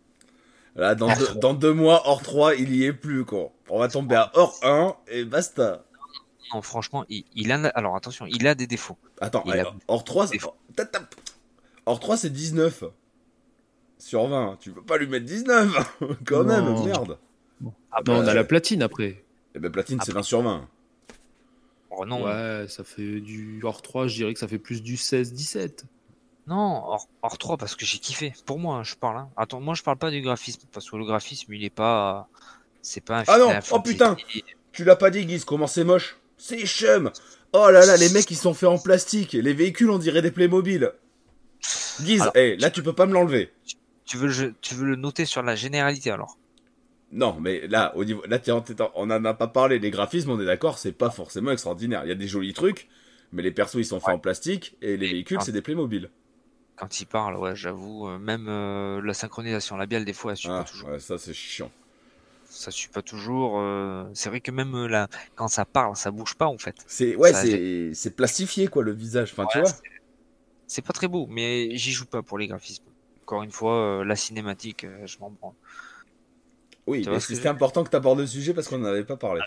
Là, 0.75 0.95
dans, 0.95 1.07
deux, 1.13 1.25
trois. 1.25 1.39
dans 1.41 1.53
deux 1.53 1.73
mois, 1.73 2.01
hors 2.05 2.21
3, 2.21 2.55
il 2.55 2.75
y 2.75 2.85
est 2.85 2.93
plus, 2.93 3.23
quoi. 3.25 3.51
On 3.69 3.79
va 3.79 3.87
tomber 3.87 4.15
à 4.15 4.31
hors 4.33 4.57
1 4.63 4.95
et 5.07 5.23
basta. 5.25 5.85
Non, 6.53 6.61
franchement, 6.61 7.05
il, 7.09 7.23
il 7.33 7.51
a. 7.51 7.55
Alors 7.69 7.95
attention, 7.95 8.25
il 8.25 8.45
a 8.47 8.55
des 8.55 8.67
défauts. 8.67 8.97
Attends, 9.21 9.43
Il 9.45 9.51
allez, 9.53 9.61
a- 9.61 9.73
hors 9.87 10.03
3, 10.03 10.27
des 10.27 10.39
c'est... 10.39 10.47
Tap, 10.75 10.91
tap. 10.91 11.15
Hors 11.85 11.99
3, 11.99 12.17
c'est 12.17 12.29
19 12.29 12.83
sur 13.97 14.27
20. 14.27 14.57
Tu 14.59 14.71
peux 14.71 14.83
pas 14.83 14.97
lui 14.97 15.07
mettre 15.07 15.25
19 15.25 15.97
quand 16.25 16.43
Non. 16.43 16.45
même, 16.45 16.85
merde. 16.85 17.17
Ah, 17.91 18.01
Non, 18.07 18.17
on 18.17 18.27
a 18.27 18.33
la 18.33 18.43
platine 18.43 18.81
après. 18.83 19.23
Eh 19.55 19.59
ben, 19.59 19.71
platine, 19.71 19.99
c'est 20.01 20.11
Après- 20.11 20.19
20 20.19 20.23
sur 20.23 20.41
20. 20.41 20.67
Oh, 21.97 22.05
non, 22.05 22.23
Ouais, 22.25 22.65
ça 22.67 22.83
fait 22.83 23.19
du 23.21 23.59
hors 23.63 23.81
3, 23.81 24.07
je 24.07 24.15
dirais 24.15 24.33
que 24.33 24.39
ça 24.39 24.47
fait 24.47 24.59
plus 24.59 24.81
du 24.81 24.95
16-17. 24.95 25.83
non, 26.47 26.83
hors, 26.85 27.07
hors 27.21 27.37
3 27.37 27.57
parce 27.57 27.75
que 27.75 27.85
j'ai 27.85 27.97
kiffé. 27.99 28.33
Pour 28.45 28.59
moi, 28.59 28.75
hein, 28.77 28.83
je 28.83 28.95
parle. 28.95 29.17
Hein. 29.17 29.29
Attends, 29.37 29.59
moi 29.61 29.73
je 29.75 29.83
parle 29.83 29.97
pas 29.97 30.11
du 30.11 30.21
graphisme 30.21 30.61
parce 30.71 30.89
que 30.89 30.95
le 30.97 31.05
graphisme, 31.05 31.53
il 31.53 31.63
est 31.63 31.69
pas. 31.69 32.27
C'est 32.81 33.01
pas 33.01 33.19
un 33.19 33.23
Ah 33.27 33.37
non, 33.37 33.51
oh, 33.71 33.79
putain. 33.79 34.15
Tu 34.71 34.83
l'as 34.83 34.95
pas 34.95 35.09
dit, 35.09 35.25
Guise, 35.25 35.45
comment 35.45 35.67
c'est 35.67 35.83
moche? 35.83 36.17
C'est 36.37 36.65
chum 36.65 37.11
Oh 37.53 37.69
là 37.71 37.85
là, 37.85 37.95
les 37.97 38.09
mecs, 38.09 38.29
ils 38.29 38.35
sont 38.35 38.53
faits 38.53 38.67
en 38.69 38.77
plastique. 38.77 39.31
Les 39.33 39.53
véhicules, 39.53 39.89
on 39.89 39.97
dirait 39.97 40.21
des 40.21 40.31
Playmobil. 40.31 40.91
Guise, 42.01 42.21
Alors- 42.21 42.33
eh, 42.35 42.57
là, 42.57 42.69
tu 42.69 42.83
peux 42.83 42.93
pas 42.93 43.05
me 43.05 43.13
l'enlever. 43.13 43.51
Tu 44.03 44.17
veux, 44.17 44.27
le, 44.27 44.33
jeu- 44.33 44.53
tu 44.61 44.75
veux 44.75 44.85
le 44.85 44.95
noter 44.97 45.25
sur 45.25 45.41
la 45.41 45.55
généralité 45.55 46.11
alors 46.11 46.37
Non, 47.11 47.37
mais 47.39 47.67
là, 47.67 47.95
au 47.95 48.03
niveau, 48.03 48.23
là, 48.27 48.39
en- 48.49 48.91
on 48.95 49.09
en 49.11 49.25
a 49.25 49.33
pas 49.33 49.47
parlé. 49.47 49.79
Les 49.79 49.91
graphismes, 49.91 50.31
on 50.31 50.39
est 50.39 50.45
d'accord, 50.45 50.77
c'est 50.77 50.91
pas 50.91 51.09
forcément 51.11 51.51
extraordinaire. 51.51 52.01
Il 52.03 52.09
y 52.09 52.11
a 52.11 52.15
des 52.15 52.27
jolis 52.27 52.53
trucs, 52.53 52.89
mais 53.31 53.41
les 53.41 53.51
persos, 53.51 53.75
ils 53.75 53.85
sont 53.85 53.99
faits 53.99 54.09
Ouais. 54.09 54.13
en 54.15 54.19
plastique 54.19 54.75
et 54.81 54.97
les 54.97 55.07
véhicules, 55.07 55.37
Ah. 55.39 55.43
c'est 55.43 55.51
des 55.51 55.61
Playmobil. 55.61 56.09
Quand 56.75 56.99
il 56.99 57.05
parle, 57.05 57.37
ouais, 57.37 57.55
j'avoue, 57.55 58.07
euh, 58.09 58.17
même 58.17 58.47
euh, 58.49 59.01
la 59.01 59.13
synchronisation 59.13 59.77
labiale, 59.77 60.03
des 60.03 60.11
fois, 60.13 60.31
elle 60.31 60.37
suit 60.37 60.49
Ah, 60.51 60.63
pas 60.63 60.69
toujours. 60.69 60.89
ouais, 60.89 60.99
ça, 60.99 61.17
c'est 61.17 61.33
chiant. 61.33 61.71
Ça 62.49 62.69
suit 62.71 62.89
pas 62.89 63.01
toujours. 63.01 63.59
euh, 63.59 64.05
C'est 64.13 64.29
vrai 64.29 64.41
que 64.41 64.51
même 64.51 64.85
là, 64.87 65.07
quand 65.35 65.47
ça 65.47 65.63
parle, 65.65 65.95
ça 65.95 66.11
bouge 66.11 66.35
pas 66.35 66.47
en 66.47 66.57
fait. 66.57 66.75
C'est, 66.87 67.15
ouais, 67.15 67.33
c'est, 67.93 68.15
plastifié, 68.15 68.67
quoi, 68.67 68.83
le 68.83 68.91
visage. 68.91 69.31
Enfin, 69.31 69.45
tu 69.51 69.59
vois. 69.59 69.69
c'est- 70.67 70.81
pas 70.81 70.93
très 70.93 71.07
beau, 71.07 71.27
mais 71.29 71.75
j'y 71.77 71.91
joue 71.91 72.05
pas 72.05 72.21
pour 72.23 72.37
les 72.37 72.47
graphismes. 72.47 72.83
Encore 73.21 73.43
une 73.43 73.51
fois, 73.51 73.73
euh, 74.01 74.03
la 74.03 74.15
cinématique, 74.15 74.85
je 75.05 75.17
m'en 75.19 75.29
branle. 75.31 75.53
Oui, 76.87 77.03
que 77.03 77.19
c'était 77.19 77.43
je- 77.43 77.47
important 77.47 77.83
que 77.83 77.89
tu 77.89 77.95
abordes 77.95 78.19
le 78.19 78.27
sujet 78.27 78.53
parce 78.53 78.67
qu'on 78.67 78.77
n'en 78.77 78.87
avait 78.89 79.03
pas 79.05 79.17
parlé. 79.17 79.41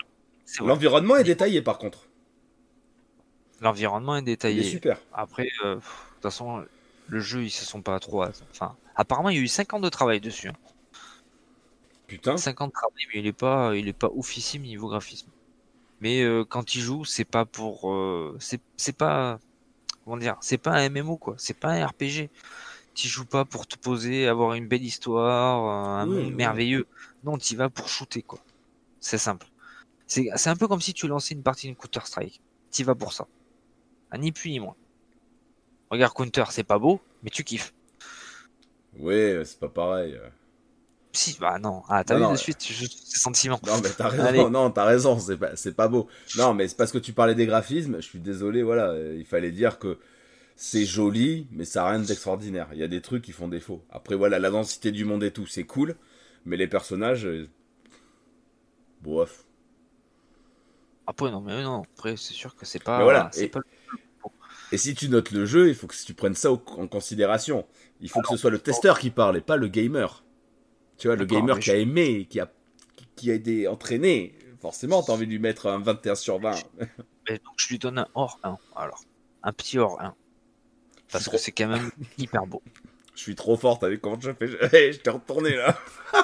L'environnement 0.61 1.17
est 1.17 1.25
détaillé, 1.25 1.63
par 1.63 1.79
contre. 1.79 2.09
L'environnement 3.61 4.17
est 4.17 4.21
Il 4.21 4.25
détaillé. 4.25 4.61
est 4.61 4.71
super. 4.71 4.99
Après, 5.13 5.49
euh, 5.65 5.77
de 5.77 5.81
toute 5.81 6.23
façon, 6.23 6.65
le 7.09 7.21
jeu, 7.21 7.43
ils 7.45 7.51
se 7.51 7.65
sont 7.65 7.83
pas 7.83 7.99
trop. 8.01 8.25
Enfin, 8.51 8.77
apparemment, 8.97 9.31
il 9.31 9.37
y 9.37 9.41
a 9.41 9.43
eu 9.43 9.49
5 9.49 9.75
ans 9.75 9.81
de 9.81 9.89
travail 9.89 10.21
dessus. 10.21 10.49
hein. 10.49 10.53
Putain. 12.07 12.37
5 12.37 12.61
ans 12.61 12.67
de 12.69 12.73
travail, 12.73 13.05
mais 13.13 13.21
il 13.21 13.27
est 13.27 13.33
pas, 13.33 13.75
il 13.77 13.89
est 13.89 13.93
pas 13.93 14.09
oufissime 14.15 14.63
niveau 14.63 14.89
graphisme. 14.89 15.29
Mais 16.01 16.23
euh, 16.23 16.45
quand 16.45 16.75
il 16.75 16.81
joue, 16.81 17.05
c'est 17.05 17.25
pas 17.25 17.45
pour, 17.45 17.91
euh, 17.93 18.37
c'est, 18.41 18.97
pas, 18.97 19.39
comment 20.05 20.17
dire, 20.17 20.37
c'est 20.41 20.59
pas 20.59 20.73
un 20.73 20.89
MMO 20.89 21.17
quoi, 21.17 21.35
c'est 21.39 21.59
pas 21.59 21.71
un 21.71 21.87
RPG. 21.87 22.31
Tu 22.95 23.09
joues 23.09 23.27
pas 23.27 23.45
pour 23.45 23.67
te 23.67 23.77
poser, 23.77 24.27
avoir 24.29 24.55
une 24.55 24.67
belle 24.69 24.85
histoire, 24.85 25.65
un 26.01 26.07
Oui, 26.09 26.15
monde 26.17 26.25
oui. 26.27 26.31
merveilleux. 26.35 26.87
Non, 27.29 27.37
tu 27.37 27.57
vas 27.57 27.69
pour 27.69 27.91
shooter 27.91 28.23
quoi. 28.23 28.39
C'est 29.01 29.19
simple. 29.19 29.47
C'est, 30.07 30.31
un 30.47 30.57
peu 30.57 30.67
comme 30.67 30.81
si 30.81 30.95
tu 30.95 31.07
lançais 31.07 31.35
une 31.35 31.43
partie 31.43 31.69
de 31.69 31.75
Counter 31.75 32.01
Strike. 32.05 32.41
Tu 32.73 32.85
vas 32.85 32.95
pour 32.95 33.13
ça. 33.13 33.27
Ah, 34.11 34.17
ni 34.17 34.33
plus 34.33 34.51
ni 34.51 34.61
moins. 34.61 34.77
Regarde 35.91 36.15
Counter, 36.15 36.45
c'est 36.49 36.65
pas 36.65 36.79
beau, 36.79 37.03
mais 37.23 37.29
tu 37.29 37.45
kiffes. 37.45 37.75
Ouais, 38.99 39.43
c'est 39.45 39.61
pas 39.61 39.69
pareil. 39.69 40.19
Si, 41.13 41.37
bah 41.39 41.59
non. 41.59 41.83
Ah, 41.91 42.03
t'as 42.03 42.17
vu 42.17 42.23
non, 42.23 42.33
de 42.33 42.39
suite, 42.39 42.65
je, 42.67 42.87
ces 42.87 43.21
sentiments. 43.21 43.61
Non, 43.67 43.79
mais 43.83 43.91
t'as 43.91 44.09
raison. 44.09 44.25
Allez. 44.25 44.49
Non, 44.49 44.71
t'as 44.71 44.85
raison. 44.87 45.19
C'est 45.19 45.37
pas, 45.37 45.53
pas 45.77 45.89
beau. 45.89 46.09
Non, 46.39 46.55
mais 46.55 46.67
c'est 46.67 46.79
parce 46.79 46.93
que 46.93 46.99
tu 46.99 47.13
parlais 47.13 47.35
des 47.35 47.45
graphismes. 47.45 47.97
Je 47.97 48.07
suis 48.07 48.21
désolé. 48.21 48.63
Voilà, 48.63 48.95
il 49.15 49.27
fallait 49.27 49.53
dire 49.53 49.79
que 49.79 49.99
c'est 50.57 50.87
joli, 50.87 51.47
mais 51.53 51.67
ça 51.67 51.85
a 51.85 51.91
rien 51.91 51.99
d'extraordinaire. 51.99 52.69
Il 52.73 52.79
y 52.79 52.83
a 52.83 52.89
des 52.89 53.03
trucs 53.03 53.23
qui 53.23 53.33
font 53.33 53.49
défaut. 53.49 53.85
Après, 53.91 54.15
voilà, 54.15 54.39
la 54.39 54.51
densité 54.51 54.93
du 54.93 55.05
monde 55.05 55.23
et 55.23 55.31
tout, 55.31 55.47
c'est 55.47 55.65
cool, 55.65 55.95
mais 56.45 56.57
les 56.57 56.67
personnages, 56.69 57.27
euh, 57.27 57.49
bof. 59.03 59.45
Après, 61.07 61.31
non, 61.31 61.41
mais 61.41 61.63
non, 61.63 61.83
après, 61.97 62.17
c'est 62.17 62.35
sûr 62.35 62.55
que 62.55 62.67
c'est 62.67 62.83
pas. 62.83 62.99
Mais 62.99 63.05
voilà, 63.05 63.31
et- 63.37 63.49
pas... 63.49 63.61
Et 64.71 64.77
si 64.77 64.95
tu 64.95 65.09
notes 65.09 65.31
le 65.31 65.47
jeu, 65.47 65.69
il 65.71 65.75
faut 65.75 65.87
que 65.87 65.95
tu 65.97 66.13
prennes 66.13 66.35
ça 66.35 66.53
au- 66.53 66.63
en 66.77 66.87
considération. 66.87 67.67
Il 68.01 68.11
faut 68.11 68.21
que 68.21 68.29
ce 68.29 68.37
soit 68.37 68.51
le 68.51 68.59
testeur 68.59 68.99
qui 68.99 69.09
parle 69.11 69.39
et 69.39 69.41
pas 69.41 69.57
le 69.57 69.69
gamer. 69.69 70.23
Tu 70.99 71.07
vois, 71.09 71.17
le 71.17 71.25
gamer 71.25 71.59
qui 71.59 71.71
a 71.71 71.77
aimé, 71.77 72.27
qui 72.29 72.39
a, 72.41 72.53
qui 73.17 73.31
a 73.31 73.35
été 73.35 73.67
entraîné. 73.67 74.35
Forcément, 74.61 75.03
t'as 75.03 75.15
envie 75.15 75.25
de 75.27 75.31
lui 75.31 75.39
mettre 75.39 75.69
un 75.69 75.79
21 75.79 76.15
sur 76.17 76.39
20. 76.39 76.57
mais 77.29 77.39
donc, 77.39 77.55
je 77.57 77.69
lui 77.69 77.79
donne 77.79 77.99
un 77.99 78.09
hors 78.15 78.39
1. 78.43 78.59
Alors, 78.77 79.03
un 79.43 79.53
petit 79.55 79.79
hors 79.79 79.99
1. 80.03 80.15
Parce 81.11 81.29
que 81.31 81.39
c'est 81.39 81.53
quand 81.53 81.69
même 81.69 81.91
hyper 82.19 82.45
beau. 82.47 82.61
Je 83.19 83.23
suis 83.25 83.35
trop 83.35 83.57
fort, 83.57 83.81
t'as 83.81 83.89
vu 83.89 83.99
comment 83.99 84.17
je 84.21 84.31
fais 84.33 84.47
Hey, 84.73 84.93
Je 84.93 85.01
t'ai 85.01 85.11
retourné 85.11 85.57
là. 85.57 85.77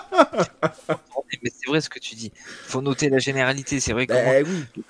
Mais 1.43 1.51
c'est 1.53 1.67
vrai 1.67 1.81
ce 1.81 1.91
que 1.91 1.99
tu 1.99 2.15
dis. 2.15 2.31
Faut 2.37 2.81
noter 2.83 3.09
la 3.09 3.19
généralité. 3.19 3.81
C'est 3.81 3.93
vrai 3.93 4.07
que 4.07 4.13
Bah 4.13 4.49
oui, 4.49 4.83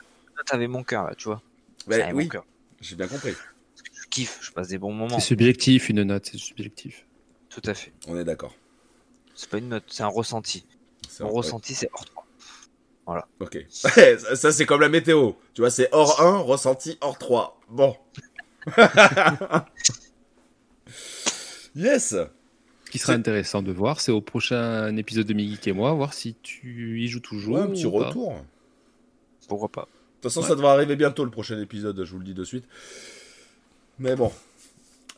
t'avais 0.45 0.67
mon 0.69 0.85
cœur 0.85 1.05
là, 1.05 1.15
tu 1.15 1.25
vois. 1.25 1.41
Bah 1.87 1.97
oui, 2.13 2.25
mon 2.25 2.29
cœur. 2.29 2.45
j'ai 2.83 2.95
bien 2.95 3.09
compris. 3.09 3.33
Je 3.33 4.07
kiffe, 4.11 4.39
je 4.43 4.51
passe 4.53 4.69
des 4.69 4.77
bons 4.77 4.93
moments. 4.93 5.19
C'est 5.19 5.29
subjectif, 5.29 5.89
une 5.89 6.03
note, 6.03 6.27
c'est 6.31 6.37
subjectif. 6.37 7.07
Tout 7.49 7.63
à 7.65 7.73
fait. 7.73 7.95
On 8.07 8.19
est 8.19 8.25
d'accord. 8.25 8.55
C'est 9.35 9.49
pas 9.49 9.57
une 9.57 9.71
note, 9.71 9.85
c'est 9.87 10.03
un 10.03 10.09
ressenti. 10.09 10.67
Mon 11.21 11.29
un- 11.29 11.31
ressenti, 11.31 11.75
c'est 11.75 11.89
hors 11.95 12.05
3. 12.05 13.29
Ok. 13.41 13.65
ça, 13.71 14.37
ça, 14.37 14.53
c'est 14.53 14.67
comme 14.67 14.83
la 14.83 14.91
météo. 14.91 15.33
Tu 15.55 15.63
vois, 15.63 15.71
c'est 15.71 15.89
hors 15.93 16.21
1, 16.21 16.41
ressenti 16.41 16.99
hors 17.01 17.17
3. 17.17 17.59
Bon. 17.71 17.97
Yes. 21.77 22.14
Ce 22.87 22.91
qui 22.91 22.99
sera 22.99 23.14
intéressant 23.14 23.62
de 23.62 23.72
voir, 23.72 24.01
c'est 24.01 24.12
au 24.12 24.20
prochain 24.20 24.95
épisode 24.97 25.27
de 25.27 25.35
Migik 25.35 25.66
et 25.66 25.72
moi, 25.72 25.93
voir 25.95 26.14
si 26.14 26.37
tu 26.43 27.01
y 27.01 27.09
joues 27.09 27.20
toujours. 27.20 27.57
Ouais, 27.57 27.62
un 27.62 27.66
petit 27.68 27.87
ou 27.87 27.93
pas. 27.99 28.09
retour. 28.09 28.35
De 28.35 29.47
Pourquoi 29.49 29.68
pas 29.68 29.89
toute 30.20 30.33
façon, 30.33 30.41
Ouais. 30.43 30.49
ça 30.49 30.55
devrait 30.55 30.70
arriver 30.72 30.97
bientôt 30.97 31.25
le 31.25 31.31
prochain 31.31 31.61
épisode, 31.61 32.03
je 32.03 32.11
vous 32.12 32.18
le 32.18 32.25
dis 32.25 32.33
de 32.35 32.45
suite. 32.45 32.64
Mais 33.99 34.16
bon. 34.16 34.33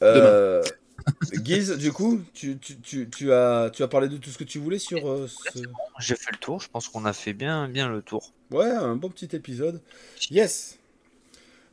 Euh, 0.02 0.62
Guise, 1.34 1.76
du 1.78 1.92
coup, 1.92 2.20
tu, 2.34 2.58
tu, 2.58 2.76
tu, 2.80 3.08
tu 3.08 3.32
as, 3.32 3.70
tu 3.72 3.82
as 3.84 3.88
parlé 3.88 4.08
de 4.08 4.16
tout 4.16 4.30
ce 4.30 4.38
que 4.38 4.44
tu 4.44 4.58
voulais 4.58 4.78
sur 4.80 5.08
euh, 5.08 5.28
ce... 5.28 5.60
J'ai 6.00 6.16
fait 6.16 6.32
le 6.32 6.38
tour, 6.38 6.60
je 6.60 6.68
pense 6.68 6.88
qu'on 6.88 7.04
a 7.04 7.12
fait 7.12 7.32
bien, 7.34 7.68
bien 7.68 7.88
le 7.88 8.02
tour. 8.02 8.32
Ouais, 8.50 8.66
un 8.68 8.96
bon 8.96 9.08
petit 9.10 9.34
épisode. 9.36 9.80
Yes. 10.30 10.78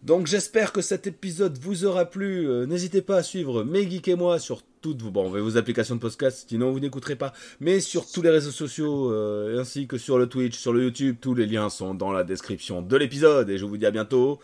Donc 0.03 0.27
j'espère 0.27 0.73
que 0.73 0.81
cet 0.81 1.07
épisode 1.07 1.57
vous 1.57 1.85
aura 1.85 2.05
plu. 2.05 2.49
Euh, 2.49 2.65
n'hésitez 2.65 3.01
pas 3.01 3.17
à 3.17 3.23
suivre 3.23 3.63
mes 3.63 3.89
geeks 3.89 4.09
et 4.09 4.15
moi 4.15 4.37
sur 4.37 4.61
toutes 4.81 5.01
vos, 5.01 5.11
vos 5.11 5.57
applications 5.57 5.95
de 5.95 6.01
podcast, 6.01 6.45
sinon 6.49 6.73
vous 6.73 6.81
n'écouterez 6.81 7.15
pas, 7.15 7.31
mais 7.61 7.79
sur 7.79 8.11
tous 8.11 8.21
les 8.21 8.29
réseaux 8.29 8.51
sociaux 8.51 9.13
euh, 9.13 9.61
ainsi 9.61 9.87
que 9.87 9.97
sur 9.97 10.17
le 10.17 10.27
Twitch, 10.27 10.57
sur 10.57 10.73
le 10.73 10.83
YouTube, 10.83 11.15
tous 11.21 11.33
les 11.33 11.45
liens 11.45 11.69
sont 11.69 11.93
dans 11.93 12.11
la 12.11 12.25
description 12.25 12.81
de 12.81 12.97
l'épisode 12.97 13.49
et 13.49 13.57
je 13.57 13.63
vous 13.63 13.77
dis 13.77 13.85
à 13.85 13.91
bientôt 13.91 14.39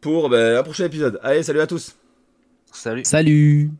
pour 0.00 0.30
ben, 0.30 0.56
un 0.56 0.62
prochain 0.64 0.86
épisode. 0.86 1.20
Allez, 1.22 1.44
salut 1.44 1.60
à 1.60 1.68
tous. 1.68 1.94
Salut. 2.72 3.04
Salut. 3.04 3.70